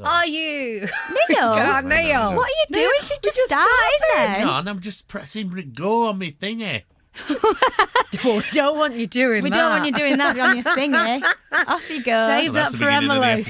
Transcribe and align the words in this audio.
So. 0.00 0.06
Are 0.06 0.26
you? 0.26 0.80
Neil, 1.28 1.36
God, 1.40 1.84
Neil. 1.84 2.34
what 2.34 2.46
are 2.46 2.48
you 2.48 2.64
doing? 2.72 2.90
She's 3.02 3.18
just 3.18 3.38
started 3.40 3.70
Hang 4.14 4.34
then. 4.34 4.48
on, 4.48 4.66
I'm 4.66 4.80
just 4.80 5.08
pressing 5.08 5.50
go 5.74 6.08
on 6.08 6.18
my 6.18 6.30
thingy. 6.30 6.84
we 8.24 8.40
don't 8.52 8.78
want 8.78 8.94
you 8.94 9.06
doing 9.06 9.42
We 9.42 9.50
that. 9.50 9.56
We 9.56 9.60
don't 9.60 9.70
want 9.70 9.84
you 9.84 9.92
doing 9.92 10.16
that 10.16 10.38
on 10.38 10.56
your 10.56 10.64
thingy. 10.76 11.22
Off 11.68 11.90
you 11.90 12.02
go. 12.02 12.14
Save 12.14 12.54
Well, 12.54 12.64
that 12.64 12.70
that's 12.70 12.72
the 12.72 12.78
for 12.78 12.86
beginning 12.86 13.10
Emily. 13.10 13.42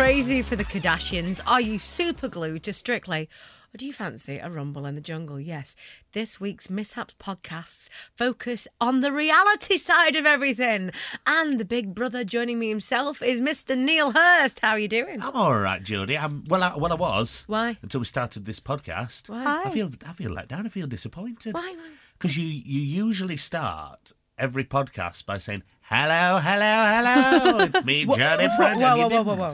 Crazy 0.00 0.40
for 0.40 0.56
the 0.56 0.64
Kardashians? 0.64 1.42
Are 1.46 1.60
you 1.60 1.78
super 1.78 2.26
glued 2.26 2.62
to 2.62 2.72
Strictly? 2.72 3.28
Or 3.74 3.76
do 3.76 3.84
you 3.84 3.92
fancy 3.92 4.38
a 4.38 4.48
rumble 4.48 4.86
in 4.86 4.94
the 4.94 5.00
jungle? 5.02 5.38
Yes. 5.38 5.76
This 6.12 6.40
week's 6.40 6.70
Mishaps 6.70 7.14
podcasts 7.16 7.90
focus 8.16 8.66
on 8.80 9.00
the 9.00 9.12
reality 9.12 9.76
side 9.76 10.16
of 10.16 10.24
everything. 10.24 10.90
And 11.26 11.60
the 11.60 11.66
big 11.66 11.94
brother 11.94 12.24
joining 12.24 12.58
me 12.58 12.70
himself 12.70 13.20
is 13.20 13.42
Mr. 13.42 13.76
Neil 13.76 14.12
Hurst. 14.12 14.60
How 14.60 14.70
are 14.70 14.78
you 14.78 14.88
doing? 14.88 15.20
I'm 15.20 15.36
all 15.36 15.58
right, 15.58 15.82
Jodie. 15.82 16.18
I'm 16.18 16.44
well. 16.48 16.62
I, 16.62 16.78
well, 16.78 16.92
I 16.92 16.96
was. 16.96 17.44
Why? 17.46 17.76
Until 17.82 18.00
we 18.00 18.06
started 18.06 18.46
this 18.46 18.58
podcast. 18.58 19.28
Why? 19.28 19.64
I 19.66 19.68
feel. 19.68 19.90
I 20.08 20.14
feel 20.14 20.30
let 20.30 20.48
down. 20.48 20.64
I 20.64 20.70
feel 20.70 20.86
disappointed. 20.86 21.52
Why? 21.52 21.74
Why? 21.76 21.90
Because 22.14 22.38
you 22.38 22.48
you 22.48 22.80
usually 22.80 23.36
start 23.36 24.12
every 24.40 24.64
podcast 24.64 25.26
by 25.26 25.36
saying 25.36 25.62
hello, 25.82 26.38
hello, 26.42 26.74
hello. 26.88 27.58
It's 27.66 27.84
me, 27.84 28.06
Johnny 28.16 28.48
Friend. 28.56 28.80
Whoa, 28.80 28.96
whoa, 28.96 29.08
whoa, 29.08 29.22
whoa, 29.22 29.34
whoa. 29.36 29.48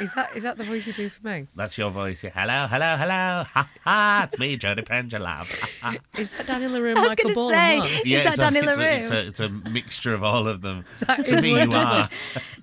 Is 0.00 0.12
that 0.14 0.34
is 0.34 0.42
that 0.42 0.56
the 0.56 0.64
voice 0.64 0.86
you 0.88 0.92
do 0.92 1.08
for 1.08 1.24
me? 1.26 1.46
That's 1.54 1.78
your 1.78 1.90
voice. 1.90 2.24
yeah. 2.24 2.30
Hello, 2.34 2.66
hello, 2.68 2.96
hello. 2.96 3.44
Ha 3.54 3.68
ha. 3.84 4.24
It's 4.26 4.38
me, 4.40 4.56
Johnny 4.56 4.82
Pendulum. 4.82 5.26
Ha, 5.26 5.68
ha. 5.82 5.94
Is 6.18 6.32
that 6.36 6.46
Danny 6.48 6.66
La 6.66 6.78
Rue 6.78 6.90
I 6.90 6.94
was 6.94 7.08
Michael 7.10 7.24
going 7.24 7.28
to 7.28 7.34
Ball? 7.34 7.50
say, 7.50 7.74
in 7.74 7.80
one? 7.80 7.88
is 7.88 8.02
that 8.04 8.26
it's, 8.26 8.36
Danny 8.36 8.58
a, 8.58 8.68
it's, 8.68 8.78
a, 8.78 9.00
it's, 9.00 9.10
a, 9.10 9.26
it's 9.28 9.40
a 9.40 9.48
mixture 9.70 10.14
of 10.14 10.24
all 10.24 10.48
of 10.48 10.62
them. 10.62 10.84
That 11.06 11.24
to 11.26 11.34
is 11.36 11.42
me, 11.42 11.50
you 11.50 11.56
wonderful. 11.70 11.78
are. 11.86 12.08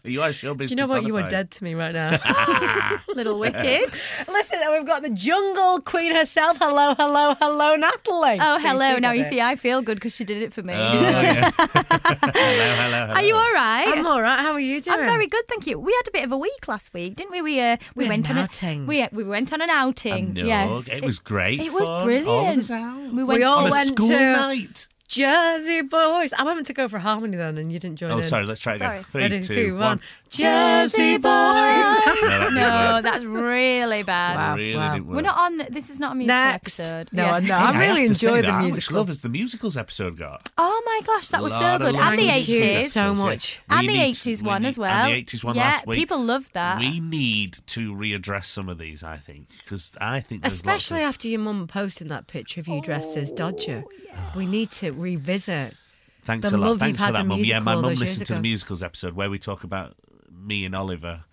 You 0.04 0.24
are 0.24 0.30
showbiz 0.30 0.58
Do 0.58 0.72
you 0.72 0.76
know 0.78 0.88
what? 0.88 1.04
You 1.06 1.14
were 1.14 1.22
personified. 1.22 1.30
dead 1.30 1.52
to 1.52 1.64
me 1.64 1.76
right 1.76 1.94
now. 1.94 2.18
Little 3.16 3.38
wicked. 3.38 3.86
Listen, 4.28 4.60
we've 4.72 4.86
got 4.86 5.04
the 5.04 5.12
jungle 5.12 5.80
queen 5.82 6.12
herself. 6.16 6.58
Hello, 6.60 6.96
hello, 6.98 7.36
hello, 7.40 7.76
Natalie. 7.76 8.38
Oh, 8.42 8.58
See, 8.58 8.68
hello. 8.68 8.96
she 8.96 9.00
Now 9.00 9.12
you 9.12 9.22
it. 9.22 9.26
see, 9.26 9.40
I 9.42 9.56
feel 9.56 9.84
good 9.84 9.96
because 9.98 10.16
she 10.16 10.24
did 10.26 10.42
it 10.42 10.52
for 10.54 10.64
me. 10.64 10.74
Oh, 10.76 10.94
yeah. 11.02 11.52
hello, 11.56 12.34
hello, 12.34 12.76
hello. 12.76 13.14
Are 13.14 13.22
you 13.22 13.36
all 13.36 13.54
right? 13.54 13.86
I'm 13.88 14.08
all 14.08 14.22
right. 14.22 14.40
How 14.40 14.54
are 14.54 14.60
you 14.60 14.82
doing? 14.82 15.00
I'm 15.00 15.06
very 15.06 15.28
good, 15.28 15.48
thank 15.48 15.68
you. 15.68 15.78
We 15.80 15.92
had 15.94 16.08
a 16.08 16.12
bit 16.12 16.24
of 16.26 16.32
a 16.32 16.38
week 16.38 16.68
last 16.68 16.94
week, 16.96 17.16
didn't 17.16 17.32
we? 17.32 17.42
We 17.44 17.60
uh, 17.62 17.78
we, 17.96 18.06
We 18.06 18.10
went 18.10 18.30
an 18.30 18.38
on 18.38 18.44
outing. 18.46 18.84
A, 18.84 18.88
we 18.88 19.08
we 19.12 19.24
went 19.24 19.54
on 19.54 19.62
an 19.62 19.70
outing. 19.70 20.34
No, 20.34 20.44
yes, 20.46 20.88
it 20.92 21.06
was 21.06 21.20
great. 21.20 21.62
It 21.62 21.72
was 21.72 22.04
brilliant. 22.04 22.28
All 22.28 22.58
of 22.60 22.72
out. 22.72 23.12
We 23.14 23.24
We 23.24 23.24
went. 23.24 23.44
all 23.44 23.60
on 23.60 23.68
a 23.68 23.72
went 23.72 23.88
school 23.90 24.08
to- 24.08 24.20
night. 24.34 24.88
Jersey 25.12 25.82
boys. 25.82 26.32
I 26.32 26.44
went 26.46 26.66
to 26.68 26.74
go 26.74 26.88
for 26.88 26.98
harmony 26.98 27.36
then, 27.36 27.58
and 27.58 27.70
you 27.70 27.80
didn't 27.80 27.98
join 27.98 28.12
Oh, 28.12 28.18
in. 28.20 28.24
sorry. 28.24 28.46
Let's 28.46 28.62
try 28.62 28.76
again. 28.76 28.88
Sorry. 28.90 29.04
Three, 29.04 29.22
Ready, 29.24 29.42
two, 29.42 29.54
two, 29.56 29.72
one. 29.74 29.80
one. 29.82 30.00
Jersey 30.30 31.18
boys. 31.18 31.32
No, 32.32 32.50
no, 32.50 33.02
that's 33.02 33.24
really 33.26 34.04
bad. 34.04 34.38
Wow. 34.38 34.56
really 34.56 34.76
wow. 34.78 34.94
didn't 34.94 35.08
work. 35.08 35.16
We're 35.18 35.22
not 35.22 35.38
on. 35.38 35.58
This 35.70 35.90
is 35.90 36.00
not 36.00 36.14
a 36.14 36.16
musical 36.16 36.36
Next. 36.38 36.80
episode. 36.80 37.10
No, 37.12 37.24
Yeah. 37.26 37.34
I 37.36 37.40
know. 37.42 37.46
Hey, 37.48 37.54
I 37.64 37.80
really 37.90 38.08
to 38.08 38.16
say 38.16 38.28
enjoy 38.28 38.36
that. 38.42 38.48
the 38.48 38.52
How 38.54 38.68
much 38.70 38.92
love 38.92 39.08
has 39.08 39.22
the 39.22 39.30
musicals 39.30 39.76
episode 39.78 40.18
got? 40.18 40.50
Oh 40.58 40.82
my 40.86 41.02
gosh, 41.06 41.28
that 41.30 41.42
was 41.44 41.54
so 41.54 41.78
good, 41.78 41.96
and 41.96 42.18
the 42.18 42.24
in 42.24 42.28
Thank 42.30 42.48
you 42.48 42.58
eighties, 42.64 42.94
so 42.94 43.14
much. 43.14 43.62
We 43.70 43.76
and 43.78 43.90
the 43.90 44.00
eighties 44.00 44.42
one 44.44 44.62
need- 44.62 44.68
as 44.70 44.78
well. 44.80 44.92
And 44.92 45.12
the 45.14 45.18
eighties 45.18 45.44
one 45.44 45.56
yeah, 45.56 45.62
last 45.64 45.88
week. 45.88 45.98
people 46.00 46.24
loved 46.24 46.54
that. 46.54 46.80
We 46.80 47.00
need 47.02 47.58
to 47.68 47.94
readdress 47.94 48.46
some 48.46 48.70
of 48.70 48.78
these, 48.78 49.04
I 49.04 49.18
think, 49.18 49.48
because 49.64 49.96
I 50.00 50.20
think 50.22 50.42
there's 50.44 50.54
lots 50.66 50.78
Especially 50.78 51.02
of- 51.04 51.10
after 51.10 51.28
your 51.28 51.42
mum 51.42 51.68
posting 51.68 52.08
that 52.08 52.28
picture 52.28 52.62
of 52.62 52.68
you 52.68 52.82
dressed 52.82 53.18
as 53.18 53.32
Dodger. 53.32 53.84
Oh, 54.14 54.32
We 54.36 54.46
need 54.46 54.72
to 54.72 54.92
revisit. 55.02 55.76
Thanks 56.24 56.50
the 56.52 56.56
a 56.56 56.60
lot. 56.60 56.78
Thanks 56.80 57.04
for 57.04 57.12
that, 57.12 57.20
for 57.22 57.24
mum. 57.28 57.40
Yeah, 57.40 57.60
my 57.60 57.74
musical 57.74 57.82
mum 57.90 58.00
listened 58.00 58.26
to 58.28 58.34
the 58.36 58.42
musicals 58.42 58.84
episode 58.84 59.14
where 59.14 59.30
we 59.30 59.40
talk 59.40 59.64
about 59.64 59.96
me 60.32 60.66
and 60.66 60.76
Oliver, 60.76 61.24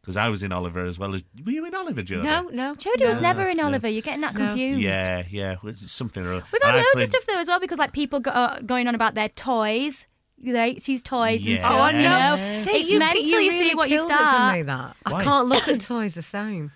because 0.00 0.16
I 0.16 0.28
was 0.28 0.42
in 0.44 0.52
Oliver 0.52 0.84
as 0.84 0.98
well 0.98 1.14
as. 1.14 1.24
Were 1.44 1.50
you 1.52 1.64
in 1.64 1.74
Oliver, 1.74 2.02
Jodie? 2.02 2.22
No, 2.22 2.42
no. 2.52 2.74
Jodie 2.74 3.06
was 3.06 3.20
never 3.20 3.46
in 3.48 3.58
Oliver. 3.60 3.88
You're 3.88 4.02
getting 4.02 4.20
that 4.20 4.34
No. 4.34 4.46
confused. 4.46 4.82
Yeah, 4.82 5.24
yeah. 5.30 5.56
It's 5.64 5.90
something 5.90 6.24
or. 6.24 6.34
We've 6.52 6.62
had 6.62 6.74
And 6.74 6.76
loads 6.76 6.88
played- 6.92 7.02
of 7.04 7.08
stuff 7.10 7.26
though 7.26 7.38
as 7.40 7.48
well 7.48 7.58
because 7.60 7.78
like 7.78 7.92
people 7.92 8.20
go, 8.20 8.30
uh, 8.30 8.60
going 8.60 8.86
on 8.88 8.94
about 8.94 9.14
their 9.14 9.28
toys, 9.28 10.06
their 10.38 10.64
eighties 10.64 11.02
toys 11.02 11.44
and 11.44 11.58
stuff. 11.58 11.70
Oh, 11.72 11.76
I 11.78 11.90
you 11.90 12.02
know. 12.02 12.36
know, 12.36 12.54
See, 12.54 12.70
it's 12.70 12.88
you, 12.90 12.98
mental. 13.00 13.22
you, 13.22 13.28
You, 13.28 13.50
really 13.50 13.68
see 13.70 13.74
what 13.74 13.90
you 13.90 13.96
killed 13.96 14.10
it 14.10 14.14
for 14.16 14.18
start. 14.22 14.56
me, 14.56 14.62
that. 14.62 14.96
I 15.06 15.12
Why? 15.12 15.24
can't 15.24 15.48
look 15.48 15.66
at 15.68 15.80
toys 15.80 16.14
the 16.14 16.22
same. 16.22 16.70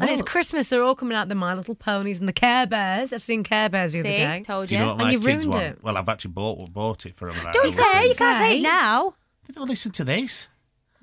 And 0.00 0.10
it's 0.10 0.22
Christmas. 0.22 0.68
They're 0.68 0.82
all 0.82 0.94
coming 0.94 1.16
out. 1.16 1.28
The 1.28 1.34
My 1.34 1.54
Little 1.54 1.74
Ponies 1.74 2.18
and 2.18 2.28
the 2.28 2.32
Care 2.32 2.66
Bears. 2.66 3.12
I've 3.12 3.22
seen 3.22 3.42
Care 3.44 3.68
Bears 3.68 3.92
the 3.92 4.00
other 4.00 4.10
See, 4.10 4.16
day. 4.16 4.42
told 4.44 4.70
you. 4.70 4.78
you 4.78 4.82
know 4.84 4.88
what 4.90 5.00
And 5.00 5.02
my 5.04 5.10
you've 5.12 5.24
kids 5.24 5.46
ruined 5.46 5.60
want? 5.62 5.76
it. 5.78 5.82
Well, 5.82 5.96
I've 5.96 6.08
actually 6.08 6.32
bought 6.32 6.72
bought 6.72 7.06
it 7.06 7.14
for 7.14 7.32
them. 7.32 7.50
Don't 7.52 7.70
say 7.70 7.82
you 8.08 8.14
can't 8.14 8.38
say. 8.38 8.50
say 8.52 8.58
it 8.58 8.62
now. 8.62 9.14
They 9.46 9.52
don't 9.54 9.68
listen 9.68 9.92
to 9.92 10.04
this. 10.04 10.48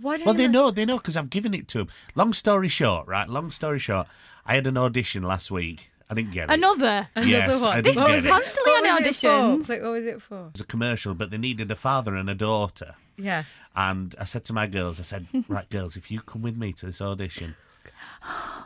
Why 0.02 0.18
don't 0.18 0.26
Well, 0.26 0.36
they 0.36 0.48
know, 0.48 0.70
they 0.72 0.86
know, 0.86 0.98
because 0.98 1.16
I've 1.16 1.30
given 1.30 1.54
it 1.54 1.68
to 1.70 1.78
them. 1.80 1.88
Long 2.16 2.34
story 2.34 2.68
short, 2.68 3.08
right? 3.08 3.30
Long 3.30 3.52
story 3.52 3.80
short, 3.80 4.08
I 4.46 4.56
had 4.56 4.68
an 4.68 4.78
audition 4.78 5.24
last 5.24 5.50
week. 5.52 5.92
I 6.12 6.16
didn't 6.16 6.32
get 6.32 6.50
it. 6.50 6.54
Another. 6.54 7.08
Yes, 7.16 7.48
Another 7.62 7.66
one. 7.66 7.78
I 7.78 7.82
didn't 7.82 8.04
was 8.04 8.24
get 8.24 8.26
it. 8.26 8.30
constantly 8.30 8.72
What 8.74 8.86
on 8.90 8.96
was 8.98 9.06
it 9.08 9.16
for? 9.16 9.28
auditions. 9.30 9.70
Like, 9.70 9.82
what 9.82 9.92
was 9.92 10.06
it 10.06 10.22
for? 10.22 10.40
It 10.48 10.52
was 10.54 10.62
a 10.62 10.66
commercial, 10.66 11.14
but 11.14 11.32
they 11.32 11.38
needed 11.38 11.72
a 11.72 11.76
father 11.78 12.16
and 12.16 12.30
a 12.30 12.36
daughter. 12.36 12.96
Yeah. 13.16 13.44
And 13.76 14.14
I 14.20 14.26
said 14.26 14.44
to 14.46 14.54
my 14.54 14.68
girls, 14.68 15.00
I 15.00 15.04
said, 15.04 15.28
right, 15.48 15.70
girls, 15.70 15.96
if 15.96 16.12
you 16.12 16.20
come 16.22 16.42
with 16.42 16.58
me 16.58 16.74
to 16.74 16.88
this 16.88 17.02
audition, 17.02 17.56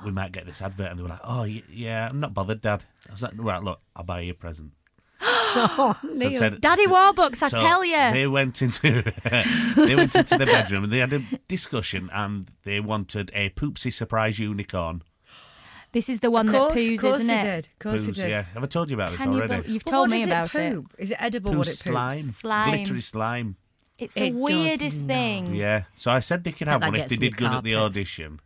we 0.05 0.11
might 0.11 0.31
get 0.31 0.45
this 0.45 0.61
advert. 0.61 0.91
And 0.91 0.99
they 0.99 1.03
were 1.03 1.09
like, 1.09 1.19
oh, 1.23 1.43
yeah, 1.43 2.07
I'm 2.09 2.19
not 2.19 2.33
bothered, 2.33 2.61
Dad. 2.61 2.85
I 3.09 3.11
was 3.11 3.23
like, 3.23 3.33
right, 3.37 3.63
look, 3.63 3.81
I'll 3.95 4.03
buy 4.03 4.21
you 4.21 4.31
a 4.31 4.35
present. 4.35 4.71
So 5.57 5.95
I 6.27 6.33
said, 6.33 6.61
Daddy 6.61 6.85
Warbucks, 6.85 7.41
I 7.41 7.47
so 7.47 7.57
tell 7.57 7.83
you. 7.83 7.95
They 8.11 8.27
went 8.27 8.61
into 8.61 8.81
they 9.75 9.95
went 9.95 10.13
into 10.15 10.37
the 10.37 10.45
bedroom 10.45 10.83
and 10.83 10.93
they 10.93 10.99
had 10.99 11.13
a 11.13 11.19
discussion 11.47 12.09
and 12.13 12.47
they 12.63 12.79
wanted 12.79 13.31
a 13.33 13.49
poopsie 13.51 13.91
surprise 13.91 14.37
unicorn. 14.37 15.01
This 15.93 16.09
is 16.09 16.19
the 16.19 16.29
one 16.29 16.47
Of 16.47 16.51
that 16.53 16.59
course, 16.59 16.75
poos, 16.75 17.01
course 17.01 17.15
isn't 17.21 17.35
it? 17.35 17.43
did. 17.43 17.65
Of 17.65 17.79
course 17.79 18.05
he 18.05 18.11
Poos, 18.11 18.15
did. 18.15 18.29
yeah. 18.29 18.41
Have 18.53 18.63
I 18.63 18.67
told 18.67 18.89
you 18.91 18.95
about 18.97 19.11
this 19.11 19.21
Can 19.21 19.31
you 19.31 19.41
already? 19.41 19.71
you've 19.71 19.85
But 19.85 19.91
told 19.91 20.09
me 20.11 20.23
about 20.23 20.53
it 20.53 20.59
it. 20.59 20.73
poop? 20.75 20.93
Is 20.99 21.11
it 21.11 21.17
edible? 21.19 21.51
Poo 21.51 21.57
what 21.59 21.67
it 21.67 21.71
poops? 21.71 21.79
slime. 21.79 22.23
Slime. 22.31 22.69
Glittery 22.69 23.01
slime. 23.01 23.55
It's 23.97 24.13
the 24.13 24.25
It 24.27 24.33
weirdest 24.35 24.97
thing. 25.05 25.55
Yeah. 25.55 25.83
So 25.95 26.11
I 26.11 26.19
said 26.19 26.43
they 26.43 26.51
could 26.51 26.67
have 26.67 26.81
that 26.81 26.91
one 26.91 26.99
if 26.99 27.07
they 27.09 27.15
did 27.15 27.35
good 27.37 27.49
at 27.51 27.63
the 27.63 27.75
audition. 27.75 28.39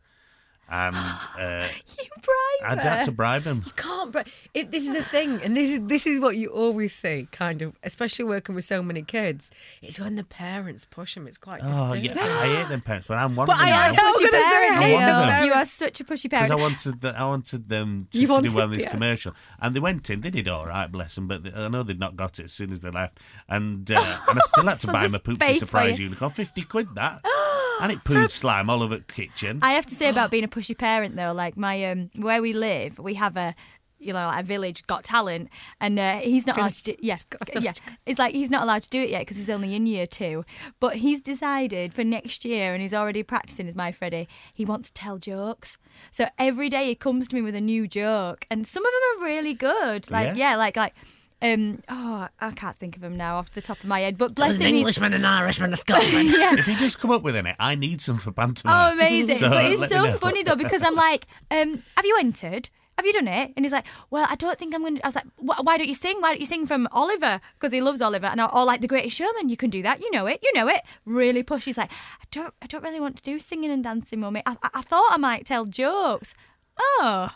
And 0.73 0.95
uh, 1.39 1.67
You 1.99 2.05
bribe 2.23 2.71
I'd 2.71 2.79
had 2.79 3.03
to 3.03 3.11
bribe 3.11 3.41
them. 3.43 3.61
can't. 3.75 4.11
Br- 4.13 4.19
it, 4.53 4.71
this 4.71 4.87
is 4.87 4.93
the 4.95 5.03
thing, 5.03 5.41
and 5.43 5.55
this 5.57 5.69
is 5.71 5.81
this 5.81 6.07
is 6.07 6.21
what 6.21 6.37
you 6.37 6.47
always 6.49 6.95
see, 6.95 7.27
kind 7.33 7.61
of, 7.61 7.75
especially 7.83 8.23
working 8.25 8.55
with 8.55 8.63
so 8.63 8.81
many 8.81 9.01
kids. 9.01 9.51
It's 9.81 9.99
when 9.99 10.15
the 10.15 10.23
parents 10.23 10.85
push 10.85 11.15
them. 11.15 11.27
It's 11.27 11.37
quite 11.37 11.59
Oh, 11.63 11.67
disturbing. 11.93 12.05
yeah. 12.05 12.39
I 12.41 12.47
hate 12.55 12.69
them 12.69 12.79
parents, 12.81 13.07
but 13.07 13.17
I'm 13.17 13.35
one 13.35 13.47
But 13.47 13.53
of 13.55 13.59
them 13.59 13.67
I 13.67 13.87
am 13.89 13.95
so 13.95 14.01
pushy 14.13 14.29
parent, 14.31 14.71
I'm 14.77 14.91
one 14.93 15.03
of 15.03 15.07
Neil. 15.09 15.25
them. 15.25 15.45
You 15.45 15.53
are 15.53 15.65
such 15.65 15.99
a 15.99 16.03
pushy 16.05 16.23
Because 16.29 16.47
parent. 16.47 16.51
I 16.51 16.55
wanted, 16.55 17.01
the, 17.01 17.19
I 17.19 17.23
wanted 17.25 17.67
them 17.67 18.07
to, 18.11 18.17
You 18.21 18.27
to 18.27 18.41
do 18.41 18.55
well 18.55 18.65
in 18.65 18.71
this 18.77 18.83
yeah. 18.83 18.91
commercial, 18.91 19.33
and 19.59 19.75
they 19.75 19.79
went 19.81 20.09
in. 20.09 20.21
They 20.21 20.29
did 20.29 20.47
all 20.47 20.65
right, 20.67 20.89
bless 20.89 21.15
them. 21.15 21.27
But 21.27 21.43
they, 21.43 21.51
I 21.51 21.67
know 21.67 21.83
they'd 21.83 21.99
not 21.99 22.15
got 22.15 22.39
it 22.39 22.43
as 22.45 22.53
soon 22.53 22.71
as 22.71 22.79
they 22.79 22.91
left, 22.91 23.19
and 23.49 23.91
uh, 23.91 23.95
and 24.29 24.39
I 24.39 24.41
still 24.45 24.65
had 24.65 24.77
to 24.79 24.87
buy 24.93 25.03
them 25.07 25.15
a 25.15 25.19
poopsie 25.19 25.55
surprise 25.57 25.99
unicorn, 25.99 26.31
fifty 26.31 26.61
quid 26.61 26.87
that, 26.95 27.19
and 27.81 27.91
it 27.91 28.03
pooed 28.03 28.29
slime 28.29 28.69
all 28.69 28.83
over 28.83 28.97
the 28.97 29.03
kitchen. 29.03 29.59
I 29.61 29.73
have 29.73 29.85
to 29.87 29.95
say 29.95 30.09
about 30.09 30.31
being 30.31 30.43
a 30.43 30.47
pushy 30.47 30.77
parent 30.77 31.15
though, 31.15 31.33
like 31.33 31.57
my 31.57 31.83
um, 31.85 32.09
where 32.19 32.41
we 32.41 32.53
live, 32.53 32.99
we 32.99 33.15
have 33.15 33.37
a 33.37 33.55
you 33.99 34.13
know 34.13 34.25
like 34.25 34.39
a 34.43 34.43
village 34.43 34.85
got 34.87 35.03
talent, 35.03 35.49
and 35.79 35.99
uh, 35.99 36.17
he's 36.17 36.47
not 36.47 36.57
allowed 36.57 36.73
to 36.73 36.83
do. 36.83 36.95
Yes, 36.99 37.25
yeah, 37.59 37.71
it's 38.05 38.17
like 38.17 38.33
he's 38.33 38.49
not 38.49 38.63
allowed 38.63 38.81
to 38.83 38.89
do 38.89 39.01
it 39.01 39.09
yet 39.09 39.19
because 39.21 39.37
he's 39.37 39.49
only 39.49 39.75
in 39.75 39.85
year 39.85 40.07
two. 40.07 40.43
But 40.79 40.95
he's 40.97 41.21
decided 41.21 41.93
for 41.93 42.03
next 42.03 42.43
year, 42.43 42.73
and 42.73 42.81
he's 42.81 42.93
already 42.93 43.23
practicing. 43.23 43.67
As 43.67 43.75
my 43.75 43.91
Freddie, 43.91 44.27
he 44.53 44.65
wants 44.65 44.89
to 44.91 45.01
tell 45.01 45.17
jokes. 45.17 45.77
So 46.09 46.25
every 46.39 46.69
day 46.69 46.87
he 46.87 46.95
comes 46.95 47.27
to 47.27 47.35
me 47.35 47.41
with 47.43 47.55
a 47.55 47.61
new 47.61 47.87
joke, 47.87 48.45
and 48.49 48.65
some 48.65 48.83
of 48.85 48.91
them 48.91 49.23
are 49.23 49.25
really 49.27 49.53
good. 49.53 50.09
Like 50.09 50.35
Yeah. 50.35 50.51
yeah, 50.51 50.55
like 50.55 50.75
like. 50.77 50.95
Um, 51.41 51.79
oh, 51.89 52.27
I 52.39 52.51
can't 52.51 52.75
think 52.75 52.95
of 52.95 53.01
them 53.01 53.17
now 53.17 53.37
off 53.37 53.49
the 53.51 53.61
top 53.61 53.79
of 53.79 53.85
my 53.85 54.01
head. 54.01 54.17
But 54.17 54.35
bless 54.35 54.57
There's 54.57 54.61
an 54.61 54.67
him, 54.67 54.75
he's- 54.75 54.81
Englishman, 54.81 55.13
an 55.13 55.25
Irishman, 55.25 55.73
a 55.73 55.75
Scotsman. 55.75 56.27
yeah, 56.29 56.53
if 56.53 56.67
you 56.67 56.77
just 56.77 56.99
come 56.99 57.11
up 57.11 57.23
with 57.23 57.35
any, 57.35 57.55
I 57.59 57.75
need 57.75 57.99
some 58.01 58.17
for 58.17 58.31
pantomime. 58.31 58.91
Oh, 58.91 58.93
amazing! 58.93 59.35
So 59.35 59.49
but 59.49 59.65
it's 59.65 59.87
so 59.89 60.05
funny 60.19 60.43
though 60.43 60.55
because 60.55 60.83
I'm 60.83 60.95
like, 60.95 61.25
um, 61.49 61.81
"Have 61.95 62.05
you 62.05 62.15
entered? 62.19 62.69
Have 62.97 63.05
you 63.07 63.13
done 63.13 63.27
it?" 63.27 63.53
And 63.55 63.65
he's 63.65 63.71
like, 63.71 63.87
"Well, 64.11 64.27
I 64.29 64.35
don't 64.35 64.59
think 64.59 64.75
I'm 64.75 64.81
going 64.81 64.97
to." 64.97 65.03
I 65.03 65.07
was 65.07 65.15
like, 65.15 65.25
"Why 65.37 65.77
don't 65.77 65.87
you 65.87 65.95
sing? 65.95 66.17
Why 66.21 66.29
don't 66.31 66.39
you 66.39 66.45
sing 66.45 66.67
from 66.67 66.87
Oliver? 66.91 67.41
Because 67.55 67.71
he 67.73 67.81
loves 67.81 68.01
Oliver." 68.01 68.27
And 68.27 68.39
I, 68.39 68.45
or 68.45 68.63
like 68.63 68.81
The 68.81 68.87
Greatest 68.87 69.15
Showman, 69.17 69.49
you 69.49 69.57
can 69.57 69.71
do 69.71 69.81
that. 69.81 69.99
You 70.01 70.11
know 70.11 70.27
it. 70.27 70.39
You 70.43 70.51
know 70.53 70.67
it. 70.67 70.81
Really 71.05 71.41
push. 71.41 71.65
He's 71.65 71.77
like, 71.79 71.91
"I 71.91 72.25
don't. 72.29 72.53
I 72.61 72.67
don't 72.67 72.83
really 72.83 72.99
want 72.99 73.15
to 73.17 73.23
do 73.23 73.39
singing 73.39 73.71
and 73.71 73.83
dancing, 73.83 74.19
mummy. 74.19 74.43
I, 74.45 74.57
I, 74.61 74.69
I 74.75 74.81
thought 74.81 75.09
I 75.11 75.17
might 75.17 75.45
tell 75.47 75.65
jokes. 75.65 76.35
Oh, 76.79 77.29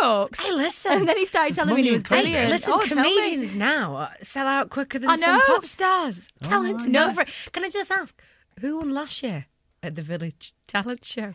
jokes." 0.00 0.42
Hey, 0.42 0.52
listen. 0.52 0.92
And 0.92 1.08
then 1.08 1.16
he 1.16 1.26
started 1.26 1.54
telling 1.54 1.74
me 1.74 1.82
he 1.82 1.90
was 1.90 2.00
in 2.00 2.04
credit. 2.04 2.24
brilliant. 2.24 2.50
Listen, 2.50 2.72
Oh, 2.74 2.80
tell 2.84 2.96
me. 3.02 3.14
comedians 3.14 3.56
now 3.56 3.96
uh, 3.96 4.08
sell 4.22 4.46
out 4.46 4.70
quicker 4.70 4.98
than 4.98 5.10
I 5.10 5.16
some 5.16 5.40
pop 5.42 5.64
stars. 5.66 6.28
Talent, 6.42 6.82
I 6.82 6.86
no. 6.86 7.06
know. 7.08 7.12
For, 7.14 7.24
can 7.50 7.64
I 7.64 7.68
just 7.68 7.90
ask, 7.90 8.20
who 8.60 8.78
won 8.78 8.92
last 8.94 9.22
year? 9.22 9.46
at 9.82 9.96
the 9.96 10.02
Village 10.02 10.54
Talent 10.66 11.04
Show? 11.04 11.34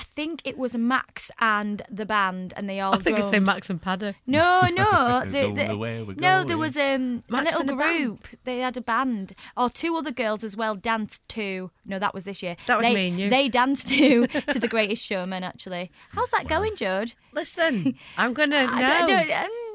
I 0.00 0.02
think 0.02 0.40
it 0.46 0.56
was 0.56 0.74
Max 0.74 1.30
and 1.40 1.82
the 1.90 2.06
band, 2.06 2.54
and 2.56 2.66
they 2.66 2.80
all. 2.80 2.94
I 2.94 2.96
think 2.96 3.18
I 3.18 3.30
say. 3.30 3.38
Max 3.38 3.68
and 3.68 3.82
Paddy. 3.82 4.14
No, 4.26 4.62
no. 4.74 5.24
The, 5.26 5.52
the, 5.54 5.64
the 5.68 5.76
way 5.76 6.02
we're 6.02 6.14
no, 6.14 6.42
there 6.42 6.56
was 6.56 6.74
um, 6.78 7.22
a 7.30 7.42
little 7.42 7.60
and 7.60 7.70
a 7.70 7.76
band. 7.76 7.98
group. 7.98 8.26
They 8.44 8.60
had 8.60 8.78
a 8.78 8.80
band. 8.80 9.34
Or 9.58 9.68
two 9.68 9.94
other 9.96 10.10
girls 10.10 10.42
as 10.42 10.56
well 10.56 10.74
danced 10.74 11.28
to. 11.30 11.70
No, 11.84 11.98
that 11.98 12.14
was 12.14 12.24
this 12.24 12.42
year. 12.42 12.56
That 12.64 12.78
was 12.78 12.86
they, 12.86 12.94
me 12.94 13.08
and 13.08 13.20
you. 13.20 13.28
They 13.28 13.50
danced 13.50 13.88
to 13.88 14.26
to 14.26 14.58
The 14.58 14.68
Greatest 14.68 15.04
Showman, 15.04 15.44
actually. 15.44 15.90
How's 16.12 16.30
that 16.30 16.48
going, 16.48 16.76
Jude? 16.76 17.12
Listen, 17.34 17.94
I'm 18.16 18.32
gonna 18.32 18.56
I 18.70 18.80
no. 18.80 18.86
don't, 18.86 19.10
I 19.10 19.24
don't, 19.26 19.44
um, 19.44 19.69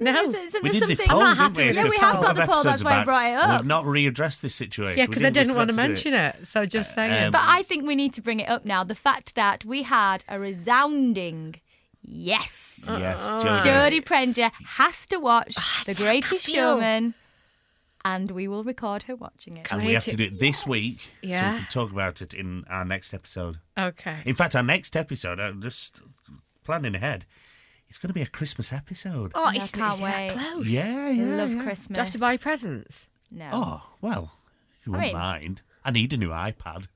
No. 0.00 0.22
is- 0.22 0.34
is 0.34 0.52
there 0.52 0.62
We 0.62 0.70
did 0.70 0.82
the 0.82 0.88
something- 0.88 1.06
poll, 1.08 1.20
not 1.20 1.36
didn't 1.36 1.38
happy 1.38 1.68
we? 1.68 1.74
Yeah, 1.76 1.88
we 1.90 1.96
have 1.98 2.20
got 2.22 2.30
of 2.30 2.36
the 2.36 2.46
poll, 2.46 2.62
that's 2.62 2.82
why 2.82 3.00
I 3.00 3.04
brought 3.04 3.26
it 3.30 3.34
up. 3.36 3.60
We've 3.60 3.66
not 3.68 3.84
readdressed 3.84 4.40
this 4.40 4.54
situation. 4.54 4.98
Yeah, 4.98 5.06
because 5.06 5.24
I 5.24 5.30
didn't 5.30 5.54
want 5.54 5.70
to 5.70 5.76
mention 5.76 6.14
it. 6.14 6.46
So 6.46 6.64
just 6.66 6.94
saying. 6.94 7.26
Um, 7.26 7.32
But 7.32 7.42
I 7.44 7.62
think 7.62 7.86
we 7.86 7.94
need 7.94 8.12
to 8.14 8.22
bring 8.22 8.40
it 8.40 8.48
up 8.48 8.64
now. 8.64 8.82
The 8.82 8.94
fact 8.94 9.34
that 9.34 9.64
we 9.64 9.82
had 9.82 10.24
a 10.28 10.38
resounding 10.40 11.56
yes. 12.02 12.80
Yes, 12.86 13.30
Uh, 13.30 13.40
Jodie. 13.40 13.60
Jodie 13.60 14.04
Prenger 14.04 14.50
has 14.78 15.06
to 15.08 15.18
watch 15.18 15.54
The 15.84 15.94
Greatest. 15.94 16.48
Showman, 16.48 17.14
and 18.02 18.30
we 18.30 18.48
will 18.48 18.64
record 18.64 19.02
her 19.02 19.14
watching 19.14 19.58
it. 19.58 19.70
And 19.70 19.82
we 19.82 19.92
have 19.92 20.04
to 20.04 20.16
do 20.16 20.24
it 20.24 20.38
this 20.38 20.66
week 20.66 21.00
so 21.02 21.10
we 21.22 21.30
can 21.32 21.66
talk 21.70 21.92
about 21.92 22.22
it 22.22 22.32
in 22.32 22.64
our 22.70 22.86
next 22.86 23.12
episode. 23.12 23.58
okay. 23.78 24.16
In 24.24 24.34
fact, 24.34 24.56
our 24.56 24.62
next 24.62 24.96
episode, 24.96 25.38
I'm 25.38 25.60
just 25.60 26.00
planning 26.64 26.94
ahead, 26.94 27.26
it's 27.90 27.98
going 27.98 28.08
to 28.08 28.14
be 28.14 28.22
a 28.22 28.26
Christmas 28.26 28.72
episode. 28.72 29.32
Oh, 29.34 29.50
Yeah, 29.50 29.56
it's 29.56 29.74
I 29.74 29.78
can't 29.78 29.94
is 29.94 30.00
it 30.00 30.04
wait. 30.04 30.30
close. 30.30 30.66
yeah, 30.66 31.04
I 31.08 31.10
yeah. 31.10 31.24
love 31.36 31.54
yeah. 31.54 31.62
Christmas. 31.62 31.96
Do 31.96 32.00
I 32.00 32.04
have 32.04 32.12
to 32.12 32.18
buy 32.18 32.36
presents? 32.38 33.08
No. 33.30 33.48
Oh, 33.52 33.82
well, 34.00 34.32
if 34.80 34.86
you 34.86 34.94
I 34.94 34.96
wouldn't 34.96 35.12
mean- 35.14 35.20
mind. 35.20 35.62
I 35.84 35.90
need 35.90 36.12
a 36.12 36.16
new 36.16 36.30
iPad. 36.30 36.86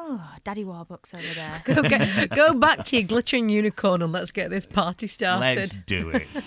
Oh, 0.00 0.24
Daddy 0.44 0.64
Warbucks 0.64 1.12
over 1.12 1.34
there. 1.34 1.60
Go, 1.74 1.82
get, 1.88 2.30
go 2.30 2.54
back 2.54 2.84
to 2.84 2.96
your 2.96 3.04
glittering 3.06 3.48
unicorn 3.48 4.00
and 4.00 4.12
let's 4.12 4.30
get 4.30 4.48
this 4.48 4.64
party 4.64 5.08
started. 5.08 5.40
Let's 5.56 5.74
do 5.74 6.10
it. 6.10 6.28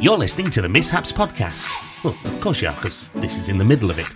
You're 0.00 0.16
listening 0.18 0.50
to 0.50 0.62
the 0.62 0.68
Mishaps 0.68 1.12
Podcast. 1.12 1.72
Well, 2.04 2.16
of 2.24 2.40
course 2.40 2.62
you 2.62 2.68
are, 2.68 2.74
because 2.74 3.08
this 3.10 3.36
is 3.38 3.48
in 3.48 3.58
the 3.58 3.64
middle 3.64 3.90
of 3.90 3.98
it. 3.98 4.08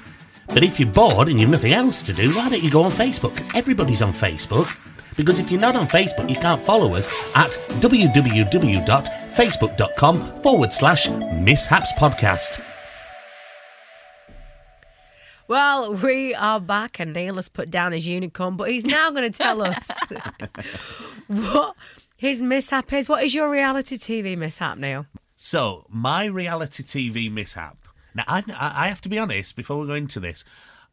But 0.48 0.62
if 0.64 0.78
you're 0.78 0.88
bored 0.88 1.28
and 1.28 1.40
you've 1.40 1.50
nothing 1.50 1.72
else 1.72 2.02
to 2.04 2.12
do, 2.12 2.34
why 2.34 2.48
don't 2.48 2.62
you 2.62 2.70
go 2.70 2.82
on 2.82 2.90
Facebook? 2.90 3.36
'Cause 3.36 3.50
everybody's 3.54 4.02
on 4.02 4.12
Facebook. 4.12 4.78
Because 5.16 5.38
if 5.38 5.50
you're 5.50 5.60
not 5.60 5.76
on 5.76 5.86
Facebook, 5.86 6.28
you 6.30 6.36
can't 6.36 6.60
follow 6.60 6.94
us 6.94 7.06
at 7.34 7.52
www.facebook.com 7.80 10.42
forward 10.42 10.72
slash 10.72 11.08
Mishaps 11.08 11.92
Podcast. 11.94 12.62
Well, 15.48 15.94
we 15.96 16.34
are 16.34 16.60
back, 16.60 16.98
and 16.98 17.12
Neil 17.12 17.34
has 17.34 17.48
put 17.48 17.70
down 17.70 17.92
his 17.92 18.06
unicorn, 18.06 18.56
but 18.56 18.70
he's 18.70 18.86
now 18.86 19.10
going 19.10 19.30
to 19.30 19.36
tell 19.36 19.60
us 19.62 19.90
what 21.26 21.76
his 22.16 22.40
mishap 22.40 22.92
is. 22.92 23.08
What 23.08 23.24
is 23.24 23.34
your 23.34 23.50
reality 23.50 23.96
TV 23.96 24.36
mishap, 24.36 24.78
Neil? 24.78 25.06
So, 25.36 25.86
my 25.90 26.26
reality 26.26 26.84
TV 26.84 27.30
mishap. 27.30 27.76
Now, 28.14 28.24
I've, 28.28 28.48
I 28.50 28.72
I 28.76 28.88
have 28.88 29.00
to 29.02 29.08
be 29.08 29.18
honest 29.18 29.56
before 29.56 29.80
we 29.80 29.86
go 29.88 29.94
into 29.94 30.20
this. 30.20 30.44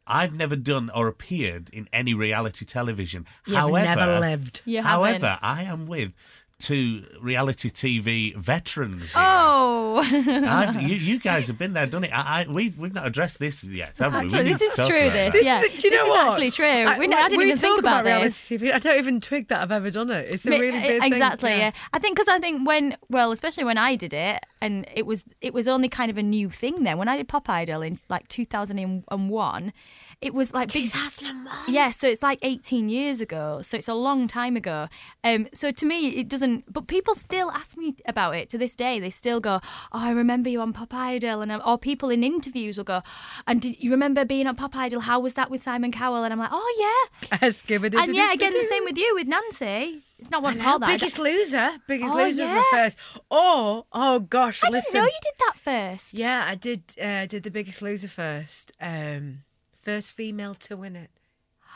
I've 0.09 0.33
never 0.33 0.55
done 0.55 0.89
or 0.93 1.07
appeared 1.07 1.69
in 1.71 1.87
any 1.93 2.13
reality 2.13 2.65
television. 2.65 3.25
You've 3.45 3.57
however, 3.57 3.95
never 3.95 4.19
lived. 4.19 4.61
You 4.65 4.81
however, 4.81 5.27
haven't. 5.27 5.43
I 5.43 5.63
am 5.63 5.85
with 5.85 6.15
two 6.59 7.03
reality 7.21 7.69
TV 7.69 8.35
veterans. 8.35 9.13
Here. 9.13 9.21
Oh, 9.25 10.01
I've, 10.47 10.81
you, 10.81 10.95
you 10.95 11.19
guys 11.19 11.47
have 11.47 11.57
been 11.57 11.73
there, 11.73 11.87
done 11.87 12.03
it. 12.03 12.11
I, 12.13 12.43
I, 12.43 12.51
we've 12.51 12.77
we've 12.77 12.93
not 12.93 13.07
addressed 13.07 13.39
this 13.39 13.63
yet, 13.63 13.97
have 13.97 14.13
we? 14.13 14.19
we? 14.19 14.25
actually, 14.25 14.43
need 14.43 14.53
this 14.53 14.77
is 14.77 14.87
true. 14.87 14.97
about 15.07 15.13
This, 15.13 15.33
that. 15.33 15.43
yeah, 15.43 15.61
do 15.61 15.67
you 15.67 15.71
this 15.79 15.91
know 15.91 16.03
is 16.05 16.09
what? 16.09 16.27
actually 16.27 16.51
true. 16.51 16.65
we, 16.65 16.83
I 16.83 16.97
didn't 17.29 17.37
we 17.37 17.45
even 17.45 17.57
think 17.57 17.75
talk 17.75 17.79
about, 17.79 18.05
reality 18.05 18.25
this. 18.27 18.49
TV. 18.49 18.73
I 18.73 18.79
don't 18.79 18.97
even 18.97 19.19
twig 19.21 19.47
that 19.47 19.61
I've 19.61 19.71
ever 19.71 19.89
done 19.89 20.11
it. 20.11 20.33
It's 20.33 20.45
a 20.45 20.49
really 20.51 20.71
big 20.79 21.01
thing. 21.01 21.03
exactly. 21.13 21.49
thing. 21.49 21.59
Yeah. 21.59 21.71
I 21.93 21.99
think 21.99 22.15
because 22.15 22.27
I 22.27 22.39
think 22.39 22.67
when 22.67 22.97
well, 23.09 23.31
especially 23.31 23.63
when 23.63 23.77
I 23.77 23.95
did 23.95 24.13
it, 24.13 24.45
and 24.61 24.85
it 24.93 25.05
was 25.05 25.23
it 25.41 25.53
was 25.53 25.67
only 25.67 25.87
kind 25.89 26.11
of 26.11 26.17
a 26.17 26.23
new 26.23 26.49
thing 26.49 26.83
then. 26.83 26.97
When 26.97 27.07
I 27.07 27.17
did 27.17 27.27
Pop 27.27 27.49
Idol 27.49 27.81
in 27.81 27.99
like 28.09 28.27
2001, 28.27 29.73
it 30.21 30.33
was 30.33 30.53
like 30.53 30.71
big. 30.73 30.89
2001. 30.91 31.47
Yeah, 31.69 31.89
so 31.91 32.07
it's 32.07 32.21
like 32.21 32.39
18 32.41 32.89
years 32.89 33.21
ago. 33.21 33.61
So 33.61 33.77
it's 33.77 33.87
a 33.87 33.93
long 33.93 34.27
time 34.27 34.55
ago. 34.57 34.87
Um, 35.23 35.47
so 35.53 35.71
to 35.71 35.85
me, 35.85 36.09
it 36.09 36.27
doesn't. 36.27 36.71
But 36.71 36.87
people 36.87 37.15
still 37.15 37.49
ask 37.51 37.77
me 37.77 37.95
about 38.05 38.35
it 38.35 38.49
to 38.49 38.57
this 38.57 38.75
day. 38.75 38.99
They 38.99 39.09
still 39.09 39.39
go, 39.39 39.61
"Oh, 39.91 39.99
I 40.09 40.11
remember 40.11 40.49
you 40.49 40.61
on 40.61 40.73
Pop 40.73 40.93
Idol," 40.93 41.41
and 41.41 41.51
um, 41.51 41.61
or 41.65 41.77
people 41.77 42.09
in 42.09 42.23
interviews 42.23 42.77
will 42.77 42.83
go, 42.83 43.01
"And 43.47 43.61
did 43.61 43.81
you 43.81 43.91
remember 43.91 44.25
being 44.25 44.47
on 44.47 44.55
Pop 44.55 44.75
Idol? 44.75 45.01
How 45.01 45.19
was 45.19 45.35
that 45.35 45.49
with 45.49 45.63
Simon 45.63 45.91
Cowell?" 45.91 46.23
And 46.23 46.33
I'm 46.33 46.39
like, 46.39 46.51
"Oh 46.51 47.09
yeah." 47.21 47.37
Let's 47.41 47.61
give 47.61 47.85
it. 47.85 47.95
And 47.95 48.13
yeah, 48.15 48.33
again 48.33 48.51
the 48.53 48.63
same 48.63 48.83
with 48.83 48.97
you 48.97 49.15
with 49.15 49.27
Nancy. 49.27 50.01
It's 50.17 50.29
not 50.29 50.43
what 50.43 50.53
And 50.53 50.61
I 50.61 50.65
call 50.65 50.79
that. 50.79 50.87
Biggest 50.87 51.17
Loser. 51.17 51.69
Biggest 51.87 52.13
Oh, 52.13 52.17
Loser's 52.17 52.39
my 52.49 52.55
yeah. 52.55 52.63
first. 52.71 52.99
Oh, 53.31 53.85
oh 53.93 54.19
gosh, 54.19 54.61
I 54.65 54.69
didn't 54.69 54.93
know 54.93 55.05
you 55.05 55.19
did 55.21 55.33
that 55.47 55.53
first. 55.57 56.13
Yeah, 56.13 56.43
I 56.45 56.55
did. 56.55 56.83
Uh, 57.01 57.25
did 57.25 57.43
the 57.43 57.51
Biggest 57.51 57.81
Loser 57.81 58.09
first. 58.09 58.73
Um, 58.81 59.43
first 59.89 60.15
female 60.15 60.53
to 60.55 60.75
win 60.77 60.95
it 60.95 61.09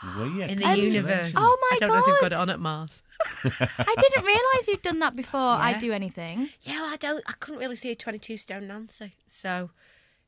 Well, 0.03 0.27
yeah, 0.37 0.47
in 0.47 0.57
the 0.59 0.77
universe. 0.77 1.33
Oh, 1.35 1.57
my 1.63 1.75
I 1.75 1.79
don't 1.79 1.89
know 1.89 1.99
if 1.99 2.05
they've 2.05 2.21
got 2.25 2.31
God. 2.31 2.37
it 2.37 2.41
on 2.43 2.49
at 2.49 2.59
Mars. 2.59 3.01
I 3.89 3.95
didn't 4.03 4.25
realise 4.25 4.67
you'd 4.67 4.81
done 4.81 4.99
that 4.99 5.15
before 5.15 5.39
I 5.67 5.71
Yeah. 5.71 5.79
do 5.79 5.91
anything. 5.93 6.49
Yeah, 6.61 6.79
well, 6.81 6.93
I 6.93 6.97
don't. 6.97 7.23
I 7.27 7.33
couldn't 7.39 7.59
really 7.63 7.75
see 7.83 7.91
a 7.91 7.95
twenty-two 7.95 8.37
stone 8.37 8.67
Nancy, 8.67 9.13
so 9.27 9.69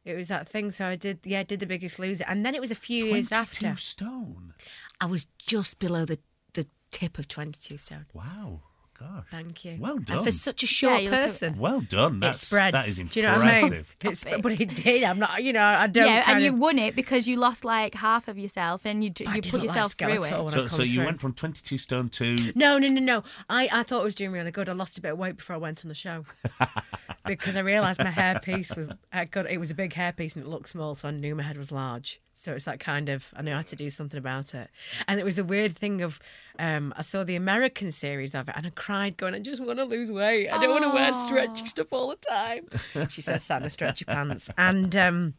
it 0.06 0.16
was 0.16 0.28
that 0.30 0.48
thing. 0.48 0.72
So 0.72 0.86
I 0.94 0.96
did. 0.96 1.20
Yeah, 1.24 1.40
I 1.42 1.44
did 1.44 1.60
the 1.60 1.66
Biggest 1.76 2.00
Loser, 2.00 2.26
and 2.28 2.46
then 2.46 2.54
it 2.56 2.62
was 2.62 2.72
a 2.72 2.76
few 2.88 3.06
years 3.06 3.30
22 3.30 3.36
after. 3.68 3.82
stone. 3.82 4.54
I 5.02 5.06
was 5.08 5.26
just 5.54 5.80
below 5.80 6.06
the 6.06 6.20
the 6.54 6.66
tip 6.92 7.18
of 7.20 7.28
twenty-two 7.28 7.78
stone. 7.78 8.06
Wow. 8.14 8.62
Gosh. 8.98 9.26
Thank 9.30 9.66
you. 9.66 9.78
Well 9.80 9.98
And 9.98 10.06
done. 10.06 10.24
for 10.24 10.32
such 10.32 10.64
a 10.64 10.68
short 10.68 11.02
you 11.04 11.10
look 11.10 11.20
at- 11.20 11.26
person. 11.26 11.58
Well 11.58 11.82
done. 11.82 12.16
it 12.16 12.20
That's, 12.22 12.48
spreads. 12.48 12.72
that 12.72 12.88
is 12.88 12.98
Do 12.98 13.20
you 13.20 13.26
know 13.26 13.34
what 13.38 13.42
I 13.48 13.56
mean? 13.56 13.64
impressive. 13.66 13.98
It's, 14.04 14.26
it. 14.26 14.42
but 14.42 14.62
it 14.62 14.74
did. 14.76 15.04
I'm 15.04 15.20
not. 15.20 15.44
You 15.44 15.52
know, 15.54 15.64
I 15.64 15.88
don't. 15.88 16.08
yeah, 16.08 16.22
kind 16.24 16.36
and 16.38 16.46
you 16.46 16.56
won 16.56 16.80
it 16.80 16.96
because 16.96 17.28
you 17.28 17.36
lost 17.38 17.66
like 17.66 17.96
half 17.96 18.28
of 18.30 18.38
yourself 18.38 18.86
and 18.86 19.04
you 19.04 19.10
d- 19.10 19.26
I 19.28 19.36
you 19.36 19.42
put 19.42 19.54
look 19.54 19.62
like 19.64 19.68
yourself 19.70 19.94
through 19.94 20.12
it. 20.14 20.20
when 20.22 20.30
So, 20.30 20.50
come 20.60 20.68
so 20.70 20.84
you 20.84 20.96
through. 20.96 21.06
went 21.06 21.20
from 21.22 21.34
22 21.34 21.78
stone 21.78 22.08
to. 22.10 22.36
No, 22.56 22.78
no, 22.78 22.88
no, 22.88 23.02
no. 23.02 23.24
I, 23.50 23.68
I 23.72 23.84
thought 23.84 24.02
I 24.02 24.06
was 24.06 24.16
doing 24.16 24.32
really 24.32 24.52
good. 24.52 24.70
I 24.70 24.74
lost 24.74 24.98
a 24.98 25.02
bit 25.02 25.12
of 25.12 25.18
weight 25.18 25.36
before 25.36 25.56
I 25.56 25.60
went 25.60 25.84
on 25.84 25.90
the 25.90 25.96
show 25.96 26.24
because 27.26 27.56
I 27.56 27.60
realised 27.62 28.00
my 28.04 28.12
hairpiece 28.12 28.76
was 28.78 28.92
I 29.12 29.26
got 29.26 29.50
it 29.50 29.60
was 29.60 29.72
a 29.72 29.76
big 29.76 29.94
hairpiece 29.94 30.36
and 30.36 30.46
it 30.46 30.48
looked 30.48 30.70
small, 30.70 30.96
so 30.96 31.08
I 31.08 31.12
knew 31.12 31.36
my 31.36 31.44
head 31.44 31.58
was 31.58 31.72
large. 31.72 32.22
So 32.34 32.54
it's 32.54 32.66
that 32.66 32.80
kind 32.80 33.10
of 33.10 33.34
I 33.36 33.42
knew 33.42 33.54
I 33.54 33.58
had 33.58 33.68
to 33.68 33.76
do 33.76 33.90
something 33.90 34.18
about 34.18 34.54
it. 34.54 34.70
And 35.08 35.20
it 35.20 35.24
was 35.24 35.38
a 35.40 35.44
weird 35.44 35.76
thing 35.76 36.02
of 36.02 36.20
um, 36.60 36.94
I 36.98 37.02
saw 37.02 37.24
the 37.24 37.36
American 37.36 37.92
series 37.92 38.34
of 38.34 38.50
it 38.50 38.56
and 38.58 38.66
I 38.66 38.70
cried, 38.70 39.18
going, 39.18 39.36
I 39.36 39.40
just 39.40 39.64
want 39.64 39.80
to 39.80 39.86
lose 39.86 40.12
weight. 40.12 40.50
I 40.50 40.62
don't 40.62 40.72
want 40.72 40.84
to 40.84 40.90
wear 40.90 41.12
stretchy 41.14 41.66
stuff 41.66 41.92
all 41.92 42.10
the 42.10 42.18
time. 42.18 42.68
She 43.10 43.22
says, 43.22 43.44
"Sat 43.44 43.58
in 43.58 43.64
the 43.64 43.70
stretchy 43.70 44.06
pants," 44.06 44.50
and. 44.58 44.96
Um, 44.96 45.34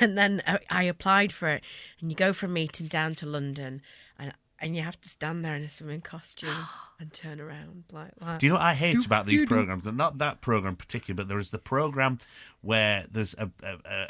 and 0.00 0.16
then 0.16 0.42
I, 0.46 0.58
I 0.70 0.82
applied 0.84 1.30
for 1.30 1.48
it, 1.48 1.62
and 2.00 2.10
you 2.10 2.16
go 2.16 2.32
from 2.32 2.54
meeting 2.54 2.86
down 2.86 3.14
to 3.16 3.26
London, 3.26 3.82
and 4.18 4.32
and 4.58 4.74
you 4.74 4.82
have 4.82 5.00
to 5.02 5.08
stand 5.08 5.44
there 5.44 5.54
in 5.54 5.62
a 5.62 5.68
swimming 5.68 6.00
costume 6.00 6.66
and 7.00 7.12
turn 7.12 7.40
around 7.40 7.84
like 7.92 8.12
that. 8.20 8.38
Do 8.40 8.46
you 8.46 8.52
know 8.52 8.58
what 8.58 8.64
I 8.64 8.74
hate 8.74 9.04
about 9.04 9.26
these 9.26 9.44
programs? 9.46 9.84
Not 9.86 10.18
that 10.18 10.40
program 10.40 10.76
particularly, 10.76 11.16
but 11.16 11.28
there 11.28 11.38
is 11.38 11.50
the 11.50 11.58
program 11.58 12.18
where 12.60 13.04
there's 13.10 13.34
a 13.34 13.50
a, 13.62 13.76
a, 13.84 14.08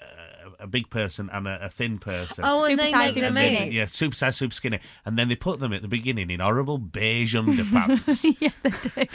a 0.61 0.67
big 0.67 0.91
person 0.91 1.29
and 1.33 1.49
a, 1.49 1.65
a 1.65 1.69
thin 1.69 1.99
person. 1.99 2.45
oh, 2.47 2.65
and 2.65 2.73
Super 2.73 2.83
they 2.85 2.91
size, 2.91 3.15
make 3.17 3.25
super 3.25 3.27
them 3.27 3.33
skinny. 3.33 3.67
in. 3.69 3.73
Yeah, 3.73 3.87
super 3.87 4.15
size, 4.15 4.37
super 4.37 4.55
skinny, 4.55 4.79
and 5.05 5.19
then 5.19 5.29
they 5.29 5.37
put 5.37 5.61
them 5.61 5.73
at 5.73 5.83
the 5.83 5.89
beginning 5.89 6.31
in 6.31 6.41
horrible 6.41 6.79
beige 6.79 7.35
underpants, 7.35 8.25
yeah, 8.41 8.51
they 8.95 9.05
do. 9.05 9.11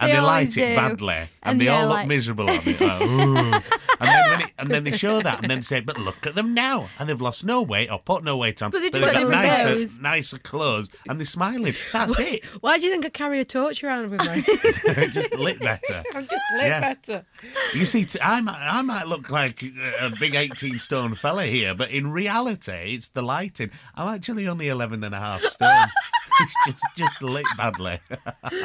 and 0.00 0.10
they, 0.12 0.20
light 0.20 0.22
always 0.22 0.56
it 0.56 0.76
badly, 0.76 1.14
and, 1.14 1.28
And 1.42 1.60
they 1.60 1.66
yeah, 1.66 1.76
all 1.82 1.88
look 1.88 1.94
like- 1.98 2.08
miserable 2.08 2.48
on 2.48 2.56
it. 2.64 2.80
Like, 2.80 3.00
and 4.00 4.08
then 4.08 4.30
when 4.30 4.40
it, 4.40 4.50
and 4.58 4.70
then 4.70 4.84
they 4.84 4.92
show 4.92 5.20
that, 5.20 5.42
and 5.42 5.50
then 5.50 5.62
say, 5.62 5.80
"But 5.80 5.98
look 5.98 6.26
at 6.26 6.34
them 6.34 6.54
now," 6.54 6.88
and 6.98 7.08
they've 7.08 7.20
lost 7.20 7.44
no 7.44 7.62
weight 7.62 7.90
or 7.90 7.98
put 7.98 8.24
no 8.24 8.36
weight 8.38 8.62
on, 8.62 8.70
But 8.70 8.80
they 8.80 8.88
they've 8.90 9.12
got 9.12 9.28
nicer, 9.28 10.00
nicer 10.00 10.38
clothes, 10.38 10.90
and 11.08 11.20
they're 11.20 11.26
smiling. 11.26 11.74
That's 11.92 12.18
it. 12.18 12.44
Why 12.62 12.78
do 12.78 12.86
you 12.86 12.92
think 12.92 13.04
I 13.10 13.18
carry 13.18 13.40
a 13.40 13.44
torch 13.44 13.82
around 13.82 14.10
with 14.10 14.20
me? 14.20 14.42
Just 15.10 15.34
lit 15.34 15.58
better. 15.58 16.04
I'm 16.14 16.22
just 16.22 16.42
lit 16.54 16.62
Yeah. 16.66 16.80
better. 16.94 17.22
You 17.74 17.84
see, 17.84 18.04
t- 18.04 18.20
I 18.22 18.40
might, 18.40 18.56
I 18.60 18.82
might 18.82 19.08
look 19.08 19.30
like 19.30 19.62
a 19.64 20.06
a 20.06 20.10
big 20.20 20.34
18 20.36 20.76
stone 20.78 21.14
fella 21.14 21.42
here, 21.44 21.74
but 21.74 21.90
in 21.90 22.10
reality, 22.12 22.94
it's 22.94 23.08
the 23.08 23.22
lighting. 23.22 23.70
I'm 23.96 24.14
actually 24.14 24.46
only 24.46 24.68
11 24.68 25.02
and 25.02 25.12
a 25.14 25.18
half 25.18 25.40
stone. 25.42 25.86
it's 26.40 26.54
just, 26.66 26.84
just 26.96 27.22
lit 27.22 27.44
badly. 27.56 27.98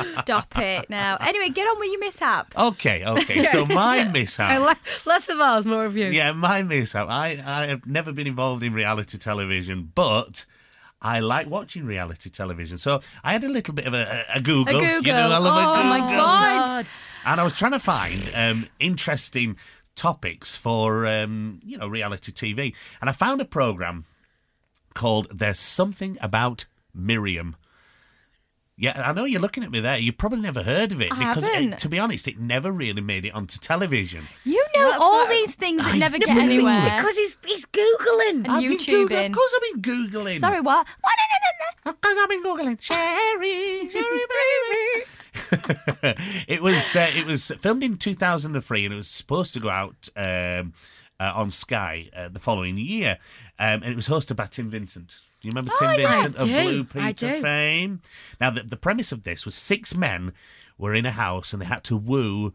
Stop 0.03 0.57
it 0.59 0.89
now. 0.89 1.17
Anyway, 1.19 1.49
get 1.49 1.65
on 1.67 1.79
with 1.79 1.89
your 1.91 1.99
mishap. 1.99 2.53
okay, 2.57 3.03
okay. 3.05 3.43
So 3.45 3.65
my 3.65 4.03
mishap. 4.05 4.59
le- 4.61 5.09
less 5.09 5.27
of 5.29 5.39
ours, 5.39 5.65
more 5.65 5.85
of 5.85 5.97
you. 5.97 6.05
Yeah, 6.07 6.31
my 6.33 6.61
mishap. 6.61 7.07
I, 7.09 7.41
I 7.45 7.65
have 7.65 7.85
never 7.87 8.13
been 8.13 8.27
involved 8.27 8.63
in 8.63 8.73
reality 8.73 9.17
television, 9.17 9.91
but. 9.95 10.45
I 11.01 11.19
like 11.19 11.47
watching 11.47 11.85
reality 11.85 12.29
television, 12.29 12.77
so 12.77 12.99
I 13.23 13.33
had 13.33 13.43
a 13.43 13.49
little 13.49 13.73
bit 13.73 13.85
of 13.85 13.93
a, 13.93 14.23
a 14.33 14.41
Google. 14.41 14.77
A 14.77 14.79
Google. 14.79 15.07
You 15.07 15.13
know, 15.13 15.29
I 15.29 15.37
love 15.37 15.63
a 15.63 15.69
oh 15.69 15.73
Google. 15.73 15.89
my 15.89 15.99
god. 15.99 16.87
And 17.25 17.41
I 17.41 17.43
was 17.43 17.57
trying 17.57 17.71
to 17.71 17.79
find 17.79 18.31
um, 18.35 18.67
interesting 18.79 19.57
topics 19.95 20.57
for 20.57 21.05
um, 21.07 21.59
you 21.63 21.77
know 21.77 21.87
reality 21.87 22.31
TV, 22.31 22.75
and 23.01 23.09
I 23.09 23.13
found 23.13 23.41
a 23.41 23.45
program 23.45 24.05
called 24.93 25.27
There's 25.31 25.59
Something 25.59 26.17
About 26.21 26.65
Miriam. 26.93 27.55
Yeah, 28.77 29.01
I 29.05 29.13
know 29.13 29.23
you're 29.23 29.39
looking 29.39 29.63
at 29.63 29.71
me 29.71 29.79
there. 29.79 29.97
You've 29.97 30.17
probably 30.17 30.41
never 30.41 30.61
heard 30.61 30.91
of 30.91 31.01
it 31.01 31.11
I 31.13 31.29
because, 31.29 31.47
it, 31.47 31.79
to 31.79 31.87
be 31.87 31.97
honest, 31.97 32.27
it 32.27 32.39
never 32.39 32.73
really 32.73 33.01
made 33.01 33.23
it 33.23 33.33
onto 33.33 33.57
television. 33.57 34.25
You 34.43 34.57
know 34.57 34.64
That's 34.91 35.01
all 35.03 35.11
what- 35.21 35.29
these 35.29 35.55
things 35.55 35.83
that 35.83 35.95
I 35.95 35.97
never 35.97 36.17
get 36.17 36.29
anywhere. 36.31 36.95
Because 36.97 37.15
he's 37.17 37.37
he's 37.45 37.65
googling. 37.65 38.45
And 38.45 38.47
I've 38.47 38.61
been 38.61 38.71
YouTubing. 38.77 39.07
Googling- 39.09 39.25
Of 39.27 39.35
course, 39.35 39.55
I've 39.55 39.73
been 39.73 39.81
googling. 39.81 40.39
Sorry, 40.39 40.61
what? 40.61 40.85
What? 41.01 41.13
No, 41.17 41.25
no, 41.31 41.37
no, 41.45 41.91
no. 41.91 41.91
Because 41.93 42.17
I've 42.21 42.29
been 42.29 42.43
googling. 42.43 42.81
Sherry, 42.81 43.89
Sherry, 43.89 44.25
baby. 44.35 46.15
it 46.47 46.61
was 46.61 46.95
uh, 46.95 47.09
it 47.15 47.25
was 47.25 47.51
filmed 47.59 47.83
in 47.83 47.97
2003, 47.97 48.85
and 48.85 48.93
it 48.93 48.95
was 48.95 49.09
supposed 49.09 49.53
to 49.53 49.59
go 49.59 49.69
out 49.69 50.09
um, 50.15 50.73
uh, 51.19 51.31
on 51.35 51.49
Sky 51.49 52.09
uh, 52.15 52.29
the 52.29 52.39
following 52.39 52.77
year, 52.77 53.17
um, 53.59 53.81
and 53.83 53.85
it 53.85 53.95
was 53.95 54.07
hosted 54.07 54.35
by 54.35 54.45
Tim 54.45 54.69
Vincent. 54.69 55.19
Do 55.41 55.47
you 55.47 55.51
remember 55.51 55.73
Tim 55.77 55.89
Oh, 55.89 55.91
yeah. 55.93 56.21
Vincent 56.23 56.39
I 56.39 56.43
of 56.43 56.49
do, 56.49 56.63
Blue 56.63 56.83
Peter 57.03 57.31
fame? 57.41 58.01
Now, 58.41 58.49
the, 58.49 58.63
the 58.63 58.77
premise 58.77 59.11
of 59.11 59.23
this 59.23 59.45
was 59.45 59.53
six 59.55 59.95
men 59.95 60.33
were 60.77 60.93
in 60.95 61.05
a 61.05 61.11
house 61.11 61.53
and 61.53 61.61
they 61.61 61.65
had 61.67 61.83
to 61.85 61.95
woo 61.97 62.53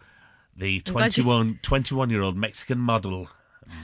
the 0.57 0.81
glad 0.81 1.17
you- 1.17 1.23
21, 1.25 1.59
21 1.63 2.11
year 2.11 2.23
old 2.23 2.37
Mexican 2.37 2.79
model 2.79 3.29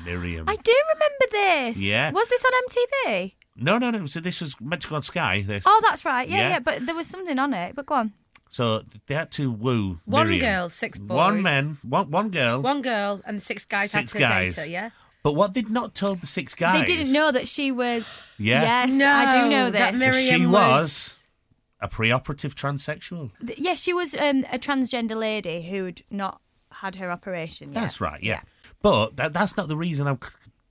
Miriam. 0.04 0.49
I 0.49 0.56
do 0.56 0.75
remember 0.94 1.26
this. 1.70 1.80
Yeah. 1.82 2.11
Was 2.11 2.28
this 2.28 2.44
on 2.44 2.52
MTV? 2.68 3.35
No, 3.56 3.78
no, 3.78 3.90
no. 3.90 4.06
So 4.06 4.20
this 4.20 4.40
was 4.40 4.61
meant 4.61 4.82
to 4.82 4.88
go 4.88 4.96
on 4.96 5.02
Sky. 5.02 5.42
This. 5.46 5.62
Oh, 5.66 5.80
that's 5.82 6.04
right. 6.04 6.28
Yeah, 6.28 6.37
Yeah. 6.37 6.49
yeah, 6.50 6.58
But 6.58 6.87
there 6.87 6.94
was 6.94 7.06
something 7.06 7.38
on 7.38 7.54
it. 7.54 7.75
But 7.76 7.87
go 7.87 7.94
on. 7.94 8.12
So 8.49 8.82
they 9.06 9.14
had 9.14 9.30
to 9.32 9.50
woo 9.50 9.99
One 10.04 10.26
Miriam. 10.28 10.40
girl, 10.44 10.68
six 10.68 10.99
boys. 10.99 11.16
One 11.16 11.42
man, 11.42 11.78
one, 11.82 12.11
one 12.11 12.30
girl, 12.30 12.62
One 12.62 12.80
girl 12.82 13.20
and 13.26 13.42
six 13.42 13.64
guys 13.64 13.90
six 13.90 14.12
had 14.12 14.20
guys. 14.20 14.54
date 14.56 14.62
her, 14.62 14.70
yeah? 14.70 14.90
But 15.23 15.32
what 15.35 15.54
they'd 15.54 15.68
not 15.70 15.94
told 15.96 16.20
the 16.20 16.26
six 16.28 16.54
guys, 16.54 16.78
They 16.78 16.85
didn't 16.94 17.12
know 17.12 17.32
that 17.32 17.49
she 17.49 17.73
was. 17.73 18.08
Yeah. 18.38 18.62
Yes, 18.62 18.94
No, 18.94 19.08
I 19.08 19.25
do 19.44 19.50
know 19.50 19.70
that 19.70 19.92
this. 19.92 20.00
that 20.00 20.06
Miriam 20.14 20.40
she 20.40 20.46
was- 20.46 20.52
was 20.52 21.26
a 21.80 21.88
preoperative 21.88 22.54
transsexual. 22.54 23.30
Th- 23.44 23.58
yeah, 23.58 23.75
she 23.75 23.92
was 23.92 24.14
um, 24.14 24.44
a 24.52 24.58
transgender 24.58 25.16
lady 25.16 25.62
who'd 25.62 26.02
not 26.11 26.40
had 26.80 26.97
her 26.97 27.11
operation. 27.11 27.73
Yet. 27.73 27.80
That's 27.80 28.00
right, 28.00 28.23
yeah. 28.23 28.40
But 28.83 29.16
that, 29.16 29.33
that's 29.33 29.56
not 29.56 29.68
the 29.68 29.76
reason 29.76 30.06
I'm 30.06 30.18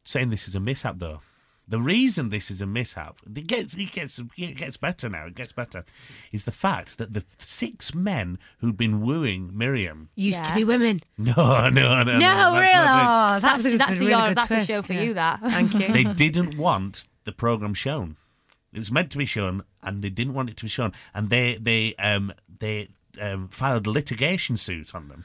saying 0.03 0.29
this 0.29 0.47
is 0.47 0.55
a 0.55 0.59
mishap, 0.59 0.95
though. 0.99 1.21
The 1.67 1.79
reason 1.79 2.29
this 2.29 2.51
is 2.51 2.61
a 2.61 2.67
mishap, 2.67 3.17
it 3.25 3.47
gets, 3.47 3.73
it 3.73 3.91
gets, 3.91 4.19
it 4.37 4.55
gets 4.55 4.77
better 4.77 5.09
now. 5.09 5.25
It 5.25 5.33
gets 5.33 5.51
better, 5.51 5.83
is 6.31 6.43
the 6.45 6.51
fact 6.51 6.99
that 6.99 7.13
the 7.13 7.25
six 7.39 7.95
men 7.95 8.37
who'd 8.59 8.77
been 8.77 9.01
wooing 9.01 9.49
Miriam. 9.51 10.09
Used 10.15 10.45
to 10.45 10.53
be 10.53 10.63
women. 10.63 10.99
No, 11.17 11.33
no, 11.33 11.69
no, 11.69 12.03
no. 12.03 12.19
No, 12.19 12.53
that's 12.53 12.71
really? 12.71 12.85
not 12.85 13.31
Oh, 13.31 13.39
That's, 13.39 13.43
that 13.43 13.55
was 13.55 13.65
a, 13.73 13.77
that's, 13.77 13.97
a, 13.97 13.99
really 13.99 14.11
your- 14.11 14.27
good 14.27 14.37
that's 14.37 14.51
a 14.51 14.61
show 14.63 14.81
for 14.83 14.93
yeah. 14.93 15.01
you. 15.01 15.13
That. 15.15 15.39
Thank 15.41 15.73
you. 15.73 15.87
They 15.91 16.03
didn't 16.03 16.55
want 16.55 17.07
the 17.23 17.31
program 17.31 17.73
shown. 17.73 18.17
It 18.71 18.77
was 18.77 18.91
meant 18.91 19.09
to 19.11 19.17
be 19.17 19.25
shown, 19.25 19.63
and 19.81 20.03
they 20.03 20.09
didn't 20.09 20.33
want 20.35 20.49
it 20.51 20.57
to 20.57 20.65
be 20.65 20.69
shown, 20.69 20.91
and 21.15 21.29
they 21.29 21.55
they 21.59 21.95
um 21.95 22.31
they 22.59 22.89
um 23.19 23.47
filed 23.47 23.87
a 23.87 23.91
litigation 23.91 24.57
suit 24.57 24.93
on 24.93 25.07
them. 25.07 25.23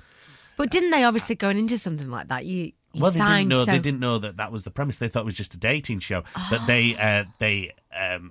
But 0.60 0.68
didn't 0.68 0.90
they 0.90 1.04
obviously 1.04 1.36
going 1.36 1.56
into 1.56 1.78
something 1.78 2.10
like 2.10 2.28
that? 2.28 2.44
You, 2.44 2.72
you 2.92 3.00
well, 3.00 3.10
they 3.10 3.20
didn't 3.20 3.48
know. 3.48 3.64
so 3.64 3.70
They 3.72 3.78
didn't 3.78 4.00
know 4.00 4.18
that 4.18 4.36
that 4.36 4.52
was 4.52 4.62
the 4.62 4.70
premise. 4.70 4.98
They 4.98 5.08
thought 5.08 5.20
it 5.20 5.24
was 5.24 5.32
just 5.34 5.54
a 5.54 5.58
dating 5.58 6.00
show. 6.00 6.22
But 6.50 6.66
they 6.66 6.94
uh, 6.96 7.24
they 7.38 7.72
um, 7.98 8.30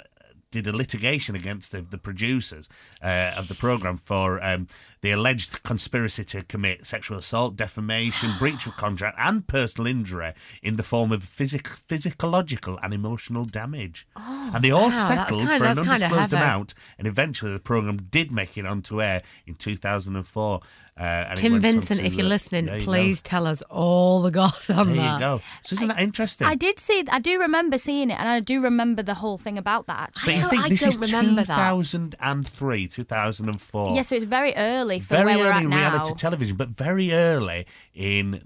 did 0.51 0.65
a 0.68 0.75
litigation 0.75 1.36
against 1.36 1.72
the, 1.72 1.82
the 1.82 1.98
producers 1.98 2.68
uh, 3.03 3.32
of 3.38 3.48
the 3.48 3.53
program 3.56 3.98
for 3.98 4.44
um, 4.44 4.68
the 5.01 5.12
alleged 5.12 5.62
conspiracy 5.63 6.24
to 6.24 6.41
commit 6.44 6.86
sexual 6.86 7.18
assault, 7.18 7.56
defamation, 7.56 8.32
breach 8.39 8.65
of 8.65 8.75
contract, 8.75 9.15
and 9.20 9.48
personal 9.48 9.86
injury 9.88 10.34
in 10.63 10.75
the 10.75 10.84
form 10.84 11.12
of 11.12 11.24
physic- 11.24 11.68
physiological 11.68 12.79
and 12.82 12.94
emotional 12.94 13.46
damage. 13.46 14.08
Oh, 14.15 14.51
and 14.56 14.63
they 14.63 14.72
all 14.72 14.89
wow, 14.89 15.08
settled 15.08 15.41
kinda- 15.41 15.58
for 15.58 15.63
an 15.65 15.75
that's 15.75 15.79
kinda 15.79 15.94
undisclosed 15.94 16.34
amount. 16.34 16.74
And 16.98 17.08
eventually, 17.08 17.53
the 17.53 17.60
program 17.60 17.98
did 17.98 18.32
make 18.32 18.58
it 18.58 18.65
onto 18.65 19.01
air 19.01 19.22
in 19.46 19.56
2004. 19.56 20.60
Uh, 20.98 21.34
Tim 21.36 21.60
Vincent, 21.62 22.00
to, 22.01 22.06
if 22.06 22.13
you're 22.15 22.25
listening, 22.25 22.65
there 22.65 22.75
you 22.79 22.86
go. 22.86 22.91
please 22.91 23.22
tell 23.22 23.48
us 23.48 23.62
all 23.70 24.22
the 24.22 24.32
goss 24.32 24.70
on 24.70 24.88
There 24.88 24.96
that. 24.98 25.13
you 25.13 25.20
go. 25.20 25.41
So 25.62 25.75
isn't 25.75 25.88
that 25.88 26.00
interesting? 26.00 26.46
I 26.46 26.56
did 26.56 26.77
see. 26.77 27.06
I 27.10 27.20
do 27.20 27.39
remember 27.39 27.77
seeing 27.77 28.10
it, 28.10 28.20
and 28.20 28.27
I 28.27 28.41
do 28.41 28.62
remember 28.62 29.01
the 29.01 29.13
whole 29.13 29.38
thing 29.38 29.58
about 29.58 29.88
that. 29.88 30.10
But 30.15 30.18
Actually. 30.36 30.38
You 30.39 30.41
don't- 30.43 30.50
think 30.51 30.65
I 30.65 30.69
this 30.69 30.81
is 30.86 30.98
don't 30.98 31.12
remember 31.12 31.43
that. 31.43 31.55
2003, 31.72 32.88
2004. 32.88 33.96
Yeah, 33.96 34.01
so 34.01 34.15
it's 34.15 34.25
very 34.25 34.53
early 34.55 35.00
for 35.00 35.15
very 35.15 35.25
where 35.25 35.38
we're 35.38 35.43
early 35.46 35.55
at 35.58 35.63
in 35.63 35.69
now. 35.69 35.77
reality 35.89 36.13
television, 36.15 36.58
but 36.58 36.69
very 36.69 37.12
early 37.13 37.65
in 37.93 38.41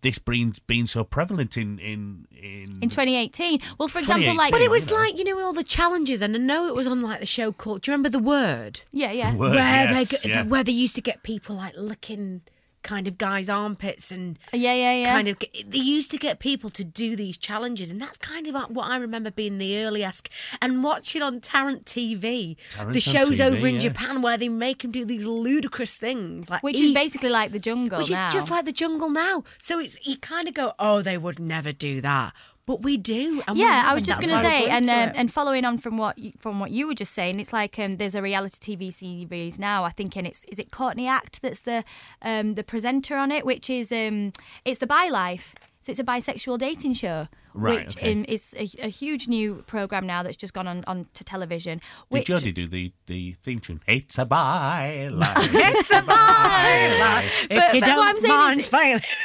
this 0.00 0.18
being 0.18 0.54
being 0.68 0.86
so 0.86 1.02
prevalent 1.02 1.56
in 1.56 1.78
in 1.80 2.26
in, 2.30 2.78
in 2.82 2.88
2018. 2.88 3.60
Well, 3.78 3.88
for 3.88 3.98
example, 3.98 4.34
like 4.36 4.52
But 4.52 4.60
it 4.60 4.70
was 4.70 4.88
You 4.88 4.96
know. 4.96 5.02
like, 5.02 5.18
you 5.18 5.24
know, 5.24 5.40
all 5.44 5.52
the 5.52 5.64
challenges, 5.64 6.22
and 6.22 6.36
I 6.36 6.38
know 6.38 6.68
it 6.68 6.74
was 6.76 6.86
on 6.86 7.00
like 7.00 7.18
the 7.20 7.26
show 7.26 7.50
called, 7.52 7.82
do 7.82 7.90
you 7.90 7.94
remember 7.94 8.08
The 8.10 8.20
Word? 8.22 8.82
yeah, 8.92 9.10
yeah. 9.10 9.32
The 9.32 9.38
Word, 9.38 9.50
where, 9.54 9.58
yes, 9.90 10.22
they, 10.22 10.30
yeah. 10.30 10.44
where 10.44 10.62
they 10.62 10.70
used 10.72 10.94
to 10.96 11.02
get 11.02 11.22
people 11.24 11.56
like 11.56 11.74
licking 11.76 12.42
kind 12.82 13.06
of 13.08 13.18
guys' 13.18 13.48
armpits 13.48 14.10
and 14.10 14.38
Yeah, 14.52 14.72
yeah, 14.74 14.94
yeah. 14.94 15.12
kind 15.12 15.28
of 15.28 15.38
get, 15.38 15.70
they 15.70 15.78
used 15.78 16.10
to 16.12 16.18
get 16.18 16.38
people 16.38 16.70
to 16.70 16.84
do 16.84 17.16
these 17.16 17.36
challenges 17.36 17.90
and 17.90 18.00
that's 18.00 18.18
kind 18.18 18.46
of 18.46 18.54
like 18.54 18.68
what 18.70 18.86
I 18.86 18.96
remember 18.98 19.30
being 19.30 19.58
the 19.58 19.78
earliest 19.84 20.28
and 20.62 20.82
watching 20.84 21.22
on 21.22 21.40
Tarrant 21.40 21.84
TV 21.84 22.56
Tarrant 22.70 22.92
the 22.94 23.00
shows 23.00 23.40
TV, 23.40 23.44
over 23.46 23.66
in 23.66 23.74
yeah. 23.74 23.80
Japan 23.80 24.22
where 24.22 24.36
they 24.36 24.48
make 24.48 24.82
them 24.82 24.92
do 24.92 25.04
these 25.04 25.26
ludicrous 25.26 25.96
things 25.96 26.48
like 26.48 26.62
Which 26.62 26.78
eat- 26.80 26.84
is 26.88 26.94
basically 26.94 27.30
like 27.30 27.52
the 27.52 27.58
jungle 27.60 27.98
which 27.98 28.10
now. 28.10 28.28
is 28.28 28.32
just 28.34 28.50
like 28.50 28.64
the 28.64 28.72
jungle 28.72 29.10
now 29.10 29.42
so 29.58 29.78
it's 29.78 29.98
you 30.06 30.16
kind 30.16 30.48
of 30.48 30.54
go 30.54 30.72
oh 30.78 31.02
they 31.02 31.18
would 31.18 31.38
never 31.40 31.72
do 31.72 32.00
that 32.00 32.32
but 32.68 32.82
we 32.82 32.98
do 32.98 33.42
and 33.48 33.56
yeah, 33.56 33.84
I 33.86 33.94
was 33.94 34.02
just 34.02 34.20
going 34.20 34.30
to 34.30 34.40
say, 34.40 34.68
and 34.68 34.84
um, 34.90 35.12
and 35.16 35.32
following 35.32 35.64
on 35.64 35.78
from 35.78 35.96
what 35.96 36.18
you, 36.18 36.32
from 36.38 36.60
what 36.60 36.70
you 36.70 36.86
were 36.86 36.94
just 36.94 37.14
saying, 37.14 37.40
it's 37.40 37.50
like 37.50 37.78
um, 37.78 37.96
there's 37.96 38.14
a 38.14 38.20
reality 38.20 38.76
TV 38.76 38.92
series 38.92 39.58
now. 39.58 39.84
I 39.84 39.88
think, 39.88 40.14
and 40.18 40.26
it's 40.26 40.44
is 40.44 40.58
it 40.58 40.70
Courtney 40.70 41.08
Act 41.08 41.40
that's 41.40 41.60
the 41.62 41.82
um, 42.20 42.54
the 42.56 42.62
presenter 42.62 43.16
on 43.16 43.32
it, 43.32 43.46
which 43.46 43.70
is 43.70 43.90
um, 43.90 44.34
it's 44.66 44.80
the 44.80 44.86
Bi 44.86 45.08
Life. 45.08 45.54
So 45.88 45.92
it's 45.92 46.00
a 46.00 46.04
bisexual 46.04 46.58
dating 46.58 46.92
show, 46.92 47.28
Right, 47.54 47.86
which 47.86 47.96
okay. 47.96 48.12
um, 48.12 48.26
is 48.28 48.54
a, 48.58 48.68
a 48.84 48.88
huge 48.88 49.26
new 49.26 49.64
program 49.66 50.06
now 50.06 50.22
that's 50.22 50.36
just 50.36 50.52
gone 50.52 50.68
on, 50.68 50.84
on 50.86 51.06
to 51.14 51.24
television. 51.24 51.80
Which, 52.08 52.26
Did 52.26 52.42
Jodie 52.42 52.52
do 52.52 52.66
the, 52.68 52.92
the 53.06 53.32
theme 53.32 53.58
tune? 53.60 53.80
It's 53.86 54.18
a 54.18 54.26
by 54.26 55.08
life. 55.10 55.34
it's 55.40 55.90
a 55.90 56.02
bye 56.02 57.24
if 57.24 57.48
But- 57.48 57.74
you 57.74 57.80
but 57.80 57.88
what 57.88 57.94
don't 57.96 58.06
I'm 58.06 58.18
saying 58.18 58.34
mind 58.34 58.60
is- 58.60 58.68
failing 58.68 59.00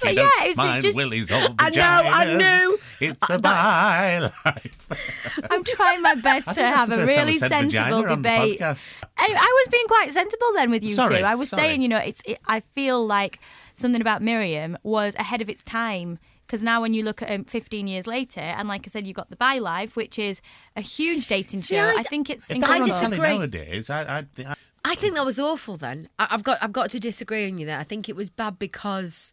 but 0.00 0.14
You 0.14 0.20
yeah, 0.22 0.30
it's, 0.44 0.56
mind 0.56 0.76
it's 0.76 0.84
just 0.86 0.96
Willie's 0.96 1.30
old 1.30 1.56
I 1.58 1.68
know, 1.68 1.82
I 1.82 2.24
vaginas. 2.24 2.38
knew. 2.38 2.78
It's 3.08 3.28
a 3.28 3.38
by 3.38 4.18
life. 4.46 5.44
I'm 5.50 5.62
trying 5.62 6.00
my 6.00 6.14
best 6.14 6.54
to 6.54 6.62
have 6.62 6.88
a 6.90 6.94
first 6.96 7.12
time 7.12 7.18
I 7.18 7.26
really 7.26 7.34
sensible 7.34 7.64
vagina 7.68 7.96
on 7.96 8.02
the 8.04 8.16
debate. 8.16 8.62
Anyway, 8.62 9.40
I 9.42 9.62
was 9.62 9.68
being 9.70 9.86
quite 9.88 10.10
sensible 10.10 10.52
then 10.54 10.70
with 10.70 10.84
you 10.84 10.90
Sorry, 10.92 11.18
two. 11.18 11.24
I 11.24 11.34
was 11.34 11.50
sorry. 11.50 11.62
saying, 11.64 11.82
you 11.82 11.88
know, 11.88 11.98
it's. 11.98 12.22
It, 12.24 12.38
I 12.46 12.60
feel 12.60 13.04
like 13.06 13.40
something 13.82 14.00
about 14.00 14.22
Miriam 14.22 14.76
was 14.82 15.14
ahead 15.16 15.40
of 15.42 15.48
its 15.48 15.62
time 15.62 16.18
because 16.46 16.62
now 16.62 16.80
when 16.80 16.92
you 16.94 17.02
look 17.02 17.22
at 17.22 17.30
um, 17.30 17.44
15 17.44 17.86
years 17.86 18.06
later, 18.06 18.40
and 18.40 18.68
like 18.68 18.82
I 18.86 18.88
said, 18.88 19.06
you 19.06 19.14
got 19.14 19.30
the 19.30 19.36
Bi 19.36 19.58
Life, 19.58 19.96
which 19.96 20.18
is 20.18 20.40
a 20.76 20.80
huge 20.80 21.26
dating 21.26 21.62
See, 21.62 21.74
show. 21.76 21.80
I- 21.82 21.96
I, 21.98 22.02
think 22.02 22.30
it's 22.30 22.50
If 22.50 22.60
that 22.60 22.70
I 22.70 22.78
were 22.78 22.84
on 22.84 22.88
disagree. 22.88 23.18
nowadays, 23.38 23.90
I, 23.90 24.02
I, 24.18 24.26
I, 24.46 24.54
I 24.84 24.94
think 24.96 25.14
that 25.14 25.24
was 25.24 25.38
awful. 25.38 25.76
Then 25.76 26.08
I- 26.18 26.28
I've 26.30 26.42
got 26.42 26.58
I've 26.62 26.72
got 26.72 26.90
to 26.90 26.98
disagree 27.00 27.46
on 27.48 27.58
you 27.58 27.66
there. 27.66 27.78
I 27.78 27.84
think 27.84 28.08
it 28.08 28.16
was 28.16 28.30
bad 28.30 28.58
because 28.58 29.32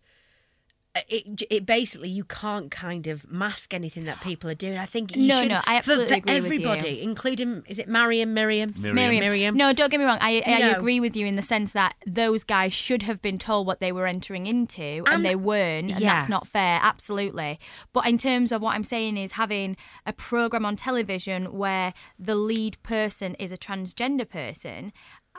Uh, 0.96 1.01
it 1.08 1.43
it 1.51 1.65
basically 1.67 2.10
you 2.10 2.24
can't 2.24 2.72
kind 2.72 3.05
of 3.05 3.29
mask 3.31 3.75
anything 3.75 4.05
that 4.05 4.19
people 4.22 4.50
are 4.50 4.55
doing. 4.55 4.75
I 4.75 4.88
think 4.88 5.15
you 5.15 5.27
No, 5.27 5.39
should, 5.41 5.50
no, 5.50 5.62
I 5.67 5.75
absolutely 5.77 6.08
for, 6.08 6.13
agree 6.15 6.34
with 6.34 6.51
you. 6.51 6.58
everybody, 6.67 7.01
including 7.03 7.63
is 7.67 7.77
it 7.77 7.88
Mariam, 7.88 8.34
Miriam, 8.34 8.74
Miriam. 8.75 8.96
Miriam. 8.96 9.24
Miriam. 9.24 9.55
No, 9.55 9.72
don't 9.72 9.91
get 9.91 10.00
me 10.00 10.05
wrong. 10.08 10.17
I, 10.19 10.41
I 10.48 10.60
know. 10.62 10.72
agree 10.72 11.00
with 11.00 11.15
you 11.15 11.27
in 11.27 11.36
the 11.36 11.43
sense 11.43 11.74
that 11.74 11.93
those 12.08 12.43
guys 12.43 12.74
should 12.74 13.03
have 13.03 13.22
been 13.22 13.38
told 13.38 13.67
what 13.67 13.79
they 13.79 13.91
were 13.91 14.08
entering 14.08 14.48
into, 14.48 14.81
and, 14.81 15.08
And- 15.10 15.25
they 15.25 15.36
weren't, 15.36 15.91
and 15.91 16.00
yeah. 16.01 16.17
that's 16.17 16.29
not 16.29 16.48
fair. 16.48 16.79
Absolutely. 16.81 17.60
But 17.93 18.08
in 18.08 18.17
terms 18.17 18.51
of 18.51 18.63
what 18.63 18.74
I'm 18.74 18.84
saying 18.84 19.15
is 19.15 19.34
having 19.34 19.77
a 20.08 20.13
program 20.13 20.65
on 20.65 20.75
television 20.75 21.53
where 21.53 21.93
the 22.17 22.34
lead 22.34 22.81
person 22.81 23.36
is 23.36 23.51
a 23.51 23.58
transgender 23.58 24.27
person. 24.27 24.91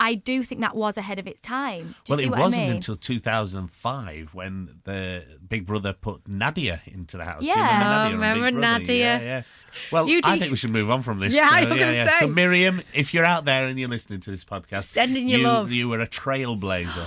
I 0.02 0.14
do 0.14 0.42
think 0.42 0.62
that 0.62 0.75
was 0.75 0.97
ahead 0.97 1.19
of 1.19 1.26
its 1.26 1.40
time. 1.42 1.83
Do 1.83 1.87
you 1.88 1.95
well, 2.09 2.19
see 2.19 2.25
it 2.25 2.30
what 2.30 2.38
wasn't 2.40 2.62
I 2.62 2.66
mean? 2.69 2.76
until 2.76 2.97
2005 2.97 4.35
when 4.35 4.80
the 4.85 5.25
Big 5.47 5.66
Brother 5.66 5.92
put 5.92 6.26
Nadia 6.26 6.80
into 6.87 7.19
the 7.19 7.25
house. 7.25 7.40
Do 7.40 7.47
you 7.47 7.52
Yeah. 7.54 7.64
remember 7.64 7.85
Oh, 7.85 7.88
Nadia? 7.88 8.04
on 8.07 8.12
remember 8.12 8.40
Brother? 8.61 8.61
Nadia? 8.78 8.97
Yeah, 8.99 9.21
yeah. 9.21 9.42
Well, 9.92 10.09
You 10.09 10.21
I 10.25 10.38
think 10.38 10.50
we 10.50 10.57
should 10.57 10.71
move 10.73 10.90
on 10.90 11.02
from 11.02 11.19
this. 11.21 11.35
Yeah, 11.37 11.49
I 11.50 11.61
now. 11.64 11.71
was 11.71 11.78
gonna 11.78 12.11
So. 12.19 12.26
Miriam, 12.28 12.83
if 12.95 13.12
you're 13.14 13.25
out 13.25 13.45
there 13.45 13.66
and 13.66 13.78
you're 13.78 13.88
listening 13.88 14.21
to 14.21 14.30
this 14.30 14.45
podcast, 14.45 14.85
sending 14.85 15.28
your 15.28 15.40
you, 15.40 15.47
love. 15.47 15.71
You 15.71 15.88
were 15.88 16.00
a 16.00 16.09
trailblazer. 16.09 17.07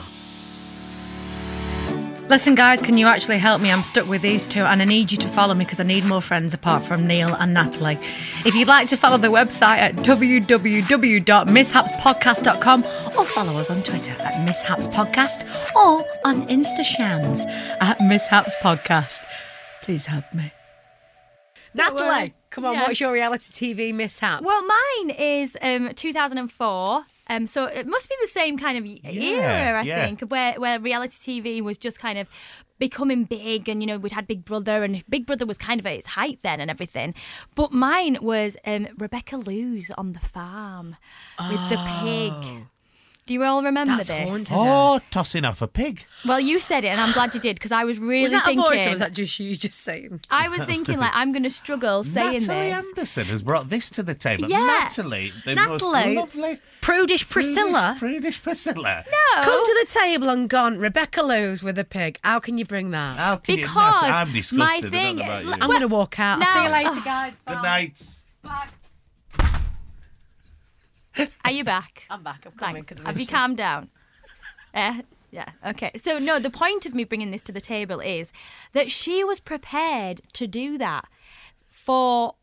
Listen, 2.30 2.56
guys, 2.56 2.82
can 2.82 2.98
you 2.98 3.06
actually 3.06 3.38
help 3.38 3.62
me? 3.62 3.70
I'm 3.72 3.84
stuck 3.84 4.08
with 4.08 4.22
these 4.24 4.48
two 4.48 4.62
and 4.62 4.82
I 4.82 4.86
need 4.86 5.12
you 5.12 5.18
to 5.20 5.28
follow 5.28 5.54
me 5.54 5.66
because 5.66 5.80
I 5.80 5.84
need 5.84 6.04
more 6.06 6.22
friends 6.22 6.52
apart 6.54 6.82
from 6.84 7.06
Neil 7.06 7.32
and 7.36 7.54
Natalie. 7.54 8.00
If 8.46 8.56
you'd 8.56 8.68
like 8.68 8.88
to 8.88 8.98
follow 8.98 9.18
the 9.18 9.28
website 9.28 9.78
at 9.78 9.96
www.mishapspodcast.com 9.98 12.84
or 13.18 13.26
follow 13.26 13.58
us 13.58 13.70
on 13.70 13.84
Twitter 13.84 14.14
at 14.14 14.48
mishapspodcast 14.48 15.76
or 15.76 16.02
on 16.26 16.48
Instashams 16.48 17.42
at 17.82 18.00
mishapspodcast. 18.00 19.26
Please 19.84 20.06
help 20.08 20.34
me. 20.34 20.52
Natalie, 21.76 22.34
come 22.50 22.66
on, 22.66 22.74
Yeah. 22.74 22.82
what's 22.84 23.00
your 23.00 23.12
reality 23.14 23.76
TV 23.76 23.94
mishap? 23.94 24.42
Well, 24.42 24.66
mine 24.66 25.12
is 25.12 25.56
um, 25.62 25.94
2004. 25.94 27.06
Um, 27.30 27.46
so 27.46 27.66
it 27.66 27.88
must 27.88 28.10
be 28.10 28.16
the 28.22 28.28
same 28.28 28.58
kind 28.58 28.78
of 28.78 28.84
y- 28.84 29.00
era, 29.04 29.80
I 29.80 29.84
yeah. 29.84 30.06
think, 30.06 30.22
where 30.30 30.60
where 30.60 30.80
reality 30.80 31.42
TV 31.42 31.62
was 31.62 31.78
just 31.78 32.00
kind 32.00 32.18
of 32.20 32.30
becoming 32.80 33.24
big, 33.24 33.70
and 33.70 33.82
you 33.82 33.88
know 33.88 33.98
we'd 33.98 34.12
had 34.12 34.28
Big 34.28 34.44
Brother, 34.44 34.84
and 34.84 35.04
Big 35.10 35.26
Brother 35.26 35.46
was 35.46 35.58
kind 35.58 35.80
of 35.80 35.86
at 35.86 35.96
its 35.96 36.08
height 36.08 36.40
then, 36.44 36.60
and 36.60 36.70
everything. 36.70 37.14
But 37.56 37.72
mine 37.72 38.18
was 38.22 38.58
um, 38.66 38.88
Rebecca 38.98 39.38
Loos 39.38 39.90
on 39.92 40.12
the 40.14 40.20
farm 40.20 40.98
with 41.40 41.70
the 41.70 41.78
pig. 42.02 42.68
Do 43.26 43.34
you 43.34 43.44
all 43.46 43.64
remember 43.64 43.96
That's 43.96 44.08
this? 44.10 44.30
haunted. 44.30 44.48
Oh, 44.52 45.00
tossing 45.10 45.46
off 45.46 45.62
a 45.62 45.68
pig. 45.68 46.06
Well, 46.26 46.42
you 46.42 46.60
said 46.60 46.84
it, 46.84 46.88
and 46.88 47.00
I'm 47.00 47.14
glad 47.14 47.34
you 47.34 47.40
did 47.40 47.56
because 47.56 47.72
I 47.72 47.86
was 47.86 47.98
really 47.98 48.24
was 48.24 48.32
that 48.34 48.44
thinking. 48.44 48.60
a 48.60 48.70
voice 48.70 48.86
or 48.86 48.90
was 48.92 49.00
that 49.00 49.14
just 49.14 49.40
you 49.40 49.56
just 49.56 49.80
saying? 49.82 50.20
I 50.30 50.50
was 50.50 50.64
thinking 50.66 51.00
like 51.00 51.12
I'm 51.14 51.32
going 51.32 51.44
to 51.44 51.50
struggle 51.50 52.04
saying 52.04 52.34
Natalie 52.34 52.70
this. 52.70 52.86
Anderson 52.90 53.26
has 53.28 53.42
brought 53.42 53.70
this 53.70 53.90
to 53.92 54.04
the 54.04 54.14
table. 54.14 54.50
Yeah. 54.50 54.66
Natalie, 54.66 55.32
the 55.46 55.56
most 55.56 55.84
Natalie? 55.90 56.16
lovely 56.18 56.58
Prudish 56.82 57.30
Priscilla. 57.30 57.96
Prudish, 57.98 58.20
prudish 58.22 58.44
Priscilla. 58.44 59.06
No. 59.08 59.42
Come 59.42 59.64
to 59.66 59.86
the 59.86 60.00
table 60.00 60.30
and 60.30 60.50
gone, 60.50 60.78
Rebecca 60.78 61.22
Loos 61.24 61.64
with 61.64 61.78
a 61.80 61.86
pig. 61.86 62.20
How 62.26 62.40
can 62.40 62.58
you 62.58 62.66
bring 62.66 62.92
that? 62.92 63.18
How 63.18 63.38
can 63.38 63.56
you 63.58 63.62
Because? 63.64 64.04
I'm 64.04 64.28
my 64.28 64.34
disgusted. 64.34 64.92
thing- 64.92 65.22
I 65.22 65.28
don't 65.28 65.28
know 65.28 65.34
about 65.34 65.46
you. 65.46 65.54
I'm 65.62 65.70
going 65.70 65.80
to 65.82 65.88
walk 65.88 66.20
out. 66.20 66.40
No. 66.40 66.46
See 66.46 66.64
you 66.64 66.70
later, 66.70 67.02
guys. 67.06 67.40
Good 67.48 67.62
night. 67.64 68.02
Are 71.46 71.52
you 71.52 71.64
back? 71.64 72.06
I'm 72.10 72.24
back. 72.24 72.46
I'm 72.46 72.54
coming. 72.54 72.84
Thanks. 72.84 73.06
Have 73.06 73.20
you 73.20 73.28
calmed 73.28 73.58
down? 73.58 73.90
Uh, 74.74 75.02
yeah. 75.32 75.50
Okay. 75.66 75.92
So 75.98 76.20
no, 76.20 76.40
the 76.40 76.50
point 76.50 76.86
of 76.86 76.94
me 76.94 77.04
bringing 77.04 77.32
this 77.32 77.44
to 77.44 77.52
the 77.52 77.62
table 77.62 78.00
is 78.00 78.32
that 78.74 78.92
she 78.92 79.24
was 79.24 79.40
prepared 79.40 80.22
to 80.34 80.48
do 80.48 80.78
that 80.78 81.06
for 81.70 82.36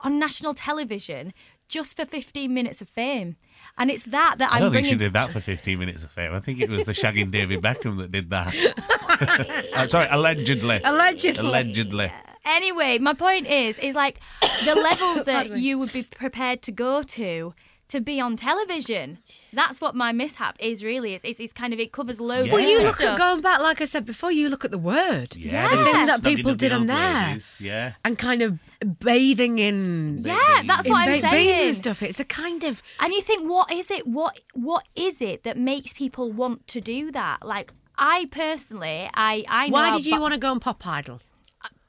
on 0.00 0.18
national 0.18 0.54
television 0.54 1.32
just 1.68 1.96
for 1.96 2.06
15 2.06 2.52
minutes 2.54 2.80
of 2.80 2.88
fame, 2.88 3.36
and 3.76 3.90
it's 3.90 4.04
that 4.04 4.36
that 4.38 4.50
I'm 4.50 4.56
I'm 4.56 4.60
don't 4.62 4.72
think 4.72 4.84
bringing. 4.86 4.98
she 4.98 5.04
did 5.04 5.12
that 5.12 5.30
for 5.30 5.40
15 5.40 5.78
minutes 5.78 6.02
of 6.02 6.10
fame. 6.10 6.32
I 6.32 6.40
think 6.40 6.60
it 6.60 6.70
was 6.70 6.86
the 6.86 6.92
shagging 6.92 7.30
David 7.30 7.60
Beckham 7.60 7.98
that 7.98 8.10
did 8.10 8.30
that. 8.30 8.54
Uh, 9.74 9.88
sorry, 9.88 10.06
allegedly. 10.12 10.80
Allegedly. 10.84 11.48
Allegedly. 11.48 12.12
Anyway, 12.44 12.98
my 12.98 13.12
point 13.12 13.48
is, 13.48 13.76
is 13.80 13.96
like 13.96 14.20
the 14.64 14.76
levels 14.76 15.24
that 15.26 15.58
you 15.58 15.76
would 15.76 15.92
be 15.92 16.04
prepared 16.04 16.62
to 16.62 16.70
go 16.70 17.02
to 17.02 17.52
to 17.88 18.00
be 18.00 18.20
on 18.20 18.36
television. 18.36 19.18
That's 19.52 19.80
what 19.80 19.94
my 19.94 20.12
mishap 20.12 20.56
is 20.60 20.84
really. 20.84 21.14
It's, 21.14 21.24
it's, 21.24 21.40
it's 21.40 21.52
kind 21.54 21.72
of 21.72 21.80
it 21.80 21.90
covers 21.90 22.20
loads. 22.20 22.52
Well, 22.52 22.62
of 22.62 22.68
you 22.68 22.82
look 22.82 22.96
stuff. 22.96 23.12
at 23.12 23.18
going 23.18 23.40
back, 23.40 23.60
like 23.60 23.80
I 23.80 23.86
said 23.86 24.04
before. 24.04 24.30
You 24.30 24.48
look 24.50 24.64
at 24.64 24.70
the 24.70 24.78
word. 24.78 25.34
Yeah, 25.36 25.68
The 25.74 25.84
things 25.84 26.06
that 26.08 26.22
people 26.22 26.54
did 26.54 26.72
on 26.72 26.86
there. 26.86 27.28
ladies, 27.28 27.58
Yeah. 27.60 27.92
and 28.04 28.18
kind 28.18 28.42
of 28.42 28.58
bathing 29.00 29.58
in 29.58 30.18
Yeah, 30.20 30.36
that's 30.66 30.86
in 30.86 30.92
what 30.92 31.08
I'm 31.08 31.14
ba- 31.20 31.28
bathing 31.30 31.56
saying. 31.56 31.72
stuff. 31.74 32.02
It's 32.02 32.20
a 32.20 32.24
kind 32.24 32.62
of 32.64 32.82
And 33.00 33.12
you 33.12 33.22
think, 33.22 33.48
what 33.48 33.72
is 33.72 33.90
it? 33.90 34.06
What 34.06 34.38
what 34.54 34.86
is 34.94 35.20
it 35.20 35.42
that 35.44 35.56
makes 35.56 35.92
people 35.94 36.30
want 36.30 36.66
to 36.68 36.80
do 36.80 37.10
that? 37.12 37.44
Like 37.44 37.72
I 37.96 38.28
personally, 38.30 39.08
I 39.14 39.44
I 39.48 39.68
know 39.68 39.72
why 39.72 39.90
did 39.92 40.06
you 40.06 40.16
Bo- 40.16 40.20
want 40.22 40.34
to 40.34 40.38
go 40.40 40.50
on 40.50 40.60
Pop 40.60 40.86
Idol? 40.86 41.20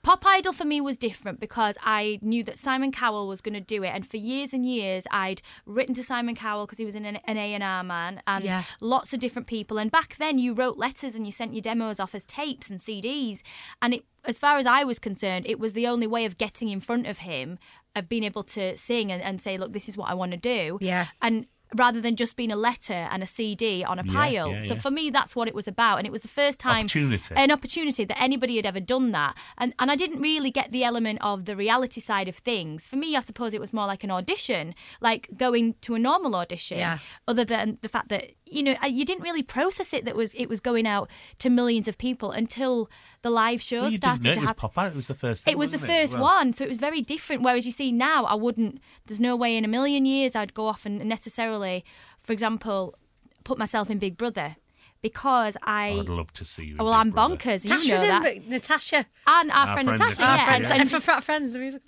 Pop 0.02 0.26
Idol 0.26 0.54
for 0.54 0.64
me 0.64 0.80
was 0.80 0.98
different 0.98 1.40
because 1.42 1.78
I 1.84 2.20
knew 2.22 2.42
that 2.46 2.58
Simon 2.58 2.92
Cowell 2.92 3.28
was 3.28 3.42
going 3.42 3.54
to 3.54 3.60
do 3.60 3.84
it, 3.84 3.90
and 3.90 4.08
for 4.08 4.16
years 4.16 4.54
and 4.54 4.66
years 4.66 5.06
I'd 5.12 5.42
written 5.66 5.94
to 5.96 6.04
Simon 6.04 6.36
Cowell 6.36 6.66
because 6.66 6.78
he 6.78 6.86
was 6.86 6.96
an 6.96 7.06
an 7.06 7.20
A 7.38 7.54
and 7.54 7.64
R 7.64 7.84
man, 7.84 8.22
and 8.26 8.44
Yeah. 8.46 8.64
lots 8.80 9.14
of 9.14 9.20
different 9.20 9.48
people. 9.48 9.78
And 9.78 9.92
back 9.92 10.16
then, 10.16 10.40
you 10.40 10.54
wrote 10.54 10.78
letters 10.78 11.16
and 11.16 11.26
you 11.26 11.34
sent 11.34 11.54
your 11.54 11.62
demos 11.62 12.00
off 12.00 12.16
as 12.16 12.26
tapes 12.26 12.70
and 12.70 12.80
CDs, 12.80 13.42
and 13.82 13.94
it, 13.96 14.06
as 14.24 14.38
far 14.40 14.58
as 14.58 14.66
I 14.66 14.86
was 14.86 15.00
concerned, 15.00 15.46
it 15.48 15.60
was 15.60 15.74
the 15.74 15.86
only 15.88 16.08
way 16.08 16.24
of 16.24 16.38
getting 16.38 16.70
in 16.70 16.80
front 16.80 17.06
of 17.06 17.20
him, 17.20 17.60
of 17.94 18.08
being 18.08 18.24
able 18.24 18.44
to 18.44 18.78
sing 18.78 19.12
and, 19.12 19.22
and 19.22 19.42
say, 19.42 19.58
look, 19.58 19.74
this 19.74 19.90
is 19.90 19.98
what 19.98 20.10
I 20.10 20.14
want 20.14 20.32
to 20.32 20.38
do, 20.38 20.78
Yeah. 20.82 21.08
and 21.22 21.46
rather 21.76 22.02
than 22.02 22.16
just 22.16 22.36
being 22.36 22.52
a 22.52 22.56
letter 22.56 22.94
and 23.12 23.22
a 23.22 23.26
CD 23.26 23.84
on 23.84 24.00
a 24.00 24.04
pile. 24.04 24.52
yeah, 24.52 24.60
so 24.62 24.74
yeah. 24.74 24.80
for 24.80 24.92
me, 24.92 25.10
that's 25.10 25.36
what 25.36 25.48
it 25.48 25.56
was 25.56 25.68
about, 25.68 25.98
and 25.98 26.08
it 26.08 26.12
was 26.12 26.22
the 26.22 26.28
first 26.28 26.60
time 26.60 26.86
Opportunity. 26.86 27.36
an 27.36 27.52
opportunity 27.52 28.06
that 28.06 28.22
anybody 28.22 28.56
had 28.56 28.66
ever 28.66 28.80
done 28.80 29.12
that. 29.12 29.38
And 29.58 29.74
and 29.80 29.92
I 29.92 29.96
didn't 29.96 30.22
really 30.22 30.52
get 30.52 30.72
the 30.72 30.84
element 30.84 31.20
of 31.22 31.46
the 31.46 31.56
reality 31.56 32.02
side 32.02 32.28
of 32.28 32.36
things. 32.36 32.88
For 32.90 32.96
me, 32.96 33.16
I 33.16 33.20
suppose 33.20 33.54
it 33.54 33.62
was 33.62 33.74
more 33.74 33.86
like 33.86 34.04
an 34.04 34.12
audition, 34.12 34.74
like 35.02 35.30
going 35.38 35.76
to 35.82 35.96
a 35.96 36.00
normal 36.00 36.36
audition. 36.36 36.80
Yeah. 36.80 36.98
Other 37.28 37.46
than 37.46 37.78
the 37.82 37.90
fact 37.90 38.10
that 38.10 38.32
you 38.50 38.64
know 38.64 38.76
uh, 38.84 38.88
you 38.88 39.06
didn't 39.06 39.24
really 39.24 39.44
process 39.44 39.94
it 39.94 40.06
that 40.06 40.16
was 40.16 40.34
it 40.34 40.48
was 40.48 40.60
going 40.60 40.88
out 40.88 41.10
to 41.38 41.50
millions 41.50 41.88
of 41.88 41.98
people 41.98 42.32
until 42.32 42.90
the 43.22 43.30
live 43.30 43.62
show 43.62 43.82
Well, 43.82 43.92
you 43.92 43.98
started 43.98 44.24
didn't 44.24 44.26
know 44.26 44.34
to 44.34 44.38
it 44.38 44.42
was 44.42 44.48
happen. 44.50 44.60
Pop 44.62 44.78
Out. 44.78 44.92
It 44.92 44.96
was 44.96 45.08
the 45.08 45.14
first 45.14 45.46
thing, 45.46 45.52
It 45.52 45.58
was 45.58 45.70
the 45.72 45.78
wasn't 45.78 45.92
first 45.92 46.14
Well, 46.16 46.24
one, 46.24 46.54
so 46.54 46.64
it 46.66 46.70
was 46.70 46.78
very 46.78 47.02
different. 47.02 47.44
Whereas 47.44 47.66
you 47.66 47.72
see 47.72 47.92
now, 47.92 48.26
I 48.26 48.36
wouldn't. 48.36 48.80
There's 49.06 49.20
no 49.20 49.36
way 49.36 49.56
in 49.58 49.64
a 49.66 49.68
million 49.68 50.06
years 50.06 50.36
I'd 50.36 50.54
go 50.54 50.68
off 50.68 50.86
and 50.86 51.04
necessarily, 51.06 51.84
for 52.24 52.34
example, 52.34 52.96
put 53.44 53.58
myself 53.58 53.90
in 53.90 54.00
Big 54.00 54.18
Brother 54.18 54.56
because 55.02 55.56
I. 55.64 55.92
Oh, 55.92 56.00
I'd 56.02 56.10
love 56.10 56.32
to 56.34 56.46
see 56.46 56.66
you. 56.66 56.76
well, 56.78 56.94
I'm 56.94 57.12
Brother. 57.12 57.36
bonkers. 57.36 57.66
You 57.66 57.72
Tasha's 57.72 57.88
know 57.90 58.02
that. 58.02 58.24
Vic- 58.24 58.48
Natasha. 58.48 59.06
And 59.28 59.52
our, 59.52 59.58
Our 59.60 59.66
friend, 59.74 59.88
friend 59.88 60.00
Natasha, 60.00 60.22
Natasha, 60.22 60.22
yeah. 60.24 60.50
yeah. 60.50 60.56
And, 60.56 60.64
and 60.66 60.82
and 60.82 60.90
for 60.96 61.00
Fat 61.00 61.24
Friends, 61.24 61.54
the 61.54 61.60
music. 61.60 61.82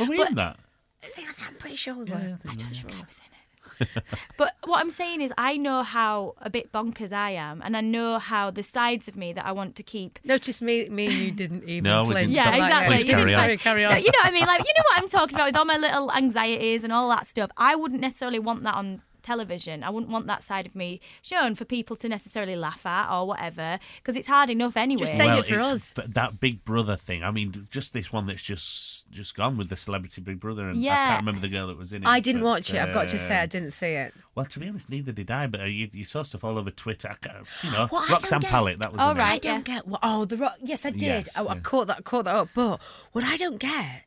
Were 0.00 0.06
we 0.06 0.22
in 0.22 0.34
that? 0.36 0.56
I 1.04 1.06
think 1.08 1.28
I'm 1.48 1.54
pretty 1.56 1.76
sure. 1.76 1.94
we 1.94 2.06
Yeah, 2.08 2.14
were. 2.14 2.38
I 2.48 2.54
think 2.54 2.72
we 2.72 2.90
were. 2.90 2.96
I 3.02 3.04
was 3.06 3.20
in 3.24 3.32
it. 3.32 3.45
but 4.36 4.54
what 4.64 4.80
I'm 4.80 4.90
saying 4.90 5.20
is, 5.20 5.32
I 5.38 5.56
know 5.56 5.82
how 5.82 6.34
a 6.40 6.48
bit 6.50 6.72
bonkers 6.72 7.12
I 7.12 7.30
am, 7.32 7.62
and 7.64 7.76
I 7.76 7.80
know 7.80 8.18
how 8.18 8.50
the 8.50 8.62
sides 8.62 9.08
of 9.08 9.16
me 9.16 9.32
that 9.32 9.44
I 9.44 9.52
want 9.52 9.76
to 9.76 9.82
keep. 9.82 10.18
Notice 10.24 10.60
me, 10.62 10.88
me 10.88 11.06
and 11.06 11.14
you 11.14 11.30
didn't 11.30 11.64
even. 11.68 11.84
No, 11.84 12.04
we 12.04 12.14
didn't 12.14 12.30
Yeah, 12.30 12.42
stop. 12.44 12.54
exactly. 12.54 12.96
Please 12.96 13.04
You 13.08 13.10
carry 13.14 13.22
just 13.30 13.34
on. 13.42 13.48
like- 13.48 13.60
Carry 13.60 13.84
on. 13.84 13.98
You 14.00 14.06
know 14.12 14.18
what 14.22 14.26
I 14.26 14.30
mean? 14.30 14.46
Like, 14.46 14.60
you 14.60 14.72
know 14.76 14.84
what 14.90 15.02
I'm 15.02 15.08
talking 15.08 15.34
about 15.34 15.46
with 15.46 15.56
all 15.56 15.64
my 15.64 15.76
little 15.76 16.12
anxieties 16.12 16.84
and 16.84 16.92
all 16.92 17.08
that 17.10 17.26
stuff. 17.26 17.50
I 17.56 17.74
wouldn't 17.74 18.00
necessarily 18.00 18.38
want 18.38 18.62
that 18.64 18.74
on 18.74 19.02
television. 19.26 19.82
I 19.82 19.90
wouldn't 19.90 20.10
want 20.10 20.26
that 20.28 20.42
side 20.42 20.66
of 20.66 20.74
me 20.74 21.00
shown 21.20 21.54
for 21.54 21.64
people 21.64 21.96
to 21.96 22.08
necessarily 22.08 22.56
laugh 22.56 22.86
at 22.86 23.12
or 23.12 23.26
whatever, 23.26 23.78
because 23.96 24.16
it's 24.16 24.28
hard 24.28 24.48
enough 24.50 24.76
anyway. 24.76 25.00
Just 25.00 25.16
say 25.16 25.26
well, 25.26 25.40
it 25.40 25.46
for 25.46 25.58
us. 25.58 25.92
th- 25.92 26.08
that 26.08 26.40
Big 26.40 26.64
Brother 26.64 26.96
thing. 26.96 27.22
I 27.22 27.30
mean, 27.30 27.66
just 27.70 27.92
this 27.92 28.12
one 28.12 28.26
that's 28.26 28.42
just 28.42 29.10
just 29.10 29.36
gone 29.36 29.56
with 29.56 29.68
the 29.68 29.76
celebrity 29.76 30.20
Big 30.20 30.40
Brother, 30.40 30.68
and 30.68 30.78
I 30.78 31.06
can't 31.08 31.20
remember 31.20 31.40
the 31.40 31.48
girl 31.48 31.66
that 31.68 31.76
was 31.76 31.92
in 31.92 32.02
it. 32.02 32.08
I 32.08 32.20
didn't 32.20 32.42
but, 32.42 32.48
watch 32.48 32.72
it. 32.72 32.80
I've 32.80 32.94
got 32.94 33.08
to 33.08 33.18
say, 33.18 33.36
I 33.36 33.42
uh, 33.42 33.46
didn't 33.46 33.70
see 33.70 33.92
it. 33.92 34.14
Well, 34.34 34.46
to 34.46 34.60
be 34.60 34.68
honest, 34.68 34.90
neither 34.90 35.12
did 35.12 35.30
I. 35.30 35.46
But 35.46 35.60
uh, 35.62 35.64
you, 35.64 35.88
you 35.92 36.04
saw 36.04 36.22
stuff 36.22 36.44
all 36.44 36.58
over 36.58 36.70
Twitter. 36.70 37.14
You 37.62 37.70
know, 37.72 37.86
What 37.88 38.10
I 38.10 38.12
Roxanne 38.14 38.40
don't 38.40 38.42
get- 38.42 38.50
Pallett. 38.50 38.78
That 38.80 38.92
was 38.92 39.00
All 39.00 39.14
her 39.14 39.20
I 39.20 39.38
don't 39.38 39.64
get 39.64 39.86
what. 39.86 40.00
Oh, 40.02 40.24
the 40.24 40.36
rock. 40.36 40.56
Yes, 40.62 40.84
I 40.84 40.90
did. 40.90 41.02
Yes, 41.02 41.36
oh, 41.38 41.48
I 41.48 41.58
caught 41.58 41.86
that. 41.88 41.98
I 41.98 42.02
Caught 42.02 42.26
that 42.26 42.34
up. 42.34 42.48
But 42.54 42.82
what 43.12 43.24
I 43.24 43.36
don't 43.36 43.58
get 43.58 44.04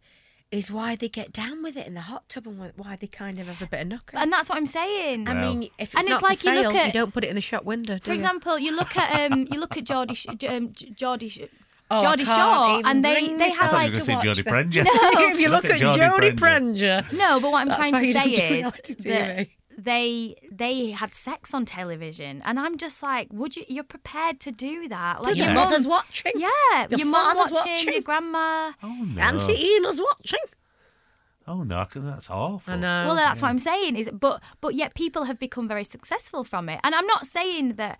is 0.51 0.71
why 0.71 0.95
they 0.95 1.07
get 1.09 1.31
down 1.31 1.62
with 1.62 1.77
it 1.77 1.85
in 1.85 1.93
the 1.93 2.01
hot 2.01 2.27
tub 2.27 2.47
and 2.47 2.57
why- 2.59 2.71
why 2.75 2.95
they 2.95 3.05
kind 3.07 3.38
of 3.39 3.47
have 3.47 3.62
a 3.62 3.67
bit 3.67 3.81
of 3.81 3.88
knocker. 3.88 4.17
'em. 4.17 4.23
and 4.23 4.33
that's 4.33 4.49
what 4.49 4.57
I'm 4.57 4.65
saying. 4.67 5.27
I 5.27 5.33
Well- 5.33 5.53
mean, 5.53 5.63
if 5.77 5.93
it's 5.93 5.95
And 5.95 6.03
it's 6.05 6.09
not 6.13 6.23
like 6.23 6.39
for 6.39 6.49
you 6.49 6.55
sale, 6.55 6.63
look 6.71 6.75
at- 6.75 6.88
you 6.88 6.93
don't 6.93 7.13
put 7.13 7.23
it 7.23 7.27
in 7.29 7.35
the 7.35 7.41
shop 7.41 7.63
window. 7.65 7.95
Do 7.95 7.99
For 8.01 8.09
you? 8.09 8.15
example, 8.15 8.57
you 8.57 8.75
look 8.75 8.97
at 8.97 9.31
um, 9.31 9.47
you 9.51 9.59
look 9.59 9.77
at 9.77 9.83
Geordie, 9.83 10.17
um, 10.47 10.71
J- 10.73 10.89
Geordie, 10.95 11.49
Oh, 11.91 11.97
I 11.97 12.01
Geordie 12.01 12.25
Shore, 12.25 12.81
and 12.85 13.03
they 13.03 13.13
bring 13.13 13.38
they 13.38 13.47
myself 13.49 13.62
I 13.62 13.63
have 13.63 13.71
thought 13.71 13.77
like 13.77 13.85
you 13.85 13.89
were 13.89 13.93
going 13.93 13.99
to 13.99 14.05
say 14.05 14.13
watch 14.13 14.23
Jodie 14.23 14.43
that. 14.43 14.53
Prenger. 14.53 15.31
if 15.31 15.39
you 15.39 15.49
look, 15.49 15.65
at, 15.65 15.79
Jodie 15.79 16.35
Prenger, 16.35 17.12
No, 17.13 17.39
but 17.39 17.51
what 17.51 17.62
I'm 17.62 17.67
That's 17.69 17.79
trying 17.79 17.93
to 17.93 17.97
say 17.99 18.09
is 18.09 18.63
that 18.63 18.83
TV. 18.85 19.49
They 19.84 20.36
they 20.52 20.92
had 20.92 21.13
sex 21.13 21.54
on 21.54 21.65
television, 21.65 22.42
and 22.46 22.60
I'm 22.60 22.78
just 22.78 23.02
like, 23.02 23.28
would 23.32 23.56
you? 23.56 23.63
You're 23.68 23.84
prepared 23.84 24.39
to 24.42 24.52
do 24.52 24.88
that? 24.89 25.24
Like 25.24 25.36
Did 25.36 25.38
your 25.38 25.48
they? 25.48 25.54
mum- 25.54 25.63
mother's 25.70 25.88
watching. 25.88 26.34
Yeah, 26.36 26.50
Your 26.89 27.00
your 27.00 27.08
mum 27.08 27.38
watching, 27.38 27.56
watching. 27.56 27.94
your 27.94 28.02
grandma. 28.02 28.72
Oh 28.84 29.06
no! 29.15 29.22
Auntie 29.22 29.54
Ina's 29.76 30.02
watching. 30.02 30.48
Oh 31.48 31.63
no! 31.63 31.86
That's 31.96 32.30
awful. 32.30 32.74
I 32.74 32.78
know. 32.78 33.08
Well, 33.08 33.15
that's 33.15 33.42
what 33.42 33.48
I'm 33.50 33.60
saying. 33.60 33.96
Is 33.96 34.10
but 34.12 34.42
but 34.62 34.76
yet 34.76 34.94
people 34.94 35.24
have 35.24 35.39
become 35.39 35.68
very 35.68 35.84
successful 35.84 36.44
from 36.44 36.70
it, 36.70 36.80
and 36.84 36.94
I'm 36.94 37.08
not 37.08 37.26
saying 37.26 37.76
that 37.76 38.00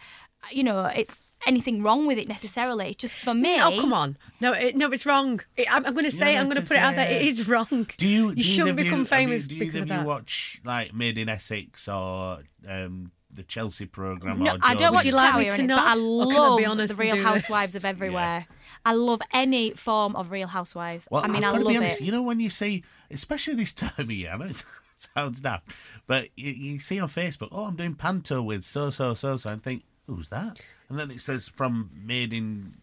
you 0.52 0.63
know 0.63 0.86
it's 0.86 1.22
anything 1.47 1.82
wrong 1.84 2.06
with 2.06 2.17
it 2.17 2.28
necessarily. 2.28 2.93
Just 2.93 3.15
for 3.15 3.34
me. 3.34 3.58
Oh 3.62 3.71
come 3.80 3.93
on! 3.93 4.17
No, 4.39 4.54
it, 4.54 4.75
no, 4.75 4.91
it's 4.91 5.06
wrong. 5.06 5.41
It, 5.58 5.67
I'm, 5.73 5.86
I'm 5.86 5.93
going 5.93 6.06
to 6.06 6.12
say, 6.12 6.36
it, 6.36 6.39
I'm 6.39 6.45
going 6.49 6.62
to 6.62 6.67
put 6.67 6.78
it 6.78 6.84
out 6.84 6.95
there. 6.95 7.10
It 7.12 7.21
is 7.23 7.47
wrong. 7.47 7.88
Do 7.97 8.08
you? 8.08 8.30
You 8.30 8.36
do 8.36 8.41
shouldn't 8.43 8.69
either 8.69 8.71
of 8.71 8.78
become 8.78 8.91
you- 8.91 8.97
have 8.97 8.99
you- 8.99 9.06
famous 9.28 9.47
do 9.47 9.60
because 9.60 9.75
either 9.75 9.84
of 9.86 9.89
of 9.91 9.97
you 9.97 10.04
that. 10.04 10.06
watch 10.06 10.62
like 10.65 10.93
Made 10.93 11.17
in 11.17 11.30
Essex 11.30 11.88
or 11.88 12.39
um, 12.67 13.12
the 13.32 13.43
Chelsea 13.43 13.86
program? 13.86 14.39
No, 14.43 14.52
or 14.54 14.58
I 14.62 14.73
don't 14.75 14.93
Geordie 14.93 14.95
watch 14.95 15.06
you 15.06 15.15
like 15.15 15.36
me 15.36 15.41
Towie 15.41 15.54
or 15.54 15.56
to 15.56 15.62
anything, 15.62 15.67
but 15.67 15.84
I 15.84 15.93
nod? 15.93 15.99
Or 15.99 16.25
can 16.28 16.36
I 16.36 16.39
love 16.47 16.58
be 16.58 16.65
honest 16.65 16.88
the 16.89 16.93
and 16.93 16.99
Real 16.99 17.15
do 17.15 17.21
this? 17.21 17.25
Housewives 17.45 17.75
of 17.75 17.86
everywhere. 17.86 18.47
I 18.86 18.93
love 18.93 19.21
any 19.34 19.71
form 19.71 20.15
of 20.15 20.32
Real 20.32 20.47
Housewives. 20.47 21.08
Well, 21.12 21.23
I 21.23 21.28
mean, 21.28 21.43
I've 21.43 21.52
got 21.54 21.60
to 21.60 21.63
love 21.65 21.73
be 21.73 21.78
honest. 21.78 22.02
it. 22.02 22.06
You 22.06 22.12
know, 22.13 22.23
when 22.23 22.39
you 22.39 22.49
see, 22.49 22.84
especially 23.12 23.56
this 23.56 23.73
time 23.73 23.91
of 23.97 24.12
year, 24.12 24.32
I 24.34 24.38
know 24.38 24.45
it 24.45 24.63
sounds 24.95 25.41
daft, 25.41 25.71
but 26.08 26.30
you, 26.36 26.52
you 26.52 26.80
see 26.80 26.99
on 26.99 27.08
Facebook, 27.10 27.49
oh, 27.52 27.65
I'm 27.65 27.75
doing 27.75 27.95
panto 27.95 28.41
with 28.41 28.63
so 28.63 28.89
so 28.89 29.13
so 29.13 29.36
so, 29.36 29.49
and 29.52 29.62
think, 29.62 29.84
who's 30.08 30.30
that? 30.30 30.62
And 30.89 30.97
then 30.99 31.12
it 31.12 31.21
says 31.21 31.47
from 31.47 31.89
Made 32.04 32.34
in 32.34 32.73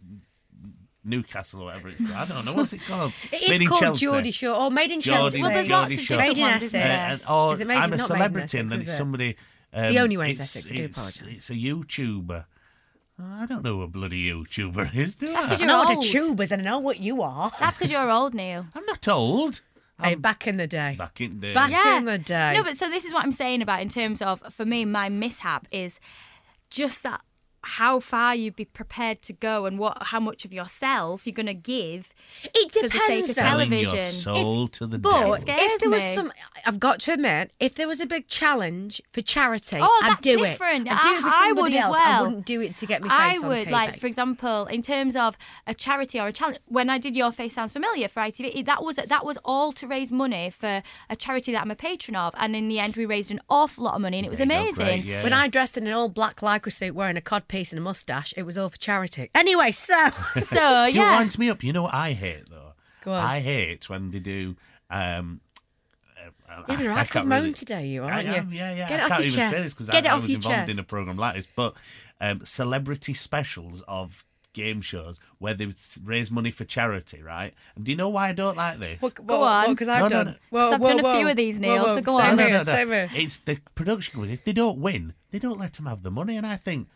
Newcastle 1.04 1.62
or 1.62 1.66
whatever 1.66 1.88
it's 1.88 1.98
called. 2.00 2.12
I 2.12 2.24
don't 2.24 2.44
know 2.44 2.52
what's 2.54 2.72
it 2.72 2.80
called. 2.84 3.12
It 3.32 3.48
Made 3.48 3.54
is 3.56 3.60
in 3.62 3.66
called 3.68 3.80
Chelsea. 3.82 4.06
Geordie 4.06 4.30
Shore 4.32 4.54
or 4.56 4.70
Made 4.70 4.90
in 4.90 5.00
Geordie- 5.00 5.20
Chelsea. 5.22 5.42
well, 5.42 5.50
there's 5.52 5.68
Geordie 5.68 5.94
lots 5.94 6.02
of 6.02 6.06
Shore. 6.06 6.16
different 6.18 6.36
Made 6.38 6.42
in 6.44 6.50
ones, 6.50 6.62
isn't 6.64 6.80
Essex. 6.80 7.22
there? 7.24 7.30
Uh, 7.30 7.46
or 7.48 7.52
Is 7.52 7.60
it 7.60 7.66
Made- 7.66 7.74
I'm 7.76 7.78
a 7.78 7.80
not 7.82 7.90
Made 7.90 7.94
in 8.00 8.06
celebrity, 8.06 8.44
Essex, 8.44 8.54
and 8.60 8.70
then 8.70 8.78
is 8.78 8.84
it's 8.86 8.94
it? 8.94 8.96
somebody. 8.96 9.36
Um, 9.72 9.92
The 9.92 9.98
only 10.00 10.16
way 10.16 10.30
is 10.30 10.40
it's, 10.40 10.56
Essex, 10.56 10.72
I 10.72 10.76
do 10.76 10.84
it's, 10.84 11.16
apologise. 11.20 11.38
it's 11.38 11.50
a 11.50 11.54
YouTuber. 11.54 12.44
I 13.18 13.46
don't 13.46 13.64
know 13.64 13.76
who 13.76 13.82
a 13.82 13.86
bloody 13.88 14.28
YouTuber 14.28 14.94
is, 14.94 15.16
do 15.16 15.26
That's 15.26 15.46
I? 15.46 15.48
'cause 15.48 15.60
I 15.62 15.64
you're 15.64 15.68
know 15.68 15.78
what 15.78 15.90
a 15.90 15.94
old. 15.96 16.04
tube 16.04 16.40
is 16.40 16.52
and 16.52 16.62
I 16.62 16.64
know 16.64 16.78
what 16.80 17.00
you 17.00 17.22
are. 17.22 17.50
That's 17.58 17.78
because 17.78 17.90
you're 17.90 18.10
old, 18.10 18.34
Neil. 18.34 18.66
I'm 18.74 18.84
not 18.84 19.06
old. 19.08 19.62
Hey, 20.02 20.14
back 20.16 20.46
in 20.46 20.58
the 20.58 20.66
day. 20.66 20.94
Back 20.98 21.20
in 21.22 21.40
the 21.40 21.54
Back 21.54 21.70
Yeah. 21.70 21.96
in 21.96 22.04
the 22.04 22.18
day. 22.18 22.52
No, 22.54 22.62
but 22.62 22.76
so 22.76 22.90
this 22.90 23.06
is 23.06 23.14
what 23.14 23.24
I'm 23.24 23.32
saying 23.32 23.62
about 23.62 23.80
in 23.80 23.88
terms 23.88 24.20
of 24.20 24.42
for 24.52 24.66
me, 24.66 24.84
my 24.84 25.08
mishap 25.08 25.66
is 25.70 25.98
just 26.68 27.02
that 27.04 27.22
how 27.68 27.98
far 28.00 28.34
you'd 28.34 28.54
be 28.56 28.64
prepared 28.64 29.20
to 29.22 29.32
go 29.32 29.66
and 29.66 29.78
what 29.78 29.98
how 30.00 30.20
much 30.20 30.44
of 30.44 30.52
yourself 30.52 31.26
you're 31.26 31.34
going 31.34 31.46
to 31.46 31.52
give 31.54 32.14
it 32.54 32.72
for 32.72 32.82
the 32.82 32.88
sake 32.88 33.00
depends. 33.26 33.30
of 33.30 33.36
though. 33.36 33.42
television. 33.42 33.94
your 33.96 34.02
soul 34.02 34.68
to 34.68 34.86
the 34.86 34.98
But 35.00 35.10
devil. 35.12 35.34
If 35.34 35.80
there 35.80 35.90
was 35.90 36.02
me. 36.04 36.14
some, 36.14 36.32
I've 36.64 36.78
got 36.78 37.00
to 37.00 37.12
admit, 37.12 37.50
if 37.58 37.74
there 37.74 37.88
was 37.88 38.00
a 38.00 38.06
big 38.06 38.28
challenge 38.28 39.00
for 39.12 39.20
charity, 39.20 39.78
Oh, 39.80 40.00
I'd 40.04 40.20
do 40.22 40.38
different. 40.38 40.86
it. 40.86 40.92
I'd 40.92 41.02
do 41.02 41.08
it 41.16 41.20
for 41.22 41.28
I- 41.28 41.30
I 41.30 41.46
somebody 41.48 41.60
would 41.62 41.72
as 41.80 41.84
else. 41.86 41.96
I 41.96 42.08
well. 42.10 42.24
wouldn't 42.26 42.46
do 42.46 42.60
it 42.60 42.76
to 42.76 42.86
get 42.86 43.02
me 43.02 43.08
face 43.08 43.18
I 43.18 43.36
on 43.42 43.48
would 43.48 43.58
TV. 43.62 43.70
like, 43.72 43.98
for 44.00 44.06
example, 44.06 44.66
in 44.66 44.82
terms 44.82 45.16
of 45.16 45.36
a 45.66 45.74
charity 45.74 46.20
or 46.20 46.28
a 46.28 46.32
challenge. 46.32 46.58
When 46.66 46.88
I 46.88 46.98
did 46.98 47.16
Your 47.16 47.32
Face 47.32 47.54
Sounds 47.54 47.72
Familiar 47.72 48.06
for 48.06 48.20
ITV, 48.20 48.64
that 48.66 48.82
was 48.84 48.96
that 48.96 49.24
was 49.24 49.38
all 49.44 49.72
to 49.72 49.86
raise 49.88 50.12
money 50.12 50.50
for 50.50 50.82
a 51.10 51.16
charity 51.16 51.52
that 51.52 51.62
I'm 51.62 51.70
a 51.70 51.76
patron 51.76 52.14
of, 52.16 52.32
and 52.38 52.54
in 52.54 52.68
the 52.68 52.78
end, 52.78 52.96
we 52.96 53.06
raised 53.06 53.30
an 53.32 53.40
awful 53.50 53.84
lot 53.84 53.94
of 53.96 54.00
money, 54.02 54.18
and 54.18 54.26
it 54.26 54.30
was 54.30 54.38
There 54.38 54.46
you 54.46 54.52
go, 54.54 54.60
amazing. 54.60 54.86
great, 54.86 55.04
yeah. 55.04 55.22
when 55.24 55.32
I 55.32 55.48
dressed 55.48 55.76
in 55.76 55.86
an 55.86 55.92
old 55.92 56.14
black 56.14 56.36
lycra 56.36 56.72
suit 56.72 56.94
wearing 56.94 57.16
a 57.16 57.20
codpiece 57.20 57.55
and 57.72 57.78
a 57.78 57.82
mustache, 57.82 58.32
it 58.36 58.42
was 58.44 58.56
all 58.58 58.68
for 58.68 58.78
charity. 58.78 59.30
Anyway, 59.34 59.72
so 59.72 60.08
So 60.34 60.86
Do 60.90 60.92
you 60.98 61.04
know 61.04 61.12
winds 61.12 61.38
me 61.38 61.50
up? 61.50 61.62
You 61.62 61.72
know 61.72 61.84
what 61.84 61.94
I 61.94 62.12
hate 62.12 62.48
though? 62.50 62.72
Go 63.02 63.12
on. 63.12 63.22
I 63.22 63.40
hate 63.40 63.88
when 63.88 64.10
they 64.10 64.18
do. 64.18 64.56
Um, 64.90 65.40
uh, 66.48 66.62
You're 66.68 66.76
having 66.76 66.86
a 66.86 66.90
I 66.90 66.94
right 66.96 67.10
can't 67.10 67.26
moan 67.28 67.40
really- 67.40 67.52
today, 67.52 67.86
you 67.88 68.04
aren't 68.04 68.26
you? 68.26 68.32
am, 68.34 68.52
yeah, 68.52 68.74
yeah. 68.74 68.88
Get 68.88 69.00
it 69.00 69.02
I 69.02 69.04
off 69.04 69.10
can't 69.10 69.24
your 69.24 69.28
even 69.32 69.40
chest. 69.40 69.56
say 69.56 69.62
this 69.62 69.74
because 69.74 69.88
Get 69.90 70.04
I, 70.04 70.08
it 70.08 70.12
I 70.12 70.14
off 70.16 70.22
was 70.22 70.30
your 70.30 70.36
involved 70.38 70.56
chest. 70.68 70.72
in 70.72 70.78
a 70.78 70.84
program 70.84 71.16
like 71.16 71.36
this. 71.36 71.48
But 71.54 71.74
um, 72.20 72.44
celebrity 72.44 73.14
specials 73.14 73.82
of 73.88 74.24
game 74.52 74.80
shows 74.80 75.20
where 75.38 75.52
they 75.52 75.68
raise 76.02 76.30
money 76.30 76.50
for 76.50 76.64
charity, 76.64 77.22
right? 77.22 77.52
And 77.74 77.84
do 77.84 77.90
you 77.90 77.96
know 77.96 78.08
why 78.08 78.28
I 78.28 78.32
don't 78.32 78.56
like 78.56 78.78
this? 78.78 79.00
Go 79.26 79.42
on. 79.42 79.70
Because 79.70 79.88
I've 79.88 80.00
No, 80.00 80.08
no, 80.08 80.24
done. 80.24 80.26
no. 80.26 80.34
Whoa, 80.50 80.60
'Cause 80.64 80.72
I've 80.72 80.80
whoa, 80.80 80.88
done 80.88 81.00
a 81.00 81.02
whoa. 81.02 81.18
few 81.18 81.28
of 81.28 81.36
these, 81.36 81.58
Whoa, 81.60 81.62
Neil, 81.74 81.84
whoa. 81.84 81.94
so 81.96 82.00
go 82.00 82.16
Same 82.18 82.26
on. 82.30 82.36
no, 82.36 82.42
here, 82.44 82.52
no, 82.52 82.58
no. 82.58 82.64
same 82.64 82.88
here. 82.88 83.10
It's 83.14 83.38
the 83.40 83.58
production. 83.74 84.24
If 84.30 84.44
they 84.44 84.52
don't 84.54 84.78
win, 84.80 85.12
they 85.30 85.38
don't 85.38 85.58
let 85.58 85.74
them 85.74 85.86
have 85.86 86.02
the 86.02 86.10
money. 86.10 86.36
And 86.38 86.46
I 86.46 86.56
think, 86.56 86.88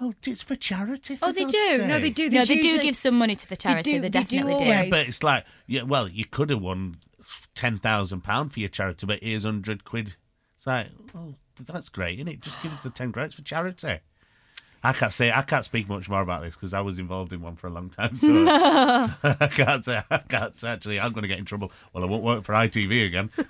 well, 0.00 0.14
it's 0.26 0.42
for 0.42 0.56
charity. 0.56 1.16
For 1.16 1.26
Oh, 1.26 1.32
they 1.32 1.42
God's 1.42 1.52
do. 1.52 1.84
No, 1.86 1.98
they 1.98 2.10
do. 2.10 2.24
no, 2.24 2.30
There's 2.30 2.48
they 2.48 2.60
do 2.60 2.78
give 2.80 2.96
some 2.96 3.16
money 3.18 3.34
to 3.36 3.48
the 3.48 3.56
charity. 3.56 3.92
They, 3.92 3.96
do- 3.96 4.02
they 4.02 4.08
do 4.08 4.18
definitely 4.20 4.52
do. 4.52 4.58
always. 4.64 4.68
Yeah, 4.68 4.90
but 4.90 5.08
it's 5.08 5.22
like, 5.22 5.44
yeah, 5.66 5.82
well, 5.82 6.08
you 6.08 6.24
could 6.24 6.50
have 6.50 6.60
won 6.62 6.96
ten 7.54 7.78
thousand 7.78 8.22
pound 8.22 8.52
for 8.52 8.60
your 8.60 8.68
charity, 8.68 9.06
but 9.06 9.22
here's 9.22 9.44
hundred 9.44 9.84
quid. 9.84 10.16
It's 10.56 10.66
like, 10.66 10.88
well, 11.14 11.34
that's 11.66 11.88
great, 11.88 12.18
isn't 12.18 12.28
it? 12.28 12.40
Just 12.40 12.62
give 12.62 12.72
us 12.72 12.82
the 12.82 12.90
ten 12.90 13.10
grand 13.10 13.26
it's 13.26 13.34
for 13.34 13.42
charity. 13.42 13.98
I 14.84 14.92
can't 14.92 15.12
say 15.12 15.32
I 15.32 15.42
can't 15.42 15.64
speak 15.64 15.88
much 15.88 16.08
more 16.08 16.20
about 16.20 16.42
this 16.42 16.54
because 16.54 16.72
I 16.72 16.80
was 16.80 16.98
involved 17.00 17.32
in 17.32 17.40
one 17.40 17.56
for 17.56 17.66
a 17.66 17.70
long 17.70 17.88
time, 17.90 18.14
so 18.14 18.32
I 18.48 19.48
can't 19.50 19.84
say 19.84 20.00
I 20.10 20.18
can't 20.18 20.56
say, 20.60 20.68
actually. 20.68 21.00
I'm 21.00 21.12
going 21.12 21.22
to 21.22 21.28
get 21.28 21.38
in 21.38 21.44
trouble. 21.44 21.72
Well, 21.92 22.04
I 22.04 22.06
won't 22.06 22.22
work 22.22 22.44
for 22.44 22.52
ITV 22.52 23.06
again. 23.06 23.30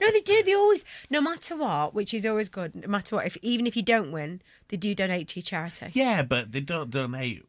No, 0.00 0.10
they 0.10 0.20
do. 0.20 0.42
They 0.42 0.54
always, 0.54 0.84
no 1.10 1.20
matter 1.20 1.56
what, 1.56 1.94
which 1.94 2.14
is 2.14 2.24
always 2.26 2.48
good. 2.48 2.74
No 2.74 2.88
matter 2.88 3.16
what, 3.16 3.26
if 3.26 3.36
even 3.42 3.66
if 3.66 3.76
you 3.76 3.82
don't 3.82 4.10
win, 4.12 4.40
they 4.72 4.78
do 4.78 4.94
donate 4.94 5.28
to 5.28 5.40
your 5.40 5.44
charity. 5.44 5.88
yeah, 5.92 6.22
but 6.22 6.50
they 6.50 6.60
don't 6.60 6.88
donate. 6.90 7.44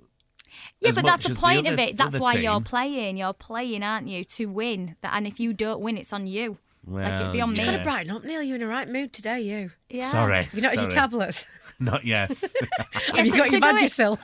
Yeah, 0.82 0.90
as 0.90 0.96
but 0.96 1.06
that's 1.06 1.24
the 1.26 1.32
as 1.32 1.38
point 1.38 1.60
other, 1.60 1.74
of 1.74 1.80
it. 1.80 1.98
That's 1.98 2.16
other 2.16 2.20
why 2.20 2.34
you're 2.34 2.60
playing. 2.60 3.16
You're 3.16 3.32
playing, 3.34 3.82
aren't 3.82 4.10
you, 4.10 4.26
to 4.26 4.48
win? 4.48 4.98
That, 5.00 5.14
and 5.16 5.26
if 5.26 5.40
you 5.40 5.54
don't 5.54 5.80
win, 5.80 5.98
it's 5.98 6.12
on 6.12 6.28
you. 6.28 6.58
like 6.86 7.22
it'd 7.22 7.32
be 7.32 7.40
on 7.40 7.56
yeah. 7.56 7.62
me. 7.64 7.72
Gotta 7.72 7.84
brighten 7.84 8.14
up, 8.14 8.26
Neil. 8.26 8.44
You're 8.44 8.56
in 8.56 8.62
the 8.62 8.68
right 8.68 8.90
mood 8.90 9.14
today, 9.14 9.40
you. 9.40 9.72
Yeah. 9.90 10.02
Sorry, 10.02 10.48
You're 10.52 10.64
not 10.64 10.72
had 10.72 10.82
your 10.82 10.90
tablets. 10.90 11.48
Not 11.80 12.06
yet. 12.06 12.30
Have 13.16 13.26
you 13.26 13.32
so- 13.32 13.38
got 13.38 13.48
so 13.48 13.52
your 13.54 13.60
going- 13.62 13.78
Vagisil? 13.78 14.20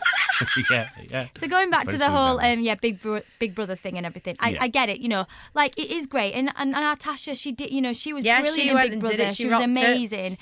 yeah, 0.70 0.88
yeah. 1.10 1.28
So 1.38 1.48
going 1.48 1.70
back 1.72 1.88
to 1.88 1.98
the 1.98 2.10
whole 2.10 2.40
um, 2.40 2.60
yeah 2.60 2.76
big 2.76 3.02
bro- 3.02 3.24
big 3.40 3.56
brother 3.56 3.76
thing 3.76 3.98
and 3.98 4.06
everything, 4.06 4.36
I, 4.40 4.50
Yeah. 4.52 4.58
I 4.64 4.68
get 4.68 4.88
it. 4.90 5.00
You 5.00 5.10
know, 5.10 5.26
like 5.56 5.78
it 5.78 5.90
is 5.90 6.06
great, 6.06 6.34
and 6.34 6.50
and, 6.58 6.76
and 6.76 6.84
Natasha, 6.84 7.36
she 7.36 7.52
did. 7.52 7.72
You 7.72 7.82
know, 7.82 7.92
she 7.92 8.14
was 8.14 8.24
Yeah, 8.24 8.42
brilliant 8.42 8.56
she 8.56 8.70
in 8.70 8.78
Big 8.92 9.00
Brother. 9.00 9.30
She, 9.30 9.36
She 9.44 9.48
was 9.48 9.60
rocked 9.60 9.78
it. 10.14 10.38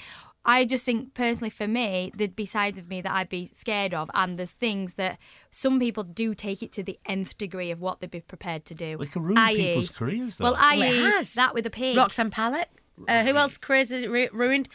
Amazing. 0.47 0.61
I 0.61 0.65
just 0.65 0.85
think 0.85 1.13
personally 1.13 1.49
for 1.49 1.67
me, 1.67 2.11
there'd 2.15 2.35
be 2.35 2.45
sides 2.45 2.79
of 2.79 2.87
me 2.89 3.01
that 3.01 3.11
I'd 3.11 3.29
be 3.29 3.47
scared 3.47 3.93
of, 3.93 4.09
and 4.13 4.39
there's 4.39 4.53
things 4.53 4.93
that 4.95 5.17
some 5.51 5.79
people 5.79 6.03
do 6.03 6.33
take 6.33 6.63
it 6.63 6.71
to 6.73 6.83
the 6.83 6.97
nth 7.05 7.37
degree 7.37 7.69
of 7.71 7.81
what 7.81 7.99
they'd 7.99 8.09
be 8.11 8.21
prepared 8.21 8.63
to 8.65 8.73
do. 8.75 8.97
We 8.97 9.07
can 9.07 9.23
ruin 9.23 9.37
i.e. 9.37 9.55
people's 9.57 9.89
careers, 9.89 10.37
though. 10.37 10.45
Well, 10.45 10.55
i.e. 10.57 10.79
Well, 10.79 10.93
it 10.93 11.11
has. 11.13 11.33
that 11.35 11.53
with 11.53 11.65
a 11.65 11.69
pig. 11.69 11.97
Roxanne 11.97 12.29
Pallett. 12.31 12.69
Uh, 13.07 13.23
who 13.23 13.35
else 13.35 13.57
crazy 13.57 14.07
ru- 14.07 14.29
ruined? 14.33 14.69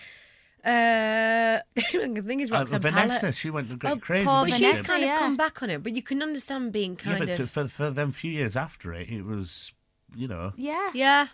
Uh, 0.65 1.59
the 1.75 2.23
thing 2.25 2.39
is 2.41 2.53
Uh, 2.53 2.65
Vanessa, 2.65 3.21
Pallett. 3.21 3.35
she 3.35 3.51
went 3.51 3.85
Oh, 3.85 3.97
crazy. 3.97 4.25
poor 4.27 4.43
But 4.43 4.45
didn't 4.45 4.59
she's 4.59 4.69
Vanessa, 4.87 4.87
kind 4.87 5.05
of 5.05 5.19
come 5.19 5.37
back 5.37 5.61
on 5.63 5.71
it. 5.71 5.83
But 5.83 5.97
you 5.97 6.03
can 6.03 6.23
understand 6.23 6.71
being 6.73 6.93
Yeah, 6.93 7.15
kind 7.17 7.19
but 7.27 7.35
to, 7.35 7.43
of. 7.43 7.51
for 7.51 7.65
for 7.67 7.91
them 7.91 8.13
few 8.13 8.31
years 8.31 8.55
after 8.57 8.93
it, 8.93 9.09
it 9.11 9.25
was 9.25 9.73
you 10.15 10.29
know 10.29 10.53
Yeah. 10.57 10.91
yeah. 10.95 11.29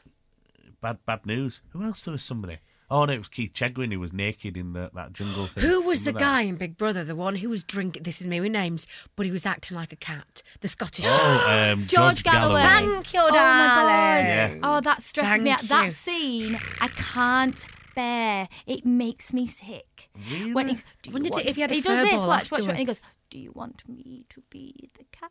bad 0.81 1.05
bad 1.05 1.27
news. 1.27 1.61
Who 1.73 1.83
else? 1.83 2.03
There 2.03 2.13
was 2.13 2.23
somebody. 2.23 2.57
Oh 2.91 3.05
no, 3.05 3.13
it 3.13 3.19
was 3.19 3.29
Keith 3.29 3.53
Chegwin 3.53 3.93
who 3.93 4.01
was 4.01 4.13
naked 4.15 4.57
in 4.57 4.73
the, 4.73 4.91
that 4.95 5.13
jungle 5.13 5.45
thing. 5.47 5.63
Who 5.65 5.83
was 5.83 6.05
the 6.05 6.11
Remember 6.13 6.19
that? 6.25 6.25
guy 6.37 6.43
in 6.43 6.57
Big 6.57 6.77
Brother? 6.79 7.05
The 7.05 7.15
one 7.15 7.37
who 7.37 7.51
was 7.51 7.63
drinking. 7.65 8.03
This 8.05 8.21
is 8.23 8.27
me 8.27 8.41
with 8.41 8.53
names, 8.53 8.87
but 9.15 9.27
he 9.27 9.33
was 9.33 9.45
acting 9.45 9.77
like 9.77 9.93
a 9.93 9.97
cat. 9.97 10.43
The 10.61 10.69
Scottish. 10.69 11.05
Oh, 11.07 11.71
um, 11.73 11.87
George, 11.87 12.23
Galloway. 12.23 12.63
Thank 12.63 13.13
you, 13.13 13.21
Oh 13.21 13.29
my 13.31 13.37
god. 13.37 14.25
Yeah. 14.29 14.57
Oh, 14.63 14.81
that 14.81 15.03
stresses 15.03 15.43
me 15.43 15.51
out. 15.51 15.61
Thank 15.61 15.89
That 15.91 15.93
scene, 15.93 16.59
I 16.81 16.89
can't 16.89 17.67
bear. 17.95 18.49
It 18.67 18.87
makes 18.87 19.35
me 19.35 19.47
sick. 19.47 20.09
Really? 20.33 20.55
When 20.55 20.69
he, 20.69 20.75
do 20.77 20.81
you 21.09 21.13
Wondered 21.13 21.33
want- 21.33 21.47
if 21.47 21.57
he 21.57 21.61
had 21.63 21.71
a 21.71 21.75
he 21.75 21.81
does 21.83 21.99
this. 21.99 22.17
ball 22.21 22.29
Watch, 22.29 22.51
watch, 22.51 22.61
watch. 22.63 22.69
And 22.71 22.79
he 22.79 22.85
goes, 22.87 23.03
"Do 23.29 23.39
you 23.39 23.53
want 23.53 23.87
me 23.87 24.25
to 24.31 24.43
be 24.49 24.89
the 24.97 25.05
cat?" 25.13 25.31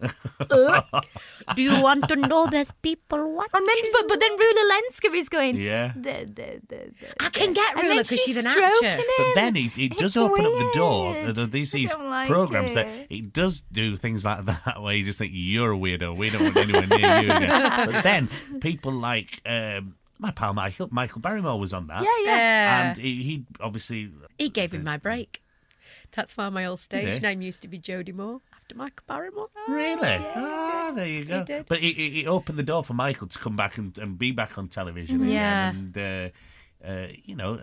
Do 1.54 1.62
you 1.62 1.82
want 1.82 2.08
to 2.08 2.16
know 2.16 2.46
there's 2.46 2.70
people 2.82 3.34
watching? 3.34 3.50
And 3.54 3.66
then, 3.68 3.76
but, 3.92 4.08
but 4.08 4.20
then 4.20 4.36
Rula 4.36 4.70
Lenska 4.70 5.14
is 5.14 5.28
going, 5.28 5.56
Yeah. 5.56 5.92
The, 5.94 6.24
the, 6.26 6.60
the, 6.68 6.92
the, 6.98 7.24
I 7.24 7.28
can 7.30 7.52
get 7.52 7.76
Rula 7.76 7.82
then 7.88 7.96
'cause 7.98 8.08
she's 8.24 8.36
an 8.44 8.46
actress. 8.46 8.80
him. 8.80 9.00
But 9.18 9.34
then 9.34 9.56
it, 9.56 9.78
it 9.78 9.92
does 9.98 10.14
It's 10.14 10.16
open 10.16 10.44
up 10.46 10.52
the 10.52 10.70
door. 10.74 11.12
weird. 11.12 11.34
There- 11.34 11.46
These 11.46 11.72
these 11.72 11.96
like 11.96 12.28
programs 12.28 12.74
that 12.74 12.86
it. 12.86 13.06
it 13.10 13.32
does 13.32 13.62
do 13.62 13.96
things 13.96 14.24
like 14.24 14.44
that 14.44 14.80
where 14.80 14.94
you 14.94 15.04
just 15.04 15.18
think 15.18 15.32
you're 15.34 15.72
a 15.72 15.76
weirdo. 15.76 16.16
We 16.16 16.30
don't 16.30 16.42
want 16.44 16.56
anyone 16.56 16.88
near 16.88 17.20
you. 17.22 17.30
Again. 17.32 17.88
But 17.92 18.02
then 18.04 18.28
people 18.60 18.92
like 18.92 19.40
um, 19.46 19.94
my 20.18 20.30
pal 20.30 20.52
Michael 20.54 20.88
Michael 20.90 21.20
Barrymore 21.20 21.58
was 21.58 21.72
on 21.72 21.86
that. 21.88 22.02
Yeah, 22.02 22.10
yeah. 22.22 22.36
Yeah. 22.36 22.88
And 22.90 22.96
he, 22.96 23.22
he 23.22 23.44
obviously 23.60 24.10
He 24.38 24.48
gave 24.48 24.72
him 24.74 24.84
my 24.84 24.96
break. 24.96 25.42
That's 26.12 26.36
why 26.36 26.48
my 26.48 26.64
old 26.66 26.78
stage 26.80 27.20
name 27.22 27.42
used 27.42 27.62
to 27.62 27.68
be 27.68 27.78
Jodie 27.78 28.14
Moore 28.14 28.40
after 28.68 28.76
Michael 28.76 29.04
Barrymore. 29.06 29.48
Really? 29.68 30.26
ah, 30.36 30.92
there 30.94 31.06
you 31.06 31.24
go. 31.24 31.44
did. 31.44 31.66
But 31.66 31.78
it, 31.78 31.96
it, 31.96 32.20
it 32.20 32.26
opened 32.26 32.58
the 32.58 32.62
door 32.62 32.84
for 32.84 32.94
Michael 32.94 33.26
to 33.28 33.38
come 33.38 33.56
back 33.56 33.78
and, 33.78 33.96
and 33.98 34.18
be 34.18 34.30
back 34.32 34.58
on 34.58 34.68
television 34.68 35.26
Yeah. 35.26 35.70
again. 35.70 35.92
And, 35.96 36.32
uh, 36.84 36.86
uh, 36.86 37.06
you 37.24 37.34
know, 37.34 37.58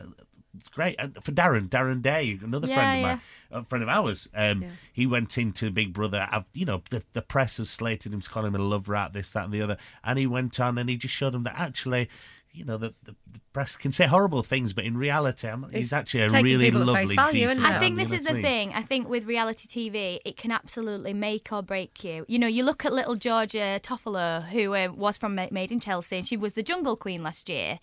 it's 0.55 0.69
great. 0.69 0.95
And 0.97 1.15
for 1.23 1.31
Darren, 1.31 1.69
Darren 1.69 2.01
Day, 2.01 2.37
another 2.41 2.67
Yeah, 2.67 2.73
friend 2.75 2.95
of 2.95 3.01
mine, 3.01 3.21
a 3.51 3.63
friend 3.63 3.83
of 3.83 3.89
ours, 3.89 4.27
um, 4.33 4.63
Yeah. 4.63 4.69
he 4.91 5.05
went 5.05 5.37
into 5.37 5.69
Big 5.69 5.93
Brother. 5.93 6.27
I've, 6.31 6.49
you 6.53 6.65
know, 6.65 6.81
the, 6.89 7.03
the 7.13 7.21
press 7.21 7.57
have 7.57 7.67
slated 7.67 8.11
him 8.13 8.21
to 8.21 8.29
call 8.29 8.45
him 8.45 8.55
a 8.55 8.59
love 8.59 8.89
rat, 8.89 9.13
this, 9.13 9.31
that, 9.33 9.45
and 9.45 9.53
the 9.53 9.61
other. 9.61 9.77
And 10.03 10.17
he 10.17 10.25
went 10.27 10.59
on 10.59 10.77
and 10.77 10.89
he 10.89 10.97
just 10.97 11.13
showed 11.15 11.33
them 11.33 11.43
that 11.43 11.55
actually. 11.57 12.09
You 12.55 12.65
know, 12.65 12.77
the, 12.77 12.93
the, 13.03 13.15
the 13.31 13.39
press 13.53 13.75
can 13.75 13.91
say 13.91 14.05
horrible 14.05 14.43
things, 14.43 14.73
but 14.73 14.85
in 14.85 14.97
reality, 14.97 15.47
I'm, 15.47 15.69
he's 15.71 15.93
actually 15.93 16.21
a 16.21 16.29
really 16.29 16.65
people 16.65 16.89
at 16.89 16.95
face 16.95 17.15
lovely, 17.15 17.15
value, 17.15 17.47
decent 17.47 17.61
man. 17.61 17.73
I 17.73 17.79
think 17.79 17.91
you 17.91 17.97
this 17.97 18.09
know 18.09 18.15
is 18.15 18.25
the 18.25 18.33
mean? 18.33 18.41
thing. 18.41 18.73
I 18.73 18.81
think 18.81 19.09
with 19.09 19.25
reality 19.25 19.67
TV, 19.67 20.19
it 20.25 20.37
can 20.37 20.51
absolutely 20.51 21.13
make 21.13 21.51
or 21.51 21.61
break 21.61 22.03
you. 22.03 22.25
You 22.27 22.39
know, 22.39 22.47
you 22.47 22.63
look 22.63 22.85
at 22.85 22.93
little 22.93 23.15
Georgia 23.15 23.79
Toffolo, 23.81 24.43
who 24.47 24.73
uh, 24.73 24.89
was 24.95 25.17
from 25.17 25.35
Ma- 25.35 25.47
Made 25.51 25.71
in 25.71 25.79
Chelsea, 25.79 26.17
and 26.17 26.27
she 26.27 26.37
was 26.37 26.53
the 26.53 26.63
Jungle 26.63 26.95
Queen 26.95 27.23
last 27.23 27.49
year. 27.49 27.79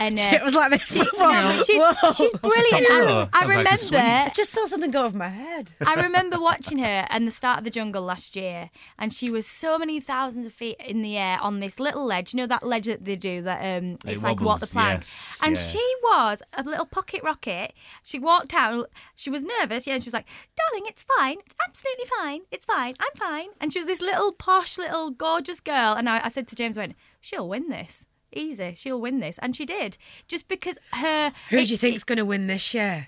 And 0.00 0.18
uh, 0.18 0.22
It 0.32 0.42
was 0.42 0.54
like 0.54 0.70
this. 0.72 0.92
she- 0.92 0.98
no, 1.18 1.52
she's, 1.56 2.16
she's 2.16 2.32
brilliant. 2.32 2.72
I, 2.90 3.28
I 3.34 3.40
Sounds 3.40 3.54
like 3.54 3.56
remember. 3.92 3.98
I 4.24 4.28
just 4.34 4.50
saw 4.50 4.64
something 4.64 4.90
go 4.90 5.04
over 5.04 5.16
my 5.16 5.28
head. 5.28 5.72
I 5.86 5.94
remember 6.02 6.40
watching 6.40 6.78
her 6.78 7.06
and 7.10 7.26
the 7.26 7.30
start 7.30 7.58
of 7.58 7.64
the 7.64 7.70
jungle 7.70 8.02
last 8.02 8.34
year, 8.34 8.70
and 8.98 9.12
she 9.12 9.30
was 9.30 9.46
so 9.46 9.78
many 9.78 10.00
thousands 10.00 10.46
of 10.46 10.54
feet 10.54 10.76
in 10.84 11.02
the 11.02 11.18
air 11.18 11.38
on 11.42 11.60
this 11.60 11.78
little 11.78 12.06
ledge. 12.06 12.32
You 12.32 12.38
know 12.38 12.46
that 12.46 12.62
ledge 12.66 12.86
that 12.86 13.04
they 13.04 13.14
do 13.14 13.42
that 13.42 13.60
um, 13.60 13.98
It 14.06 14.12
it's 14.14 14.22
like 14.22 14.40
what 14.40 14.40
the 14.40 14.44
wobbles, 14.46 14.72
plank. 14.72 15.00
yes, 15.00 15.40
and 15.44 15.52
yeah. 15.56 15.60
she 15.62 15.94
was 16.02 16.42
a 16.56 16.62
little 16.62 16.86
pocket 16.86 17.22
rocket. 17.22 17.74
She 18.02 18.18
walked 18.18 18.54
out. 18.54 18.88
She 19.14 19.28
was 19.28 19.44
nervous, 19.44 19.86
yeah. 19.86 19.94
And 19.94 20.02
she 20.02 20.08
was 20.08 20.14
like, 20.14 20.26
"Darling, 20.56 20.86
it's 20.88 21.04
fine. 21.18 21.36
It's 21.44 21.54
absolutely 21.68 22.06
fine. 22.18 22.40
It's 22.50 22.64
fine. 22.64 22.94
I'm 22.98 23.14
fine." 23.16 23.48
And 23.60 23.70
she 23.70 23.78
was 23.80 23.86
this 23.86 24.00
little 24.00 24.32
posh, 24.32 24.78
little 24.78 25.10
gorgeous 25.10 25.60
girl. 25.60 25.92
And 25.92 26.08
I, 26.08 26.24
I 26.24 26.28
said 26.30 26.48
to 26.48 26.56
James, 26.56 26.78
"I 26.78 26.82
went, 26.82 26.96
she'll 27.20 27.46
win 27.48 27.68
this." 27.68 28.06
Easy, 28.32 28.74
she'll 28.76 29.00
win 29.00 29.20
this, 29.20 29.38
and 29.38 29.56
she 29.56 29.64
did. 29.66 29.98
Just 30.28 30.48
because 30.48 30.78
her, 30.94 31.32
Who 31.50 31.56
do 31.56 31.62
it- 31.62 31.70
you 31.70 31.76
think's 31.76 32.04
going 32.04 32.18
to 32.18 32.24
win 32.24 32.46
this 32.46 32.72
year? 32.74 33.06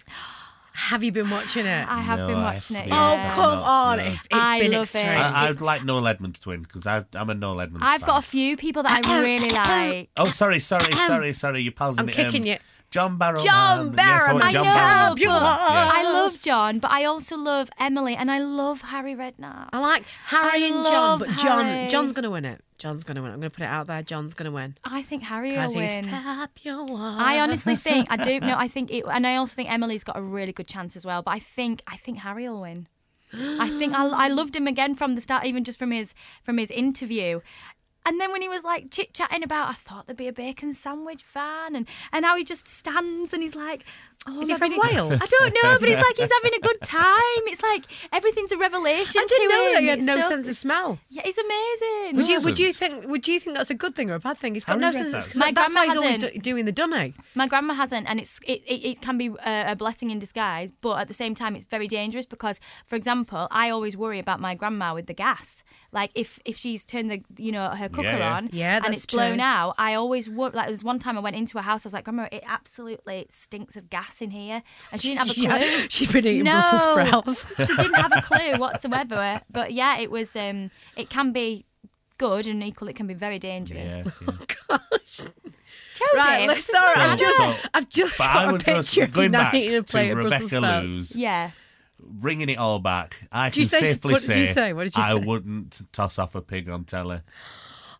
Have 0.74 1.04
you 1.04 1.12
been 1.12 1.28
watching 1.28 1.66
it? 1.66 1.86
I 1.86 2.00
have 2.00 2.20
No, 2.20 2.28
been 2.28 2.40
watching 2.42 2.76
it. 2.76 2.90
haven't. 2.90 2.92
oh, 2.92 2.96
yeah. 2.96 3.22
Yes, 3.24 3.34
come 3.34 3.58
I'm 3.58 3.62
on. 3.62 3.96
no. 3.98 4.04
It's, 4.04 4.22
it's 4.22 4.28
I 4.32 4.60
been 4.60 4.72
love 4.72 4.80
it. 4.80 4.82
extreme. 4.94 5.08
I, 5.18 5.48
I'd 5.48 5.60
like 5.60 5.84
Noel 5.84 6.08
Edmonds 6.08 6.40
to 6.40 6.48
win 6.48 6.62
because 6.62 6.86
I'm 6.86 7.04
a 7.28 7.34
Noel 7.34 7.60
Edmonds 7.60 7.84
I've 7.86 8.00
fan. 8.00 8.06
got 8.06 8.18
a 8.20 8.26
few 8.26 8.56
people 8.56 8.82
that 8.84 9.04
I 9.06 9.16
uh, 9.16 9.18
uh, 9.18 9.22
really 9.22 9.50
uh, 9.54 9.64
like. 9.98 10.10
Oh, 10.16 10.30
sorry, 10.30 10.60
sorry, 10.60 10.90
um, 10.92 10.98
sorry, 11.06 11.32
sorry. 11.34 11.60
Your 11.60 11.72
pals 11.72 11.98
I'm 11.98 12.08
in 12.08 12.14
kicking 12.14 12.40
um, 12.42 12.46
you. 12.46 12.56
John 12.92 13.16
Barrow. 13.16 13.38
John 13.38 13.94
man. 13.94 14.06
Yes, 14.06 14.26
Barrow, 14.26 14.38
I 14.38 14.50
John 14.50 14.64
know, 14.64 14.72
Barrow. 14.72 15.08
but 15.10 15.18
Fabulous. 15.18 15.94
I 15.96 16.12
love 16.12 16.40
John, 16.42 16.78
but 16.78 16.90
I 16.90 17.04
also 17.04 17.36
love 17.36 17.70
Emily, 17.80 18.14
and 18.14 18.30
I 18.30 18.38
love 18.38 18.82
Harry 18.82 19.14
Redknapp. 19.14 19.70
I 19.72 19.80
like 19.80 20.04
Harry 20.26 20.64
I 20.64 20.66
and 20.66 20.86
John, 20.86 20.92
love 20.92 21.18
but 21.20 21.30
John 21.38 21.64
Harry. 21.64 21.88
John's 21.88 22.12
going 22.12 22.24
to 22.24 22.30
win 22.30 22.44
it. 22.44 22.62
John's 22.78 23.04
going 23.04 23.16
to 23.16 23.22
win. 23.22 23.30
I'm 23.32 23.40
going 23.40 23.50
to 23.50 23.54
put 23.56 23.62
it 23.62 23.68
out 23.68 23.86
there. 23.86 24.02
John's 24.02 24.34
going 24.34 24.44
to 24.46 24.50
win. 24.52 24.76
I 24.84 25.02
think 25.02 25.22
Harry 25.24 25.52
will 25.56 25.68
he's 25.70 25.94
win. 25.94 26.04
fabulous. 26.04 27.20
I 27.20 27.40
honestly 27.40 27.76
think 27.76 28.08
I 28.10 28.16
do. 28.16 28.40
No, 28.40 28.56
I 28.58 28.68
think 28.68 28.90
it, 28.90 29.04
and 29.10 29.26
I 29.26 29.36
also 29.36 29.54
think 29.54 29.70
Emily's 29.70 30.04
got 30.04 30.16
a 30.16 30.22
really 30.22 30.52
good 30.52 30.68
chance 30.68 30.96
as 30.96 31.06
well. 31.06 31.22
But 31.22 31.30
I 31.32 31.38
think 31.38 31.82
I 31.86 31.96
think 31.96 32.18
Harry 32.18 32.48
will 32.48 32.60
win. 32.60 32.88
I 33.34 33.70
think 33.78 33.94
I, 33.94 34.06
I 34.08 34.28
loved 34.28 34.54
him 34.54 34.66
again 34.66 34.94
from 34.94 35.14
the 35.14 35.20
start, 35.22 35.46
even 35.46 35.64
just 35.64 35.78
from 35.78 35.90
his 35.92 36.12
from 36.42 36.58
his 36.58 36.70
interview. 36.70 37.40
And 38.04 38.20
then 38.20 38.32
when 38.32 38.42
he 38.42 38.48
was 38.48 38.64
like 38.64 38.90
chit 38.90 39.14
chatting 39.14 39.44
about, 39.44 39.68
I 39.68 39.72
thought 39.74 40.06
there'd 40.06 40.16
be 40.16 40.28
a 40.28 40.32
bacon 40.32 40.72
sandwich 40.72 41.22
fan, 41.22 41.76
and 41.76 41.86
and 42.12 42.24
how 42.24 42.36
he 42.36 42.44
just 42.44 42.66
stands 42.66 43.32
and 43.32 43.42
he's 43.42 43.54
like, 43.54 43.84
oh, 44.26 44.40
Is 44.40 44.48
he 44.48 44.54
from 44.54 44.70
Wales? 44.70 45.20
I 45.22 45.26
don't 45.26 45.54
know, 45.62 45.76
but 45.80 45.88
it's 45.88 46.00
like 46.02 46.16
he's 46.16 46.30
having 46.42 46.52
a 46.58 46.60
good 46.60 46.80
time. 46.82 47.42
It's 47.46 47.62
like 47.62 47.84
everything's 48.12 48.52
a 48.52 48.56
revelation. 48.58 49.20
I 49.22 49.26
didn't 49.28 49.48
to 49.50 49.54
know 49.54 49.66
him. 49.66 49.72
that 49.74 49.80
he 49.82 49.88
had 49.88 50.02
no 50.02 50.20
so- 50.20 50.28
sense 50.28 50.48
of 50.48 50.56
smell. 50.56 50.98
Yeah, 51.10 51.22
he's 51.24 51.38
amazing. 51.38 52.16
Would 52.16 52.28
you, 52.28 52.40
would 52.40 52.58
you 52.58 52.72
think 52.72 53.06
would 53.08 53.28
you 53.28 53.40
think 53.40 53.56
that's 53.56 53.70
a 53.70 53.74
good 53.74 53.94
thing 53.94 54.10
or 54.10 54.14
a 54.14 54.20
bad 54.20 54.38
thing? 54.38 54.54
He's 54.54 54.64
got 54.64 54.80
Harry 54.80 54.92
no 54.92 55.10
sense. 55.10 55.26
that. 55.26 55.34
of 55.34 55.36
My 55.36 55.52
That's 55.52 55.74
why 55.74 55.86
he's 55.86 55.96
always 55.96 56.14
hasn't. 56.16 56.34
do, 56.34 56.40
doing 56.40 56.64
the 56.64 56.72
dunny. 56.72 57.14
My 57.34 57.46
grandma 57.46 57.74
hasn't, 57.74 58.08
and 58.08 58.20
it's 58.20 58.38
it, 58.46 58.62
it, 58.66 58.84
it 58.84 59.00
can 59.00 59.18
be 59.18 59.30
a, 59.46 59.72
a 59.72 59.76
blessing 59.76 60.10
in 60.10 60.18
disguise, 60.18 60.70
but 60.70 60.98
at 61.00 61.08
the 61.08 61.14
same 61.14 61.34
time, 61.34 61.56
it's 61.56 61.64
very 61.64 61.88
dangerous 61.88 62.26
because, 62.26 62.60
for 62.84 62.96
example, 62.96 63.48
I 63.50 63.70
always 63.70 63.96
worry 63.96 64.18
about 64.18 64.40
my 64.40 64.54
grandma 64.54 64.94
with 64.94 65.06
the 65.06 65.14
gas. 65.14 65.64
Like 65.92 66.10
if 66.14 66.38
if 66.44 66.56
she's 66.56 66.84
turned 66.84 67.10
the 67.10 67.22
you 67.36 67.52
know 67.52 67.68
her 67.70 67.88
cooker 67.88 68.08
yeah. 68.08 68.34
on 68.36 68.50
Yeah, 68.52 68.80
and 68.84 68.94
it's 68.94 69.06
blown 69.06 69.34
true. 69.38 69.42
out, 69.44 69.74
I 69.78 69.94
always 69.94 70.28
worry. 70.30 70.52
Like 70.52 70.66
there 70.66 70.72
was 70.72 70.84
one 70.84 70.98
time 70.98 71.16
I 71.16 71.20
went 71.20 71.36
into 71.36 71.58
a 71.58 71.62
house, 71.62 71.84
I 71.84 71.88
was 71.88 71.94
like, 71.94 72.04
Grandma, 72.04 72.28
it 72.32 72.42
absolutely 72.46 73.26
stinks 73.30 73.76
of 73.76 73.90
gas 73.90 74.11
in 74.20 74.30
here, 74.32 74.62
and 74.90 75.00
she 75.00 75.14
didn't 75.14 75.20
have 75.20 75.30
a 75.30 75.34
clue. 75.34 75.44
Yeah, 75.44 75.76
she'd 75.88 76.12
been 76.12 76.26
eating 76.26 76.44
no, 76.44 76.50
Brussels 76.52 76.82
sprouts. 76.82 77.56
she 77.66 77.76
didn't 77.76 77.94
have 77.94 78.12
a 78.14 78.20
clue 78.22 78.58
whatsoever. 78.58 79.40
But 79.50 79.72
yeah, 79.72 79.98
it 79.98 80.10
was. 80.10 80.34
Um, 80.36 80.70
it 80.96 81.08
can 81.08 81.32
be 81.32 81.64
good, 82.18 82.46
and 82.46 82.62
equally 82.62 82.90
it 82.92 82.96
can 82.96 83.06
be 83.06 83.14
very 83.14 83.38
dangerous. 83.38 83.80
Yes, 84.04 84.18
yeah. 84.20 84.34
Gosh. 84.68 85.28
Jodie, 85.94 86.16
Right, 86.16 86.48
let's 86.48 86.60
is 86.60 86.66
sorry, 86.66 86.86
what 86.88 86.98
I 86.98 87.12
I've 87.12 87.18
just, 87.18 87.36
So- 87.62 87.68
I've 87.74 87.88
just 87.88 88.18
But 88.18 88.26
I 88.28 88.32
got 88.34 88.48
a 88.48 88.52
would 88.52 88.64
go 88.64 88.74
picture 88.78 89.02
of 89.02 89.08
you 89.10 89.14
going 89.14 89.30
now 89.32 89.38
back 89.40 89.54
eating 89.54 89.78
a 89.78 89.82
plate 89.82 90.06
to 90.08 90.12
of 90.12 90.20
Brussels 90.28 90.52
Rebecca 90.52 90.66
sprouts. 90.66 90.86
Loos, 90.94 91.16
Yeah. 91.16 91.50
bringing 92.00 92.48
it 92.48 92.56
all 92.58 92.78
back. 92.78 93.16
I 93.30 93.50
Did 93.50 93.60
can 93.60 93.68
say- 93.68 93.80
safely 93.80 94.12
what 94.14 94.22
did 94.22 94.36
you 94.36 94.46
say, 94.46 94.52
say? 94.52 94.72
What 94.72 94.84
did 94.84 94.96
you 94.96 95.02
I 95.02 95.12
say? 95.12 95.20
wouldn't 95.20 95.82
toss 95.92 96.18
off 96.18 96.34
a 96.34 96.40
pig 96.40 96.70
on 96.70 96.84
telly. 96.84 97.20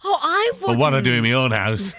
Oh, 0.05 0.19
I 0.23 0.53
would. 0.63 0.67
But 0.69 0.79
what 0.79 0.95
I 0.95 1.01
do 1.03 1.13
in 1.13 1.23
my 1.23 1.33
own 1.33 1.51
house. 1.53 1.93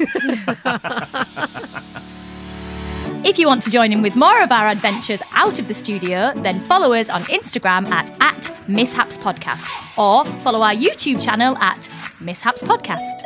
If 3.26 3.40
you 3.40 3.48
want 3.48 3.62
to 3.64 3.70
join 3.72 3.94
in 3.94 4.02
with 4.02 4.16
more 4.16 4.42
of 4.42 4.52
our 4.52 4.68
adventures 4.68 5.22
out 5.32 5.58
of 5.60 5.68
the 5.68 5.74
studio, 5.74 6.34
then 6.36 6.60
follow 6.60 6.94
us 6.94 7.10
on 7.10 7.24
Instagram 7.24 7.88
at, 7.90 8.12
at 8.22 8.70
Mishaps 8.70 9.18
Podcast 9.18 9.66
or 9.98 10.26
follow 10.44 10.62
our 10.62 10.74
YouTube 10.74 11.24
channel 11.24 11.58
at 11.58 11.90
Mishaps 12.20 12.62
Podcast. 12.62 13.22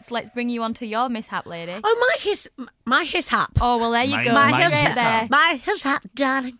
So 0.00 0.14
let's 0.14 0.30
bring 0.30 0.48
you 0.48 0.62
on 0.62 0.72
to 0.74 0.86
your 0.86 1.10
mishap, 1.10 1.44
lady. 1.46 1.78
Oh, 1.84 2.06
my 2.08 2.16
his, 2.22 2.48
my 2.86 3.04
hishap. 3.04 3.50
Oh, 3.60 3.76
well, 3.76 3.90
there 3.90 4.04
you 4.04 4.16
My- 4.16 4.24
go. 4.24 4.32
my 4.32 4.52
Straight 4.52 4.84
mishap. 4.88 4.94
there. 4.94 5.28
My 5.30 5.60
mishap, 5.66 6.04
darling. 6.14 6.58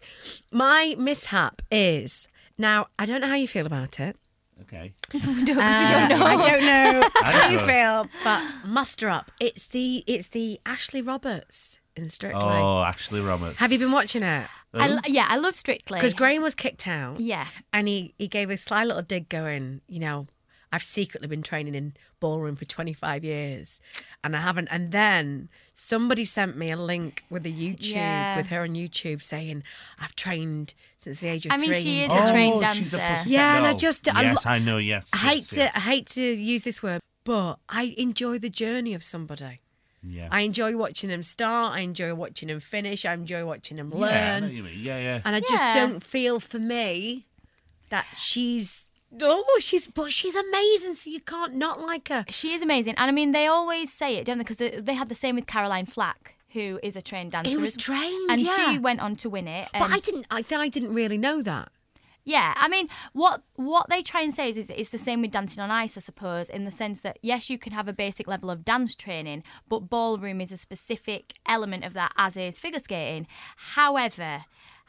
My 0.53 0.95
mishap 0.99 1.63
is 1.71 2.29
now. 2.59 2.87
I 2.99 3.07
don't 3.07 3.23
know 3.23 3.29
how 3.29 3.35
you 3.37 3.49
feel 3.49 3.65
about 3.67 3.99
it. 3.99 4.17
Okay. 4.73 4.93
We 5.13 5.21
don't, 5.21 5.47
'cause 5.47 5.57
we 5.57 5.63
Uh, 5.63 6.09
don't 6.09 6.19
know. 6.19 6.27
I 6.27 6.37
don't 6.37 6.65
know 6.65 7.09
how 7.23 7.49
you 7.51 7.59
feel, 7.59 8.09
but 8.25 8.55
muster 8.65 9.09
up. 9.09 9.31
It's 9.41 9.67
the 9.67 10.05
it's 10.07 10.29
the 10.29 10.59
Ashley 10.65 11.03
Roberts 11.03 11.81
in 11.97 12.09
Strictly. 12.09 12.41
Oh, 12.43 12.83
Ashley 12.83 13.21
Roberts. 13.21 13.59
Have 13.59 13.73
you 13.73 13.79
been 13.79 13.93
watching 13.93 14.23
it? 14.23 14.47
I 14.73 14.89
l- 14.89 15.01
yeah, 15.07 15.27
I 15.29 15.37
love 15.37 15.55
Strictly. 15.57 15.99
Because 15.99 16.15
Graham 16.15 16.43
was 16.43 16.55
kicked 16.55 16.87
out. 16.87 17.19
Yeah. 17.21 17.47
And 17.73 17.89
he, 17.89 18.15
he 18.19 18.29
gave 18.29 18.51
a 18.51 18.57
sly 18.57 18.85
little 18.85 19.03
dig 19.03 19.29
going, 19.29 19.81
you 19.89 19.99
know, 19.99 20.29
I've 20.73 20.83
secretly 20.83 21.27
been 21.27 21.43
training 21.43 21.75
in 21.75 21.95
ballroom 22.21 22.55
for 22.57 22.65
25 22.65 23.25
years 23.25 23.81
and 24.23 24.37
I 24.37 24.41
haven't. 24.41 24.69
And 24.71 24.93
then 24.93 25.49
somebody 25.75 26.25
sent 26.25 26.57
me 26.57 26.71
a 26.71 26.77
link 26.77 27.25
with 27.29 27.45
a 27.47 27.51
YouTube, 27.51 27.95
Yeah. 27.95 28.37
with 28.37 28.49
her 28.49 28.63
on 28.63 28.75
YouTube 28.75 29.23
saying, 29.23 29.63
I've 29.99 30.15
trained 30.15 30.75
since 30.97 31.21
the 31.21 31.29
age 31.29 31.47
of 31.47 31.53
I 31.53 31.57
mean, 31.57 31.73
three. 31.73 31.81
she 31.81 32.03
and 32.03 32.13
is 32.13 32.19
a 32.19 32.23
oh, 32.23 32.33
trained 32.33 32.65
she's 32.75 32.95
a 32.95 32.99
dancer. 32.99 33.29
Yeah, 33.29 33.57
and 33.57 33.67
I 33.67 33.71
oh, 33.71 33.77
just- 33.77 34.07
yes, 34.07 34.47
lo- 34.47 34.53
I 34.53 34.59
know. 34.59 34.79
Yes, 34.79 35.11
I 35.15 35.19
hate 35.19 35.35
yes, 35.37 35.49
to 35.51 35.61
yes. 35.61 35.77
I 35.77 35.81
hate 35.81 36.07
to 36.09 36.23
use 36.23 36.65
this 36.65 36.83
word, 36.83 37.01
but 37.25 37.59
I 37.69 37.95
enjoy 37.97 38.39
the 38.39 38.51
journey 38.51 38.95
of 38.95 39.03
somebody. 39.03 39.61
Yeah. 40.03 40.29
I 40.31 40.43
enjoy 40.43 40.77
watching 40.77 41.11
them 41.11 41.23
start. 41.23 41.75
I 41.75 41.81
enjoy 41.81 42.15
watching 42.15 42.49
them 42.49 42.61
finish. 42.61 43.05
I 43.05 43.13
enjoy 43.13 43.45
watching 43.45 43.77
them 43.77 43.93
yeah, 43.95 43.97
I 43.97 44.01
know 44.01 44.07
learn. 44.07 44.43
what 44.45 44.53
you 44.53 44.63
mean. 44.63 44.79
yeah, 44.79 44.99
yeah. 44.99 45.21
and 45.25 45.37
I 45.37 45.41
just 45.41 45.63
don't 45.75 46.03
feel 46.03 46.41
for 46.41 46.59
me 46.59 47.27
that 47.91 48.07
she's 48.15 48.87
oh 49.23 49.59
she's 49.61 49.87
but 49.89 50.13
she's 50.13 50.37
amazing. 50.37 50.95
So 50.95 51.11
you 51.11 51.21
can't 51.21 51.55
not 51.55 51.81
like 51.81 52.09
her. 52.09 52.25
She 52.29 52.53
is 52.53 52.63
amazing. 52.63 52.95
And 52.97 53.11
I 53.11 53.13
mean, 53.13 53.33
they 53.33 53.47
always 53.47 53.93
say 53.93 54.17
it, 54.17 54.25
don't 54.25 54.39
they? 54.39 54.45
Because 54.45 54.59
they, 54.59 54.71
they 54.81 54.95
had 54.95 55.09
the 55.09 55.15
same 55.15 55.37
with 55.37 55.47
Caroline 55.47 55.87
Flack, 55.87 56.37
who 56.53 56.79
is 56.83 56.97
a 56.97 57.03
trained 57.03 57.33
dancer. 57.33 57.51
He 57.51 57.59
was 57.59 57.77
trained, 57.77 58.31
And 58.31 58.41
yeah. 58.41 58.73
she 58.73 58.79
went 58.79 59.01
on 59.01 59.17
to 59.17 59.31
win 59.31 59.49
it. 59.49 59.69
But 59.73 59.91
I 59.91 59.99
didn't. 59.99 60.27
I 60.31 60.45
I 60.53 60.69
didn't 60.69 60.95
really 60.95 61.19
know 61.19 61.43
that. 61.43 61.71
Yeah, 62.25 62.53
I 62.57 62.69
mean, 62.69 62.87
what 63.13 63.43
what 63.57 63.89
they 63.89 64.03
try 64.03 64.23
and 64.23 64.33
say 64.33 64.51
is, 64.51 64.57
is 64.57 64.71
it's 64.71 64.91
the 64.91 64.99
same 64.99 65.23
with 65.23 65.31
dancing 65.31 65.63
on 65.63 65.71
ice, 65.71 65.97
I 65.97 66.01
suppose, 66.01 66.51
in 66.51 66.65
the 66.65 66.71
sense 66.71 67.01
that 67.01 67.19
yes, 67.23 67.49
you 67.49 67.59
can 67.59 67.73
have 67.73 67.89
a 67.89 67.93
basic 67.93 68.29
level 68.29 68.51
of 68.51 68.65
dance 68.65 68.95
training, 68.95 69.43
but 69.69 69.89
ballroom 69.89 70.41
is 70.41 70.53
a 70.53 70.57
specific 70.57 71.33
element 71.49 71.85
of 71.85 71.95
that, 71.95 72.13
as 72.17 72.37
is 72.37 72.61
figure 72.61 72.79
skating. 72.79 73.27
However, 73.57 74.45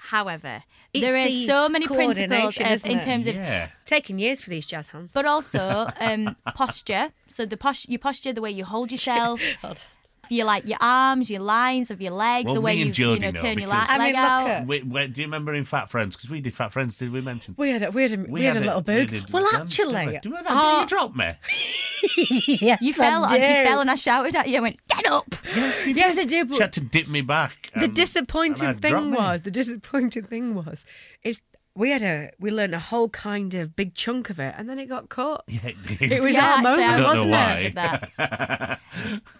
however, 0.09 0.63
It's 0.93 1.05
there 1.05 1.15
are 1.17 1.25
the 1.25 1.45
so 1.45 1.69
many 1.69 1.85
principles 1.87 2.17
coordination, 2.17 2.65
of, 2.65 2.85
in 2.85 2.97
it? 2.97 3.01
terms 3.03 3.27
of 3.27 3.35
yeah. 3.35 3.69
It's 3.75 3.85
taken 3.85 4.17
years 4.19 4.41
for 4.41 4.49
these 4.49 4.65
jazz 4.65 4.87
hands. 4.89 5.11
but 5.13 5.25
also 5.25 5.87
um, 5.99 6.35
posture. 6.55 7.11
So 7.27 7.45
the 7.45 7.57
posh, 7.57 7.87
your 7.87 7.99
posture, 7.99 8.33
the 8.33 8.41
way 8.41 8.51
you 8.51 8.65
hold 8.65 8.91
yourself, 8.91 9.41
your 10.31 10.45
like 10.45 10.65
your 10.67 10.77
arms, 10.81 11.29
your 11.29 11.41
lines 11.41 11.91
of 11.91 12.01
your 12.01 12.13
legs, 12.13 12.45
Well, 12.45 12.55
the 12.55 12.61
way 12.61 12.73
me 12.73 12.79
you 12.79 12.85
and 12.87 12.97
you 12.97 13.05
Jodie 13.05 13.21
know 13.21 13.25
know 13.27 13.31
turn 13.31 13.57
your 13.59 13.67
because- 13.69 13.89
la- 13.89 13.95
I 13.95 13.97
mean, 13.99 14.07
look 14.07 14.15
out. 14.17 14.47
at- 14.49 14.67
Wait, 14.67 14.85
wait, 14.87 15.13
do 15.13 15.21
you 15.21 15.27
remember 15.27 15.53
in 15.53 15.65
Fat 15.65 15.89
Friends? 15.89 16.15
Because 16.15 16.29
we 16.29 16.41
did 16.41 16.53
Fat 16.53 16.71
Friends, 16.71 16.97
did 16.97 17.11
we 17.11 17.21
mention? 17.21 17.55
We 17.57 17.69
had 17.69 17.83
a, 17.83 17.91
we 17.91 18.01
had 18.03 18.13
a, 18.13 18.17
we 18.29 18.43
had 18.43 18.57
a 18.57 18.59
little 18.61 18.81
we 18.81 18.93
boog. 18.93 19.09
did 19.09 19.31
Well, 19.31 19.47
dance, 19.51 19.75
didn't 19.75 19.95
actually, 19.95 20.13
we? 20.13 20.19
do 20.19 20.29
you 20.29 20.35
remember 20.35 20.49
that 20.49 20.61
day 20.61 20.77
you 20.77 20.83
oh. 20.83 20.85
dropped 20.85 21.15
me? 21.15 21.33
yes, 22.61 22.81
You 22.81 22.93
fell, 22.93 23.25
I 23.25 23.35
and 23.35 23.43
you 23.43 23.63
do. 23.63 23.69
fell, 23.69 23.79
and 23.81 23.91
I 23.91 23.95
shouted 23.95 24.35
at 24.35 24.47
you. 24.49 24.57
I 24.57 24.61
went, 24.61 24.79
"Get 24.87 25.05
up!" 25.11 25.25
Yes, 25.55 25.85
you 25.87 25.93
Yes, 25.93 26.17
I 26.17 26.23
do. 26.25 26.53
She 26.53 26.61
had 26.61 26.73
to 26.73 26.81
dip 26.81 27.07
me 27.09 27.21
back. 27.21 27.69
the 27.75 27.85
and- 27.85 27.93
disappointing 27.95 28.67
and 28.67 28.77
I 28.83 28.89
dropped 28.89 29.03
thing 29.03 29.11
me. 29.11 29.17
was 29.17 29.41
the 29.41 29.51
disappointing 29.51 30.23
thing 30.23 30.55
was 30.55 30.85
is 31.23 31.41
we 31.75 31.89
had 31.91 32.03
a 32.03 32.31
we 32.39 32.51
learned 32.51 32.75
a 32.75 32.79
whole 32.79 33.07
kind 33.09 33.53
of 33.53 33.75
big 33.75 33.95
chunk 33.95 34.29
of 34.29 34.39
it 34.39 34.53
and 34.57 34.69
then 34.69 34.77
it 34.79 34.87
got 34.87 35.07
cut. 35.09 35.43
Yeah, 35.47 35.67
it 35.67 35.81
did. 35.83 36.11
It 36.11 36.21
was 36.21 36.35
yeah, 36.35 36.45
our 36.45 36.57
actually, 36.67 36.83
I 36.83 36.87
moment, 36.87 37.05
was 37.07 37.13
don't 37.13 37.29
know 37.29 37.37
why. 37.37 37.59
of 37.59 37.73
that. 37.75 38.79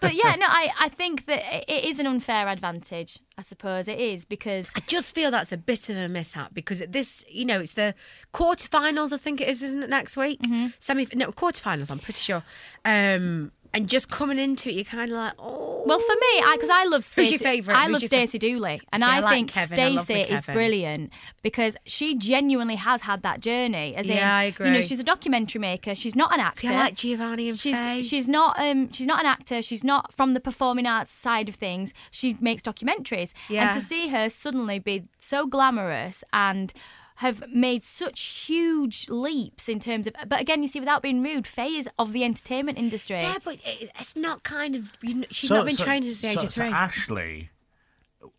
but 0.00 0.14
yeah, 0.14 0.34
no, 0.36 0.46
I, 0.48 0.70
I 0.80 0.88
think 0.88 1.26
that 1.26 1.42
it 1.54 1.64
it 1.68 1.84
is 1.84 1.98
an 1.98 2.06
unfair 2.06 2.48
advantage. 2.48 3.18
I 3.38 3.42
suppose 3.42 3.88
it 3.88 3.98
is 4.00 4.24
because 4.24 4.72
I 4.76 4.80
just 4.80 5.14
feel 5.14 5.30
that's 5.30 5.52
a 5.52 5.56
bit 5.56 5.88
of 5.88 5.96
a 5.96 6.08
mishap 6.08 6.52
because 6.54 6.80
at 6.82 6.92
this, 6.92 7.24
you 7.30 7.44
know, 7.44 7.60
it's 7.60 7.74
the 7.74 7.94
quarterfinals. 8.32 9.12
I 9.12 9.16
think 9.16 9.40
it 9.40 9.48
is, 9.48 9.62
isn't 9.62 9.82
it? 9.82 9.90
Next 9.90 10.16
week, 10.16 10.40
Mm-hmm. 10.42 10.68
semi 10.78 11.06
no 11.14 11.32
quarterfinals. 11.32 11.90
I'm 11.90 11.98
pretty 11.98 12.20
sure. 12.20 12.42
Um, 12.84 13.52
and 13.74 13.88
just 13.88 14.10
coming 14.10 14.38
into 14.38 14.68
it, 14.68 14.74
you're 14.74 14.84
kind 14.84 15.10
of 15.10 15.16
like, 15.16 15.32
oh. 15.38 15.82
well 15.86 15.98
for 15.98 16.14
me, 16.14 16.42
I 16.44 16.52
because 16.56 16.70
I 16.70 16.84
love 16.84 16.98
Who's 16.98 17.06
Stacey. 17.06 17.30
your 17.30 17.38
favourite? 17.38 17.76
I 17.78 17.84
Who's 17.84 17.92
love 17.94 18.02
Stacey 18.02 18.38
Dooley, 18.38 18.80
and 18.92 19.02
See, 19.02 19.08
I 19.08 19.16
I, 19.16 19.20
like 19.20 19.34
think 19.34 19.52
Kevin. 19.52 19.78
I 19.78 19.82
love 19.88 19.94
my 19.96 20.02
Stacey 20.02 20.32
is 20.34 20.42
brilliant 20.42 21.12
because 21.42 21.76
she 21.86 22.16
genuinely 22.16 22.76
has 22.76 23.02
had 23.02 23.22
that 23.22 23.40
journey. 23.40 23.94
As 23.96 24.08
in, 24.08 24.16
Yeah, 24.16 24.36
I 24.36 24.54
You 24.58 24.70
know, 24.70 24.80
she's 24.80 25.00
a 25.00 25.04
documentary 25.04 25.60
maker. 25.60 25.94
She's 25.94 26.14
not 26.16 26.32
an 26.34 26.40
actor. 26.40 26.66
See, 26.66 26.72
I 26.74 26.78
like 26.78 26.94
Giovanni 26.94 27.48
and 27.48 27.58
She's 27.58 27.76
Faye. 27.76 28.02
she's 28.02 28.28
not 28.28 28.58
um 28.58 28.90
she's 28.92 29.06
not 29.06 29.20
an 29.20 29.26
actor. 29.26 29.62
She's 29.62 29.82
not 29.84 30.12
from 30.12 30.34
the 30.34 30.40
performing 30.40 30.86
arts 30.86 31.10
side 31.10 31.48
of 31.48 31.54
things. 31.54 31.94
She 32.10 32.36
makes 32.40 32.62
documentaries. 32.62 33.32
Yeah. 33.48 33.64
And 33.64 33.72
to 33.74 33.80
see 33.80 34.08
her 34.08 34.28
suddenly 34.28 34.78
be 34.78 35.04
so 35.18 35.46
glamorous 35.46 36.22
and 36.32 36.72
have 37.16 37.42
made 37.52 37.84
such 37.84 38.20
huge 38.20 39.08
leaps 39.08 39.68
in 39.68 39.78
terms 39.80 40.06
of 40.06 40.14
but 40.26 40.40
again 40.40 40.62
you 40.62 40.68
see 40.68 40.80
without 40.80 41.02
being 41.02 41.22
rude 41.22 41.46
Faye 41.46 41.76
is 41.76 41.88
of 41.98 42.12
the 42.12 42.24
entertainment 42.24 42.78
industry 42.78 43.16
yeah, 43.16 43.36
but 43.44 43.54
it, 43.64 43.90
it's 43.98 44.16
not 44.16 44.42
kind 44.42 44.74
of. 44.74 44.90
You 45.02 45.14
know, 45.16 45.26
she's 45.30 45.48
So- 45.48 45.56
not 45.56 45.66
been 45.66 45.74
so- 45.76 45.84
trained 45.84 46.04
since 46.06 46.20
the 46.22 46.28
age 46.28 46.34
so, 46.38 46.42
of 46.44 46.52
so 46.52 46.62
three. 46.64 46.72
Ashley 46.72 47.50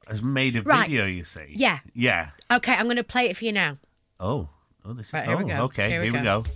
has 0.08 0.22
made 0.24 0.56
a 0.56 0.62
Right. 0.62 0.88
video. 0.88 1.06
You 1.06 1.24
see? 1.24 1.48
Yeah. 1.52 1.80
Yeah. 1.94 2.30
okay, 2.52 2.74
I'm 2.74 2.86
going 2.86 2.98
to 2.98 3.04
play 3.04 3.30
it 3.30 3.38
for 3.38 3.46
you 3.46 3.52
now. 3.52 3.78
Oh. 4.20 4.50
Oh, 4.86 4.94
this 4.94 5.08
is. 5.08 5.14
Right, 5.14 5.28
here 5.28 5.38
we 5.38 5.44
oh, 5.46 5.58
go. 5.58 5.64
okay. 5.64 5.90
Here 5.90 6.04
Here, 6.04 6.12
we 6.12 6.20
we 6.20 6.24
go. 6.26 6.42
go. 6.42 6.50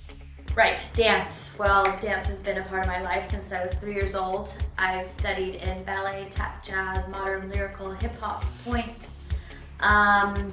Right, 0.55 0.83
dance. 0.95 1.53
Well, 1.57 1.83
dance 2.01 2.27
has 2.27 2.39
been 2.39 2.57
a 2.57 2.63
part 2.63 2.81
of 2.81 2.87
my 2.87 3.01
life 3.01 3.29
since 3.29 3.51
I 3.51 3.61
was 3.61 3.73
three 3.75 3.93
years 3.93 4.15
old. 4.15 4.55
I've 4.77 5.05
studied 5.05 5.55
in 5.55 5.83
ballet, 5.83 6.27
tap, 6.29 6.63
jazz, 6.63 7.07
modern, 7.09 7.49
lyrical, 7.49 7.91
hip 7.91 8.19
hop, 8.19 8.43
point. 8.65 9.11
Um, 9.81 10.51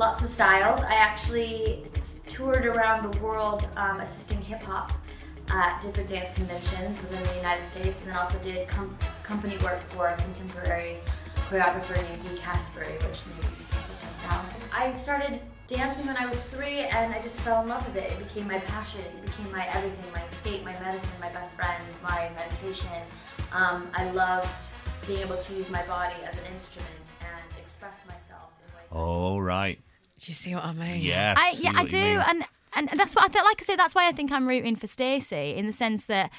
lots 0.00 0.22
of 0.22 0.30
styles. 0.30 0.80
I 0.80 0.94
actually 0.94 1.84
toured 2.26 2.64
around 2.64 3.12
the 3.12 3.18
world 3.18 3.68
um, 3.76 4.00
assisting 4.00 4.40
hip 4.40 4.62
hop 4.62 4.92
at 5.50 5.82
different 5.82 6.08
dance 6.08 6.34
conventions 6.34 6.98
within 7.02 7.22
the 7.22 7.34
United 7.34 7.70
States, 7.70 8.00
and 8.00 8.08
then 8.08 8.16
also 8.16 8.38
did 8.38 8.66
com- 8.66 8.96
company 9.22 9.58
work 9.58 9.78
for 9.90 10.06
a 10.06 10.16
contemporary 10.16 10.96
choreographer 11.50 12.02
named 12.08 12.22
Dee 12.22 12.40
Caspary, 12.40 12.94
which 13.06 13.20
maybe. 13.26 13.54
I 14.72 14.90
started 14.92 15.40
dancing 15.66 16.06
when 16.06 16.16
I 16.16 16.26
was 16.26 16.40
three, 16.44 16.78
and 16.78 17.12
I 17.12 17.20
just 17.20 17.38
fell 17.40 17.62
in 17.62 17.68
love 17.68 17.84
with 17.84 18.02
it. 18.02 18.10
It 18.10 18.18
became 18.20 18.48
my 18.48 18.58
passion. 18.58 19.02
It 19.02 19.26
became 19.26 19.52
my 19.52 19.66
everything, 19.68 20.12
my 20.14 20.24
escape, 20.24 20.64
my 20.64 20.72
medicine, 20.80 21.10
my 21.20 21.28
best 21.28 21.54
friend, 21.56 21.82
my 22.02 22.30
meditation. 22.36 23.02
Um, 23.52 23.88
I 23.92 24.10
loved 24.12 24.68
being 25.06 25.20
able 25.20 25.36
to 25.36 25.54
use 25.54 25.68
my 25.68 25.84
body 25.86 26.14
as 26.24 26.38
an 26.38 26.44
instrument 26.54 27.12
and 27.20 27.58
express 27.58 28.06
myself 28.06 28.50
in. 28.64 28.96
All 28.96 29.42
right. 29.42 29.78
Do 30.30 30.32
you 30.32 30.36
see 30.36 30.54
what 30.54 30.62
I 30.64 30.72
mean? 30.72 31.00
Yes. 31.00 31.36
I, 31.40 31.50
see 31.50 31.64
yeah, 31.64 31.72
I 31.74 31.84
do, 31.86 31.96
mean. 31.96 32.18
and 32.28 32.44
and 32.76 32.88
that's 33.00 33.16
what 33.16 33.24
I 33.24 33.28
think. 33.28 33.44
Like 33.44 33.60
I 33.60 33.64
say, 33.64 33.74
that's 33.74 33.96
why 33.96 34.06
I 34.06 34.12
think 34.12 34.30
I'm 34.30 34.46
rooting 34.46 34.76
for 34.76 34.86
Stacey 34.86 35.56
in 35.56 35.66
the 35.66 35.72
sense 35.72 36.06
that 36.06 36.30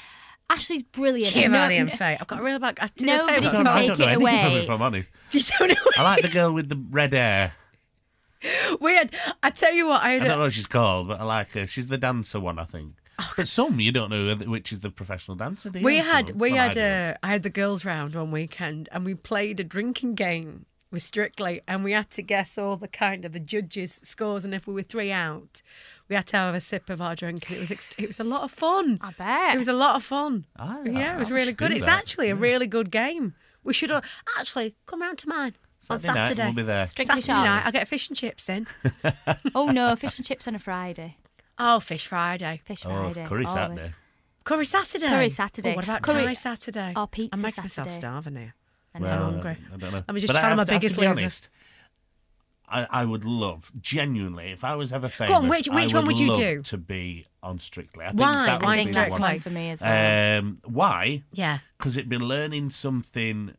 Ashley's 0.49 0.81
brilliant. 0.81 1.35
and 1.35 1.43
Giovanni 1.43 1.75
no- 1.75 1.81
and 1.81 1.91
Faye. 1.91 2.17
I've 2.17 2.25
got 2.25 2.39
a 2.39 2.43
real 2.43 2.57
bad. 2.57 2.77
I, 2.79 2.87
did 2.95 3.07
Nobody 3.07 3.19
I 3.19 3.19
tell 3.25 3.43
you 3.43 3.49
I 3.49 3.51
can 3.51 3.65
don't, 3.65 3.67
I 3.67 3.79
take 3.81 3.87
don't 3.89 3.99
know 3.99 4.05
it 4.05 4.07
anything 4.07 4.39
from 4.39 4.47
away. 4.47 4.55
it, 4.59 4.63
if 4.63 4.69
I'm 4.69 4.81
honest. 4.81 5.11
Did 5.29 5.49
you 5.59 5.67
know? 5.67 5.75
I 5.97 6.03
like 6.03 6.21
the 6.21 6.29
girl 6.39 6.53
with 6.53 6.69
the 6.69 6.81
red 6.89 7.11
hair. 7.11 7.51
Weird. 8.79 9.13
I 9.43 9.49
tell 9.49 9.73
you 9.73 9.87
what. 9.87 10.01
I 10.01 10.05
I 10.05 10.11
had. 10.13 10.19
don't 10.23 10.37
know 10.37 10.43
what 10.45 10.53
she's 10.53 10.67
called, 10.67 11.09
but 11.09 11.19
I 11.19 11.23
like 11.25 11.51
her. 11.51 11.67
She's 11.67 11.87
the 11.87 11.97
dancer 11.97 12.39
one, 12.39 12.59
I 12.59 12.63
think. 12.63 12.93
Oh, 13.19 13.33
but 13.35 13.49
some 13.49 13.81
you 13.81 13.91
don't 13.91 14.09
know 14.09 14.33
which 14.49 14.71
is 14.71 14.79
the 14.79 14.89
professional 14.89 15.35
dancer. 15.35 15.69
Do 15.69 15.79
you? 15.79 15.85
we 15.85 15.97
Some- 15.97 16.05
had. 16.07 16.29
We 16.39 16.51
well, 16.53 16.61
I 16.61 16.63
had. 16.67 16.73
don't. 16.75 16.83
A, 16.85 17.17
I 17.23 17.27
had 17.27 17.43
the 17.43 17.49
girls 17.49 17.83
round 17.83 18.15
one 18.15 18.31
weekend, 18.31 18.87
and 18.93 19.03
we 19.05 19.15
played 19.15 19.59
a 19.59 19.65
drinking 19.65 20.15
game 20.15 20.65
with 20.91 21.01
Strictly, 21.03 21.61
and 21.67 21.83
we 21.83 21.93
had 21.93 22.09
to 22.11 22.21
guess 22.21 22.57
all 22.57 22.75
the 22.75 22.87
kind 22.87 23.23
of 23.25 23.31
the 23.31 23.39
judges' 23.39 23.99
scores, 24.03 24.43
and 24.45 24.53
if 24.53 24.67
we 24.67 24.73
were 24.73 24.83
three 24.83 25.11
out, 25.11 25.61
we 26.09 26.15
had 26.15 26.27
to 26.27 26.37
have 26.37 26.53
a 26.55 26.59
sip 26.61 26.89
of 26.89 27.01
our 27.01 27.15
drink, 27.15 27.47
and 27.47 27.55
it 27.57 27.59
was. 27.61 27.71
ex- 27.71 27.97
It 27.99 28.07
was 28.07 28.19
a 28.19 28.23
lot 28.25 28.43
of 28.43 28.51
fun. 28.51 28.99
I 29.01 29.11
bet. 29.11 29.55
It 29.55 29.57
was 29.57 29.67
a 29.69 29.73
lot 29.73 29.95
of 29.95 30.03
fun. 30.03 30.45
Ah, 30.59 30.81
yeah, 30.83 31.13
I- 31.13 31.15
it 31.15 31.19
was 31.19 31.31
I 31.31 31.35
really 31.35 31.53
good. 31.53 31.69
do 31.69 31.75
It's 31.75 31.85
that. 31.85 31.97
actually 31.99 32.29
a 32.29 32.35
really 32.35 32.67
good 32.67 32.91
game. 32.91 33.35
We 33.63 33.73
should 33.73 33.91
all, 33.91 34.01
actually 34.39 34.75
come 34.85 35.01
round 35.01 35.17
to 35.19 35.29
mine 35.29 35.53
on 35.89 35.99
Saturday 35.99 36.35
night, 36.41 36.45
we'll 36.47 36.53
be 36.55 36.61
there. 36.63 36.85
Strictly 36.87 37.21
Saturday 37.21 37.47
night. 37.49 37.63
I'll 37.65 37.71
get 37.71 37.87
fish 37.87 38.09
and 38.09 38.17
chips 38.17 38.49
in. 38.49 38.67
Oh 39.55 39.67
no, 39.67 39.95
fish 39.95 40.17
and 40.19 40.25
chips 40.27 40.47
on 40.47 40.55
a 40.55 40.59
Friday. 40.59 41.17
Oh, 41.57 41.79
Fish 41.79 42.07
Friday. 42.07 42.59
Fish 42.63 42.85
Oh, 42.85 42.89
Friday. 42.89 43.25
curry 43.25 43.45
always. 43.45 43.53
Saturday. 43.53 43.93
Curry 44.43 44.65
Saturday. 44.65 45.07
Curry 45.07 45.29
Saturday. 45.29 45.71
Oh, 45.73 45.75
what 45.75 45.83
about 45.85 46.01
Curry- 46.01 46.25
Thai 46.25 46.33
Saturday? 46.33 46.93
or 46.95 47.07
pizza 47.07 47.35
I'm 47.35 47.41
making 47.41 47.63
myself 47.63 47.87
Saturday. 47.89 47.99
starving 47.99 48.35
here. 48.35 48.55
I 48.93 48.99
know. 48.99 49.05
Well, 49.05 49.23
hungry. 49.31 49.57
I 49.73 49.77
don't 49.77 49.91
know. 49.91 50.03
Let 50.07 50.13
me 50.13 50.19
just 50.21 50.33
But 50.33 50.37
I 50.37 50.41
channel 50.41 50.57
have 50.59 50.67
my 50.67 50.73
I 50.73 50.77
biggest 50.77 50.95
to 50.95 51.01
loser. 51.01 51.11
honest. 51.11 51.49
I, 52.73 52.87
I 52.89 53.05
would 53.05 53.25
love, 53.25 53.69
genuinely, 53.81 54.51
if 54.51 54.63
I 54.63 54.75
was 54.75 54.93
ever 54.93 55.09
famous, 55.09 55.31
Go 55.31 55.35
on, 55.39 55.49
which- 55.49 55.67
which 55.67 55.93
I 55.93 55.97
one 55.97 56.07
would 56.07 56.19
you 56.19 56.33
do? 56.33 56.61
To 56.61 56.77
be 56.77 57.27
on 57.43 57.59
Strictly. 57.59 58.05
I 58.05 58.09
think 58.09 58.21
Why? 58.21 58.33
That 58.33 58.59
would 58.61 58.65
Why 58.65 58.73
I 58.75 58.77
think 58.77 58.93
that's 58.93 59.11
one. 59.11 59.21
one 59.21 59.39
for 59.39 59.49
me 59.49 59.69
as 59.71 59.81
well. 59.81 60.39
Um, 60.39 60.59
why? 60.65 61.23
Yeah. 61.33 61.57
Because 61.77 61.97
it'd 61.97 62.07
be 62.09 62.17
learning 62.17 62.69
something 62.69 63.55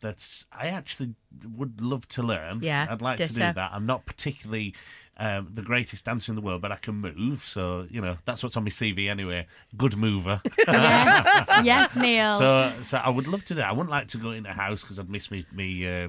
that's 0.00 0.46
I 0.52 0.68
actually 0.68 1.14
would 1.54 1.80
love 1.80 2.06
to 2.08 2.22
learn. 2.22 2.60
Yeah, 2.62 2.86
I'd 2.88 3.02
like 3.02 3.16
to 3.18 3.28
do 3.28 3.34
that. 3.34 3.70
I'm 3.72 3.84
not 3.86 4.04
particularly 4.06 4.74
um, 5.18 5.48
the 5.52 5.62
greatest 5.62 6.04
dancer 6.04 6.30
in 6.30 6.36
the 6.36 6.42
world, 6.42 6.60
but 6.60 6.72
I 6.72 6.76
can 6.76 6.96
move. 6.96 7.42
So 7.42 7.86
you 7.90 8.00
know 8.00 8.16
that's 8.24 8.42
what's 8.42 8.56
on 8.56 8.64
my 8.64 8.70
CV 8.70 9.08
anyway. 9.08 9.46
Good 9.76 9.96
mover. 9.96 10.40
yes, 10.68 11.60
yes, 11.64 11.96
Neil. 11.96 12.32
so 12.32 12.72
so 12.82 12.98
I 12.98 13.10
would 13.10 13.26
love 13.26 13.44
to 13.44 13.54
do. 13.54 13.60
that. 13.60 13.68
I 13.68 13.72
wouldn't 13.72 13.90
like 13.90 14.08
to 14.08 14.18
go 14.18 14.30
in 14.30 14.46
a 14.46 14.52
house 14.52 14.82
because 14.82 14.98
I'd 14.98 15.08
miss 15.10 15.30
me 15.30 15.44
me. 15.52 15.86
Uh, 15.86 16.08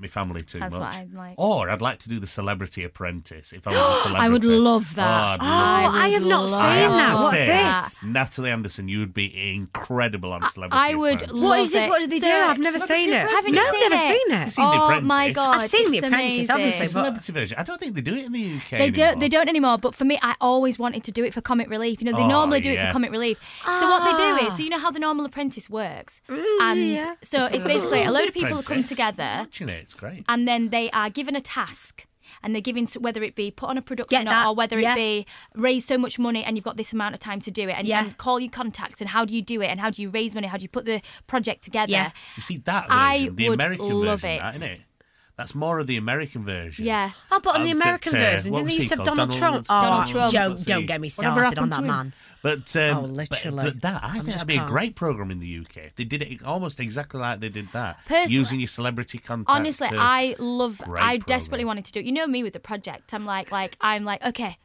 my 0.00 0.06
family 0.08 0.40
too 0.40 0.58
That's 0.60 0.78
much. 0.78 0.94
what 0.94 0.96
I'd 1.02 1.12
like. 1.14 1.34
Or 1.38 1.70
I'd 1.70 1.80
like 1.82 1.98
to 2.00 2.08
do 2.08 2.18
the 2.18 2.26
Celebrity 2.26 2.84
Apprentice 2.84 3.52
if 3.52 3.66
I 3.66 3.70
was 3.70 3.78
a 4.00 4.08
celebrity. 4.08 4.24
I 4.24 4.28
would 4.28 4.44
love 4.44 4.94
that. 4.96 5.38
Oh, 5.40 5.44
I'd 5.44 5.84
Oh, 5.84 5.86
love 5.86 5.94
I 5.94 6.08
have 6.08 6.24
not 6.26 6.48
seen 6.48 6.58
that. 6.58 7.14
What's 7.14 7.30
say, 7.30 7.46
this? 7.46 8.02
Natalie 8.04 8.50
Anderson, 8.50 8.88
you 8.88 8.98
would 9.00 9.14
be 9.14 9.54
incredible 9.54 10.32
on 10.32 10.42
Celebrity 10.44 10.80
I 10.82 10.94
would 10.94 11.14
Apprentice. 11.22 11.32
love 11.40 11.42
What 11.48 11.60
is 11.60 11.72
this? 11.72 11.88
What 11.88 12.00
did 12.00 12.10
they 12.10 12.18
do? 12.18 12.30
I've 12.30 12.58
never 12.58 12.78
Celebrity 12.78 13.04
seen 13.04 13.14
it. 13.14 13.20
Haven't 13.28 13.54
no, 13.54 13.60
I've 13.62 13.74
seen 13.74 13.80
never 13.90 13.94
it? 13.94 13.98
seen 13.98 14.34
it. 14.36 14.44
You've 14.44 14.52
seen 14.54 14.64
oh 14.66 14.84
Apprentice. 14.84 15.06
my 15.08 15.30
god! 15.32 15.54
I've 15.56 15.70
seen 15.70 15.90
The 15.90 15.98
it's 15.98 16.06
Apprentice, 16.06 16.36
amazing. 16.36 16.54
obviously, 16.54 16.86
The 16.86 16.90
celebrity 16.90 17.32
version. 17.32 17.58
I 17.58 17.62
don't 17.62 17.78
think 17.80 17.94
they 17.94 18.00
do 18.00 18.14
it 18.14 18.26
in 18.26 18.32
the 18.32 18.56
UK. 18.56 18.70
They 18.70 18.90
don't. 18.90 19.18
They 19.20 19.26
anymore. 19.26 19.28
don't 19.28 19.48
anymore. 19.48 19.78
But 19.78 19.94
for 19.94 20.04
me, 20.04 20.18
I 20.22 20.34
always 20.40 20.78
wanted 20.78 21.02
to 21.04 21.12
do 21.12 21.24
it 21.24 21.34
for 21.34 21.40
comic 21.40 21.70
relief. 21.70 22.00
You 22.00 22.10
know, 22.10 22.16
they 22.16 22.24
Oh, 22.24 22.28
normally 22.28 22.60
do 22.60 22.70
it 22.72 22.80
for 22.80 22.90
comic 22.92 23.10
relief. 23.10 23.38
So 23.64 23.86
what 23.88 24.04
they 24.04 24.16
do 24.16 24.46
is, 24.48 24.56
so 24.56 24.62
you 24.62 24.70
know 24.70 24.78
how 24.78 24.90
the 24.90 24.98
normal 25.00 25.24
apprentice 25.26 25.68
works, 25.70 26.20
and 26.28 26.80
yeah. 26.80 27.14
so 27.22 27.46
it's 27.46 27.64
basically 27.64 28.02
a 28.04 28.10
load 28.10 28.28
of 28.28 28.34
people 28.34 28.62
come 28.62 28.84
together, 28.84 29.30
Watching 29.38 29.68
it, 29.74 29.82
it's 29.82 29.94
great. 29.94 30.24
and 30.28 30.46
then 30.48 30.70
they 30.70 30.90
are 30.90 31.10
given 31.10 31.36
a 31.36 31.40
task. 31.40 32.06
And 32.42 32.54
they're 32.54 32.62
given 32.62 32.86
whether 33.00 33.22
it 33.22 33.34
be 33.34 33.50
put 33.50 33.68
on 33.68 33.76
a 33.76 33.82
production 33.82 34.26
or, 34.28 34.46
or 34.48 34.54
whether 34.54 34.80
yeah. 34.80 34.92
it 34.92 34.96
be 34.96 35.26
raise 35.56 35.84
so 35.84 35.98
much 35.98 36.18
money 36.18 36.42
and 36.42 36.56
you've 36.56 36.64
got 36.64 36.78
this 36.78 36.92
amount 36.92 37.14
of 37.14 37.20
time 37.20 37.38
to 37.40 37.50
do 37.50 37.68
it 37.68 37.72
and, 37.78 37.86
Yeah. 37.86 38.04
and 38.04 38.16
call 38.16 38.40
your 38.40 38.50
contacts 38.50 39.02
and 39.02 39.10
how 39.10 39.26
do 39.26 39.34
you 39.36 39.42
do 39.42 39.60
it 39.60 39.66
and 39.66 39.78
how 39.78 39.90
do 39.90 40.00
you 40.00 40.08
raise 40.08 40.34
money 40.34 40.46
how 40.46 40.56
do 40.56 40.62
you 40.62 40.68
put 40.70 40.86
the 40.86 41.02
project 41.26 41.62
together 41.62 41.92
Yeah. 41.92 42.10
You 42.36 42.42
see 42.42 42.56
that 42.64 42.86
I 42.88 43.18
version, 43.18 43.36
the 43.36 43.48
would 43.50 43.62
American 43.62 44.00
love 44.00 44.20
version, 44.22 44.30
it. 44.36 44.38
that, 44.40 44.54
isn't 44.54 44.68
it? 44.70 44.80
That's 45.36 45.54
more 45.54 45.80
of 45.80 45.86
the 45.88 45.96
American 45.96 46.44
version. 46.44 46.84
yeah 46.86 47.10
Oh, 47.32 47.40
but 47.42 47.56
on 47.56 47.64
the 47.64 47.70
American 47.72 48.12
but, 48.12 48.20
uh, 48.20 48.30
version, 48.30 48.52
what 48.52 48.58
didn't 48.58 48.64
was 48.66 48.72
they 48.72 48.76
he 48.76 48.82
used 48.82 48.88
to 48.90 48.96
have 48.96 49.04
called? 49.06 49.16
Donald, 49.18 49.40
Donald- 49.40 49.66
Trump? 49.66 49.82
Donald 49.82 50.04
oh, 50.08 50.12
Trump. 50.12 50.32
Don't, 50.32 50.66
don't 50.66 50.86
get 50.86 51.00
me 51.00 51.08
whatever 51.16 51.40
started 51.40 51.58
on 51.58 51.70
happened 51.70 51.72
that 51.72 51.78
him? 51.80 51.86
man. 51.86 52.12
But, 52.42 52.76
um, 52.76 52.98
Oh, 52.98 53.00
but 53.02 53.10
literally. 53.10 53.62
th- 53.62 53.74
that 53.82 54.04
I 54.04 54.12
think 54.18 54.26
that'd 54.26 54.46
be 54.46 54.54
a 54.54 54.58
can't. 54.58 54.68
great 54.68 54.94
program 54.96 55.30
in 55.30 55.40
the 55.40 55.58
UK 55.58 55.78
if 55.78 55.94
they 55.96 56.04
did 56.04 56.22
it 56.22 56.44
almost 56.44 56.78
exactly 56.78 57.18
like 57.20 57.40
they 57.40 57.48
did 57.48 57.68
that, 57.72 57.98
Personally- 58.06 58.34
using 58.34 58.60
your 58.60 58.68
celebrity 58.68 59.18
contact. 59.18 59.56
honestly 59.56 59.88
to- 59.88 59.96
i 59.98 60.36
love 60.38 60.78
Great 60.84 61.02
i 61.02 61.16
program. 61.18 61.24
desperately 61.26 61.64
wanted 61.64 61.84
to 61.86 61.92
do 61.92 62.00
it 62.00 62.06
you 62.06 62.12
know 62.12 62.26
me 62.26 62.42
with 62.42 62.52
the 62.52 62.60
project 62.60 63.12
i'm 63.14 63.24
like 63.24 63.50
like 63.50 63.76
i'm 63.80 64.04
like 64.04 64.22
okay 64.24 64.56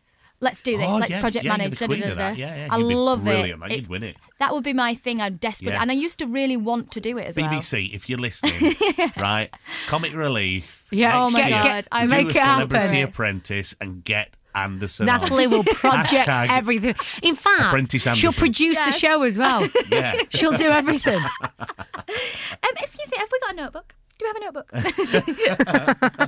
let's 0.42 0.62
do 0.62 0.78
this 0.78 0.88
Oh, 0.88 0.98
let's 0.98 1.12
yeah, 1.12 1.20
project 1.22 1.46
yeah, 1.46 1.52
you're 1.52 1.58
manage 1.58 1.78
the 1.78 1.88
da, 1.88 1.88
da, 1.88 1.94
queen 1.94 2.02
da, 2.02 2.12
of 2.12 2.18
that. 2.18 2.38
Yeah, 2.38 2.56
yeah, 2.56 2.68
i 2.72 2.78
you'd 2.78 2.88
be 2.90 2.96
love 2.96 3.24
brilliant, 3.24 3.50
it 3.52 3.58
man. 3.58 3.72
You'd 3.72 3.88
win 3.88 4.04
it. 4.04 4.16
that 4.40 4.54
would 4.54 4.64
be 4.64 4.74
my 4.74 4.94
thing 4.96 5.22
i'm 5.22 5.36
desperate 5.36 5.72
Yeah. 5.74 5.82
and 5.82 5.92
i 5.92 5.94
used 5.94 6.20
to 6.20 6.28
really 6.28 6.58
want 6.58 6.92
to 6.92 7.00
do 7.02 7.18
it 7.18 7.26
as 7.28 7.38
well 7.38 7.50
BBC, 7.50 7.94
if 7.94 8.10
you're 8.10 8.20
listening, 8.20 8.74
right? 9.18 9.50
Comic 9.88 10.14
Relief. 10.16 10.88
Yeah, 10.92 11.12
Oh 11.22 11.30
my 11.30 11.50
get- 11.50 11.64
God, 11.64 11.88
I 11.92 12.06
do 12.06 12.10
make 12.16 12.28
a 12.28 12.30
it 12.30 12.36
happen. 12.38 12.70
Celebrity 12.70 13.02
Apprentice 13.02 13.76
and 13.82 14.04
get 14.04 14.36
Anderson. 14.56 15.08
on. 15.08 15.22
Natalie 15.22 15.46
will 15.48 15.64
project 15.64 16.28
Hashtag 16.28 16.50
everything. 16.52 16.96
In 17.22 17.36
fact, 17.36 17.92
she'll 17.92 18.10
Anderson. 18.10 18.34
produce 18.34 18.80
the 18.80 18.92
show 18.92 19.22
as 19.24 19.38
well. 19.38 19.68
Yeah. 19.92 20.14
she'll 20.30 20.54
do 20.54 20.66
everything. 20.70 21.20
um, 21.60 22.74
excuse 22.78 23.12
me 23.12 23.18
have 23.18 23.30
we 23.32 23.40
got 23.40 23.54
a 23.54 23.56
notebook 23.56 23.90
do 23.90 23.96
we 23.96 23.99
have 24.30 24.36
a 24.36 24.40
notebook 24.46 24.70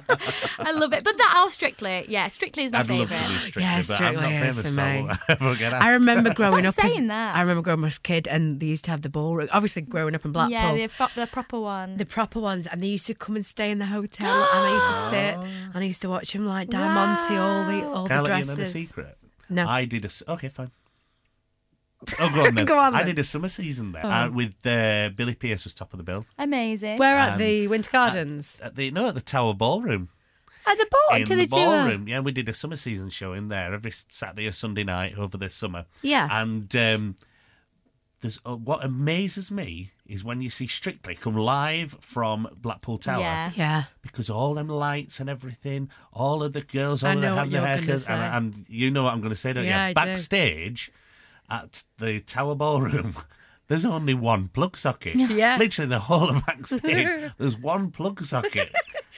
i 0.59 0.71
love 0.73 0.93
it 0.93 1.03
but 1.03 1.17
that 1.17 1.33
all 1.37 1.49
strictly 1.49 2.05
yeah 2.07 2.27
strictly 2.27 2.63
is 2.65 2.71
my 2.71 2.79
I'd 2.79 2.89
love 2.89 3.09
favorite 3.09 3.17
to 3.17 3.27
do 3.27 3.33
Strictly, 3.39 3.63
Yeah, 3.63 3.75
but 3.75 3.77
I'm 3.77 3.83
Strictly 3.83 4.21
not 4.21 4.31
is 4.31 4.39
famous, 4.39 4.61
for 4.61 4.67
so 4.69 4.81
I 4.85 4.93
me. 4.93 5.01
won't 5.03 5.19
ever 5.29 5.55
get 5.55 5.73
asked. 5.73 5.85
I 5.85 5.89
remember 5.93 6.33
growing 6.33 6.65
Stop 6.65 6.77
up. 6.79 6.85
as, 6.85 6.91
saying 6.93 7.07
that. 7.07 7.35
I 7.35 7.41
remember 7.41 7.61
growing 7.63 7.83
up 7.83 7.87
as 7.87 7.97
a 7.97 8.01
kid, 8.01 8.27
and 8.27 8.59
they 8.59 8.65
used 8.67 8.85
to 8.85 8.91
have 8.91 9.01
the 9.01 9.09
ballroom. 9.09 9.49
Obviously, 9.51 9.81
growing 9.83 10.15
up 10.15 10.25
in 10.25 10.31
Blackpool, 10.31 10.51
yeah 10.51 10.73
the, 10.73 10.87
pro- 10.87 11.07
the 11.15 11.27
proper 11.27 11.59
one 11.59 11.97
the 11.97 12.05
proper 12.05 12.39
ones, 12.39 12.67
and 12.67 12.81
they 12.81 12.87
used 12.87 13.07
to 13.07 13.13
come 13.15 13.35
and 13.35 13.45
stay 13.45 13.71
in 13.71 13.79
the 13.79 13.85
hotel, 13.85 14.31
and 14.31 14.67
I 14.67 14.73
used 14.73 14.87
to 14.87 14.93
sit 15.09 15.35
and 15.73 15.83
I 15.83 15.87
used 15.87 16.01
to 16.01 16.09
watch 16.09 16.31
them 16.33 16.45
like 16.45 16.69
Diamante, 16.69 17.35
all 17.35 17.65
the 17.65 17.85
all 17.87 18.07
Can 18.07 18.19
I 18.19 18.23
the 18.23 18.29
let 18.29 18.37
you 18.37 18.43
in 18.43 18.49
on 18.49 18.53
a 18.53 18.55
dresses. 18.57 18.87
secret? 18.89 19.17
No. 19.49 19.67
I 19.67 19.85
did 19.85 20.05
a. 20.05 20.07
s- 20.07 20.23
Okay, 20.27 20.49
fine. 20.49 20.71
Oh, 22.19 22.31
go 22.33 22.45
on 22.45 22.55
then. 22.55 22.65
Go 22.71 22.77
on 22.79 22.95
I 22.95 22.99
then. 22.99 23.07
did 23.07 23.19
a 23.19 23.23
summer 23.23 23.49
season 23.49 23.91
there 23.91 24.05
uh, 24.05 24.29
with 24.29 24.55
uh, 24.65 25.09
Billy 25.15 25.35
Pearce 25.35 25.63
was 25.65 25.75
top 25.75 25.93
of 25.93 25.97
the 25.97 26.03
bill. 26.03 26.25
amazing 26.39 26.97
Where 26.97 27.15
at 27.17 27.37
the 27.37 27.67
Winter 27.67 27.91
Gardens? 27.91 28.59
At 28.63 28.75
the 28.75 28.89
no, 28.91 29.07
at 29.09 29.15
the 29.15 29.21
Tower 29.21 29.53
Ballroom. 29.53 30.09
at 30.65 30.77
the 30.77 30.87
ball? 30.89 31.17
in 31.17 31.25
Do 31.25 31.35
the 31.35 31.41
they 31.45 31.47
ballroom. 31.47 32.07
Yeah, 32.07 32.19
we 32.21 32.31
did 32.31 32.49
a 32.49 32.53
summer 32.53 32.75
season 32.75 33.09
show 33.09 33.33
in 33.33 33.49
there 33.49 33.73
every 33.73 33.91
Saturday 33.91 34.47
or 34.47 34.51
Sunday 34.51 34.83
night 34.83 35.17
over 35.17 35.37
the 35.37 35.49
summer. 35.49 35.85
Yeah. 36.01 36.27
and 36.31 36.75
um, 36.75 37.15
there's 38.21 38.39
uh, 38.45 38.55
what 38.55 38.83
amazes 38.83 39.51
me 39.51 39.91
is 40.07 40.23
when 40.23 40.41
you 40.41 40.49
see 40.49 40.67
Strictly 40.67 41.15
come 41.15 41.35
live 41.35 41.95
from 42.01 42.47
Blackpool 42.57 42.97
Tower. 42.97 43.21
yeah 43.21 43.51
Yeah. 43.55 43.83
Because 44.01 44.29
all 44.29 44.55
them 44.55 44.67
lights 44.67 45.19
and 45.19 45.29
everything, 45.29 45.89
all 46.13 46.41
of 46.43 46.53
the 46.53 46.61
girls, 46.61 47.03
I 47.03 47.11
all 47.11 47.15
of 47.17 47.21
them 47.21 47.29
know 47.29 47.35
have 47.35 47.45
what 47.45 47.51
their 47.51 47.77
you're 47.83 47.97
haircuts, 47.97 48.09
and, 48.09 48.55
and 48.55 48.69
you 48.69 48.91
know 48.91 49.03
what 49.03 49.13
I'm 49.13 49.21
going 49.21 49.29
to 49.31 49.35
say, 49.35 49.53
don't 49.53 49.65
Yeah, 49.65 49.83
I 49.83 49.87
you? 49.89 49.93
do. 49.93 50.01
Backstage 50.01 50.91
at 51.51 51.83
the 51.97 52.21
Tower 52.21 52.55
Ballroom, 52.55 53.15
there's 53.67 53.85
only 53.85 54.13
one 54.13 54.47
plug 54.47 54.77
socket. 54.77 55.15
Yeah. 55.31 55.57
Literally, 55.59 55.89
the 55.89 55.99
whole 55.99 56.29
of 56.29 56.45
backstage, 56.45 57.31
there's 57.37 57.57
one 57.57 57.91
plug 57.91 58.23
socket. 58.25 58.71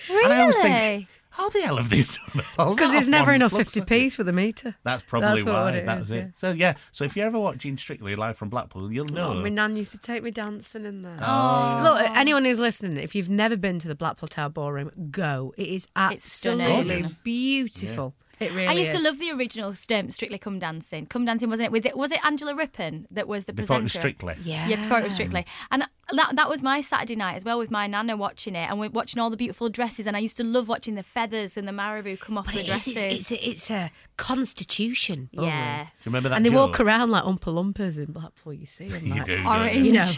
And 0.09 0.33
I 0.33 0.41
always 0.41 0.57
think, 0.57 0.73
Really? 0.73 1.07
how 1.29 1.49
the 1.49 1.61
hell 1.61 1.77
have 1.77 1.89
they 1.89 2.01
done 2.01 2.45
all 2.59 2.75
Because 2.75 2.91
there's 2.91 3.07
never 3.07 3.33
enough 3.33 3.51
50 3.53 3.79
socket? 3.79 3.87
p's 3.89 4.15
for 4.15 4.23
the 4.23 4.33
meter. 4.33 4.75
That's 4.83 5.01
probably 5.03 5.29
That's 5.29 5.45
what 5.45 5.53
why. 5.53 5.71
it 5.71 5.85
That's 5.85 6.01
is, 6.03 6.11
it. 6.11 6.15
yeah. 6.15 6.27
So 6.33 6.51
yeah. 6.51 6.73
So 6.91 7.03
if 7.05 7.15
you're 7.15 7.25
ever 7.25 7.39
watching 7.39 7.77
Strictly 7.77 8.15
live 8.15 8.35
from 8.37 8.49
Blackpool, 8.49 8.91
you'll 8.91 9.07
oh, 9.11 9.15
know. 9.15 9.29
Oh, 9.29 9.41
my 9.41 9.49
nan 9.49 9.75
used 9.77 9.91
to 9.93 9.97
take 9.99 10.23
me 10.23 10.31
dancing 10.31 10.85
in 10.85 11.01
there. 11.01 11.17
Oh. 11.21 11.25
oh. 11.25 11.83
Look, 11.83 12.11
anyone 12.17 12.43
who's 12.45 12.59
listening, 12.59 12.97
if 12.97 13.15
you've 13.15 13.29
never 13.29 13.55
been 13.57 13.79
to 13.79 13.87
the 13.87 13.95
Blackpool 13.95 14.27
Tower 14.27 14.49
Ballroom, 14.49 14.91
go. 15.11 15.53
It 15.57 15.67
is 15.67 15.87
It's 15.95 16.31
stunning. 16.31 16.61
absolutely 16.61 16.93
Gorgeous. 17.01 17.13
beautiful. 17.15 18.15
It 18.39 18.51
really 18.53 18.67
I 18.67 18.73
used 18.73 18.91
to 18.93 18.99
love 19.01 19.19
the 19.19 19.31
original 19.31 19.69
um, 19.91 20.09
Strictly 20.09 20.37
Come 20.37 20.59
Dancing. 20.59 21.05
Come 21.05 21.23
Dancing 21.25 21.49
wasn't 21.49 21.67
it? 21.67 21.71
With 21.71 21.85
it 21.85 21.95
was 21.95 22.11
it 22.11 22.19
Angela 22.25 22.55
Rippon 22.55 23.07
that 23.11 23.27
was 23.27 23.45
the 23.45 23.53
before 23.53 23.77
it 23.77 23.79
presenter? 23.79 23.83
was 23.83 23.93
Strictly. 23.93 24.35
Yeah. 24.43 24.67
Yeah, 24.67 24.75
before 24.77 24.99
it 24.99 25.03
was 25.03 25.13
Strictly. 25.13 25.45
And 25.71 25.83
that 26.11 26.35
that 26.35 26.49
was 26.49 26.61
my 26.63 26.81
Saturday 26.81 27.15
night 27.15 27.35
as 27.35 27.45
well 27.45 27.57
with 27.57 27.71
my 27.71 27.87
nana 27.87 28.17
watching 28.17 28.55
it 28.55 28.69
and 28.69 28.79
we're 28.79 28.89
watching 28.89 29.21
all 29.21 29.29
the 29.29 29.37
beautiful 29.37 29.69
dresses 29.69 30.05
and 30.07 30.17
I 30.17 30.19
used 30.19 30.37
to 30.37 30.43
love 30.43 30.67
watching 30.67 30.95
the 30.95 31.03
feathers 31.03 31.57
and 31.57 31.67
the 31.67 31.71
marabou 31.71 32.17
come 32.17 32.37
off 32.37 32.45
But 32.45 32.55
the 32.55 32.59
it 32.59 32.63
is, 32.63 32.67
dresses. 32.67 32.97
it's, 32.97 33.31
it's, 33.31 33.31
a, 33.31 33.49
it's 33.49 33.71
a 33.71 33.91
constitution. 34.17 35.29
yeah. 35.31 35.83
Do 35.83 35.89
you 35.89 35.89
remember 36.07 36.29
that? 36.29 36.35
And 36.37 36.45
they 36.45 36.49
walk 36.49 36.79
around 36.79 37.11
like 37.11 37.23
Oompa 37.23 37.39
Loompas 37.53 37.97
in 37.97 38.11
Blackpool, 38.11 38.53
you 38.61 38.65
see 38.65 38.87
them. 38.87 39.05
You 39.05 39.13
like- 39.15 39.25
do. 39.25 39.37
don't 39.37 39.45
Orange. 39.47 39.75
You? 39.77 39.83
You 39.85 39.91
know, 39.93 40.11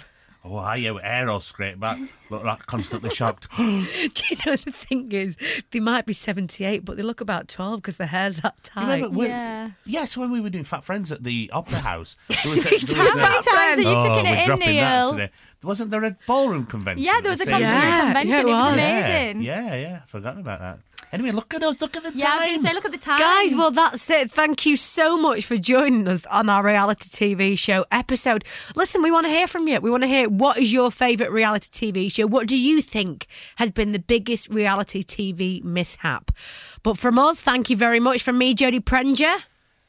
Oh, 0.48 0.58
I 0.58 0.76
your 0.76 1.00
hair 1.02 1.28
all 1.28 1.40
scraped 1.40 1.80
back. 1.80 1.98
Look 2.30 2.44
like 2.44 2.68
constantly 2.68 3.10
shocked. 3.20 3.48
do 3.58 3.64
you 3.64 4.38
know 4.46 4.56
the 4.56 4.72
thing 4.72 5.12
is, 5.12 5.36
they 5.72 5.80
might 5.80 6.06
be 6.06 6.14
78, 6.14 6.86
but 6.86 6.98
they 6.98 7.04
look 7.04 7.20
about 7.20 7.48
12 7.48 7.82
because 7.82 7.98
their 7.98 8.06
hair's 8.06 8.42
that 8.42 8.54
tight. 8.62 8.84
Remember 8.84 9.10
when, 9.18 9.30
Yeah. 9.32 9.70
Yes, 9.86 10.16
when 10.16 10.30
we 10.30 10.40
were 10.42 10.52
doing 10.52 10.64
Fat 10.64 10.84
Friends 10.84 11.12
at 11.12 11.24
the 11.24 11.50
Opera 11.52 11.80
House. 11.80 12.16
There 12.28 12.38
was 12.50 12.58
a- 12.60 12.70
there 12.70 12.72
was 12.80 12.94
How 12.94 13.02
a- 13.02 13.16
many 13.16 13.44
times 13.44 13.78
are 13.78 13.82
you 13.82 13.88
Oh, 13.88 14.04
taking 14.04 14.24
we're 14.32 14.36
it 14.36 14.40
in, 14.40 14.46
dropping 14.46 14.76
that 14.78 15.00
Neil? 15.02 15.12
today. 15.14 15.32
Wasn't 15.64 15.90
there 15.90 16.04
a 16.04 16.16
ballroom 16.28 16.66
convention? 16.68 17.04
Yeah, 17.04 17.22
there 17.22 17.32
was 17.32 17.42
a 17.42 17.44
at 17.44 17.46
the 17.48 17.52
same 17.54 17.62
Yeah, 17.62 18.02
convention. 18.04 18.30
yeah, 18.30 18.38
it 18.38 18.42
it 18.42 18.46
was 18.46 18.64
was. 18.66 18.74
amazing. 18.74 19.42
Yeah, 19.42 19.66
yeah, 19.66 19.76
yeah. 19.76 20.00
Forgotten 20.06 20.42
about 20.42 20.60
that. 20.60 20.80
Anyway, 21.16 21.32
look 21.32 21.54
at 21.54 21.64
us. 21.64 21.82
Look 21.82 21.96
at 21.98 22.04
the 22.04 22.12
Yeah, 22.16 22.28
I 22.30 22.36
was 22.36 22.40
time. 22.40 22.48
going 22.50 22.60
to 22.62 22.68
say, 22.68 22.74
look 22.74 22.86
at 22.86 22.92
the 22.92 22.98
time. 22.98 23.18
Guys, 23.20 23.56
well, 23.56 23.72
that's 23.72 24.10
it. 24.10 24.30
Thank 24.30 24.66
you 24.66 24.76
so 24.76 25.18
much 25.20 25.46
for 25.46 25.58
joining 25.58 26.08
us 26.08 26.26
on 26.28 26.50
our 26.50 26.64
reality 26.64 27.10
TV 27.10 27.58
show 27.58 27.86
episode. 27.92 28.46
Listen, 28.76 29.02
we 29.02 29.12
want 29.12 29.26
to 29.26 29.30
hear 29.32 29.48
from 29.48 29.68
you. 29.68 29.80
We 29.82 29.90
want 29.90 30.04
to 30.04 30.08
hear 30.08 30.30
what 30.30 30.58
is 30.58 30.72
your 30.72 30.92
favourite 30.92 31.32
reality 31.32 31.92
TV 31.92 32.12
show? 32.14 32.28
What 32.28 32.48
do 32.48 32.58
you 32.58 32.82
think 32.82 33.26
has 33.56 33.72
been 33.72 33.92
the 33.92 34.00
biggest 34.00 34.50
reality 34.50 35.04
TV 35.04 35.64
mishap? 35.64 36.32
But 36.84 36.98
from 36.98 37.18
us, 37.18 37.42
thank 37.42 37.70
you 37.70 37.78
very 37.78 38.00
much. 38.00 38.22
From 38.22 38.38
me, 38.38 38.54
Jodie 38.54 38.80
Prenger. 38.84 39.44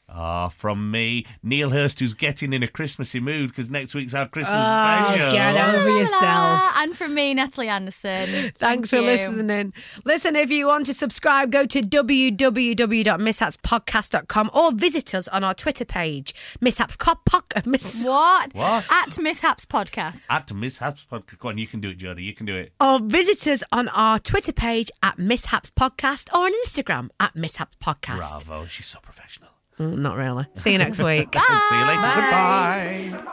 Ah, 0.09 0.47
from 0.47 0.89
me, 0.89 1.25
Neil 1.43 1.71
Hurst, 1.71 1.99
who's 1.99 2.13
getting 2.13 2.53
in 2.53 2.63
a 2.63 2.67
Christmassy 2.67 3.19
mood 3.19 3.49
because 3.49 3.69
next 3.69 3.93
week's 3.93 4.13
our 4.13 4.25
Christmas 4.27 4.55
Oh, 4.57 5.05
special. 5.05 5.31
get 5.33 5.55
over 5.57 5.77
La, 5.77 5.83
la, 5.93 5.99
yourself. 5.99 6.61
And 6.77 6.97
from 6.97 7.13
me, 7.13 7.33
Natalie 7.33 7.67
Anderson. 7.67 8.25
Thanks 8.27 8.57
Thank 8.57 8.87
for 8.87 8.95
you. 8.97 9.01
listening. 9.01 9.73
Listen, 10.05 10.37
if 10.37 10.49
you 10.49 10.67
want 10.67 10.85
to 10.85 10.93
subscribe, 10.93 11.51
go 11.51 11.65
to 11.65 11.81
www.mishapspodcast.com 11.81 14.49
or 14.53 14.71
visit 14.71 15.13
us 15.13 15.27
on 15.27 15.43
our 15.43 15.53
Twitter 15.53 15.83
page, 15.83 16.33
Mishaps 16.61 16.95
Cop 16.95 17.25
Poc- 17.25 17.65
Miss- 17.65 18.05
What? 18.05 18.55
What? 18.55 18.85
At 18.89 19.19
Mishaps 19.19 19.65
Podcast. 19.65 20.25
At 20.29 20.53
Mishaps 20.53 21.05
Podcast. 21.11 21.37
Go 21.39 21.49
on, 21.49 21.57
you 21.57 21.67
can 21.67 21.81
do 21.81 21.89
it, 21.89 21.97
Jodie. 21.97 22.23
You 22.23 22.33
can 22.33 22.45
do 22.45 22.55
it. 22.55 22.71
or 22.79 23.01
visit 23.01 23.45
us 23.51 23.61
on 23.73 23.89
our 23.89 24.19
Twitter 24.19 24.53
page 24.53 24.89
at 25.03 25.19
Mishaps 25.19 25.69
Podcast 25.69 26.31
or 26.33 26.45
on 26.45 26.53
Instagram 26.65 27.09
at 27.19 27.35
Mishaps 27.35 27.75
Podcast. 27.83 28.45
Bravo. 28.45 28.67
She's 28.67 28.85
so 28.85 28.99
professional. 29.01 29.49
Mm, 29.79 29.97
not 29.97 30.17
really. 30.17 30.45
See 30.55 30.71
you 30.71 30.77
next 30.77 30.99
week. 31.01 31.35
See 31.69 31.79
you 31.79 31.85
later. 31.85 32.01
Bye. 32.01 33.09
Goodbye. 33.11 33.23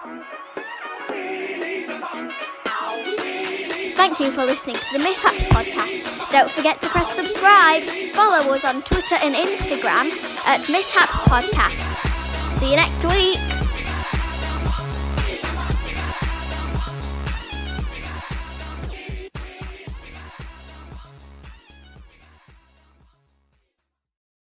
Thank 3.97 4.21
you 4.21 4.31
for 4.31 4.45
listening 4.45 4.77
to 4.77 4.93
the 4.93 4.99
Mishaps 4.99 5.45
podcast. 5.45 6.31
Don't 6.31 6.51
forget 6.51 6.81
to 6.83 6.89
press 6.89 7.11
subscribe. 7.15 7.83
Follow 8.13 8.53
us 8.53 8.65
on 8.65 8.83
Twitter 8.83 9.17
and 9.23 9.35
Instagram 9.35 10.11
at 10.47 10.69
Mishaps 10.69 11.13
Podcast. 11.27 12.55
See 12.59 12.71
you 12.71 12.77
next 12.77 13.05
week. 13.05 13.54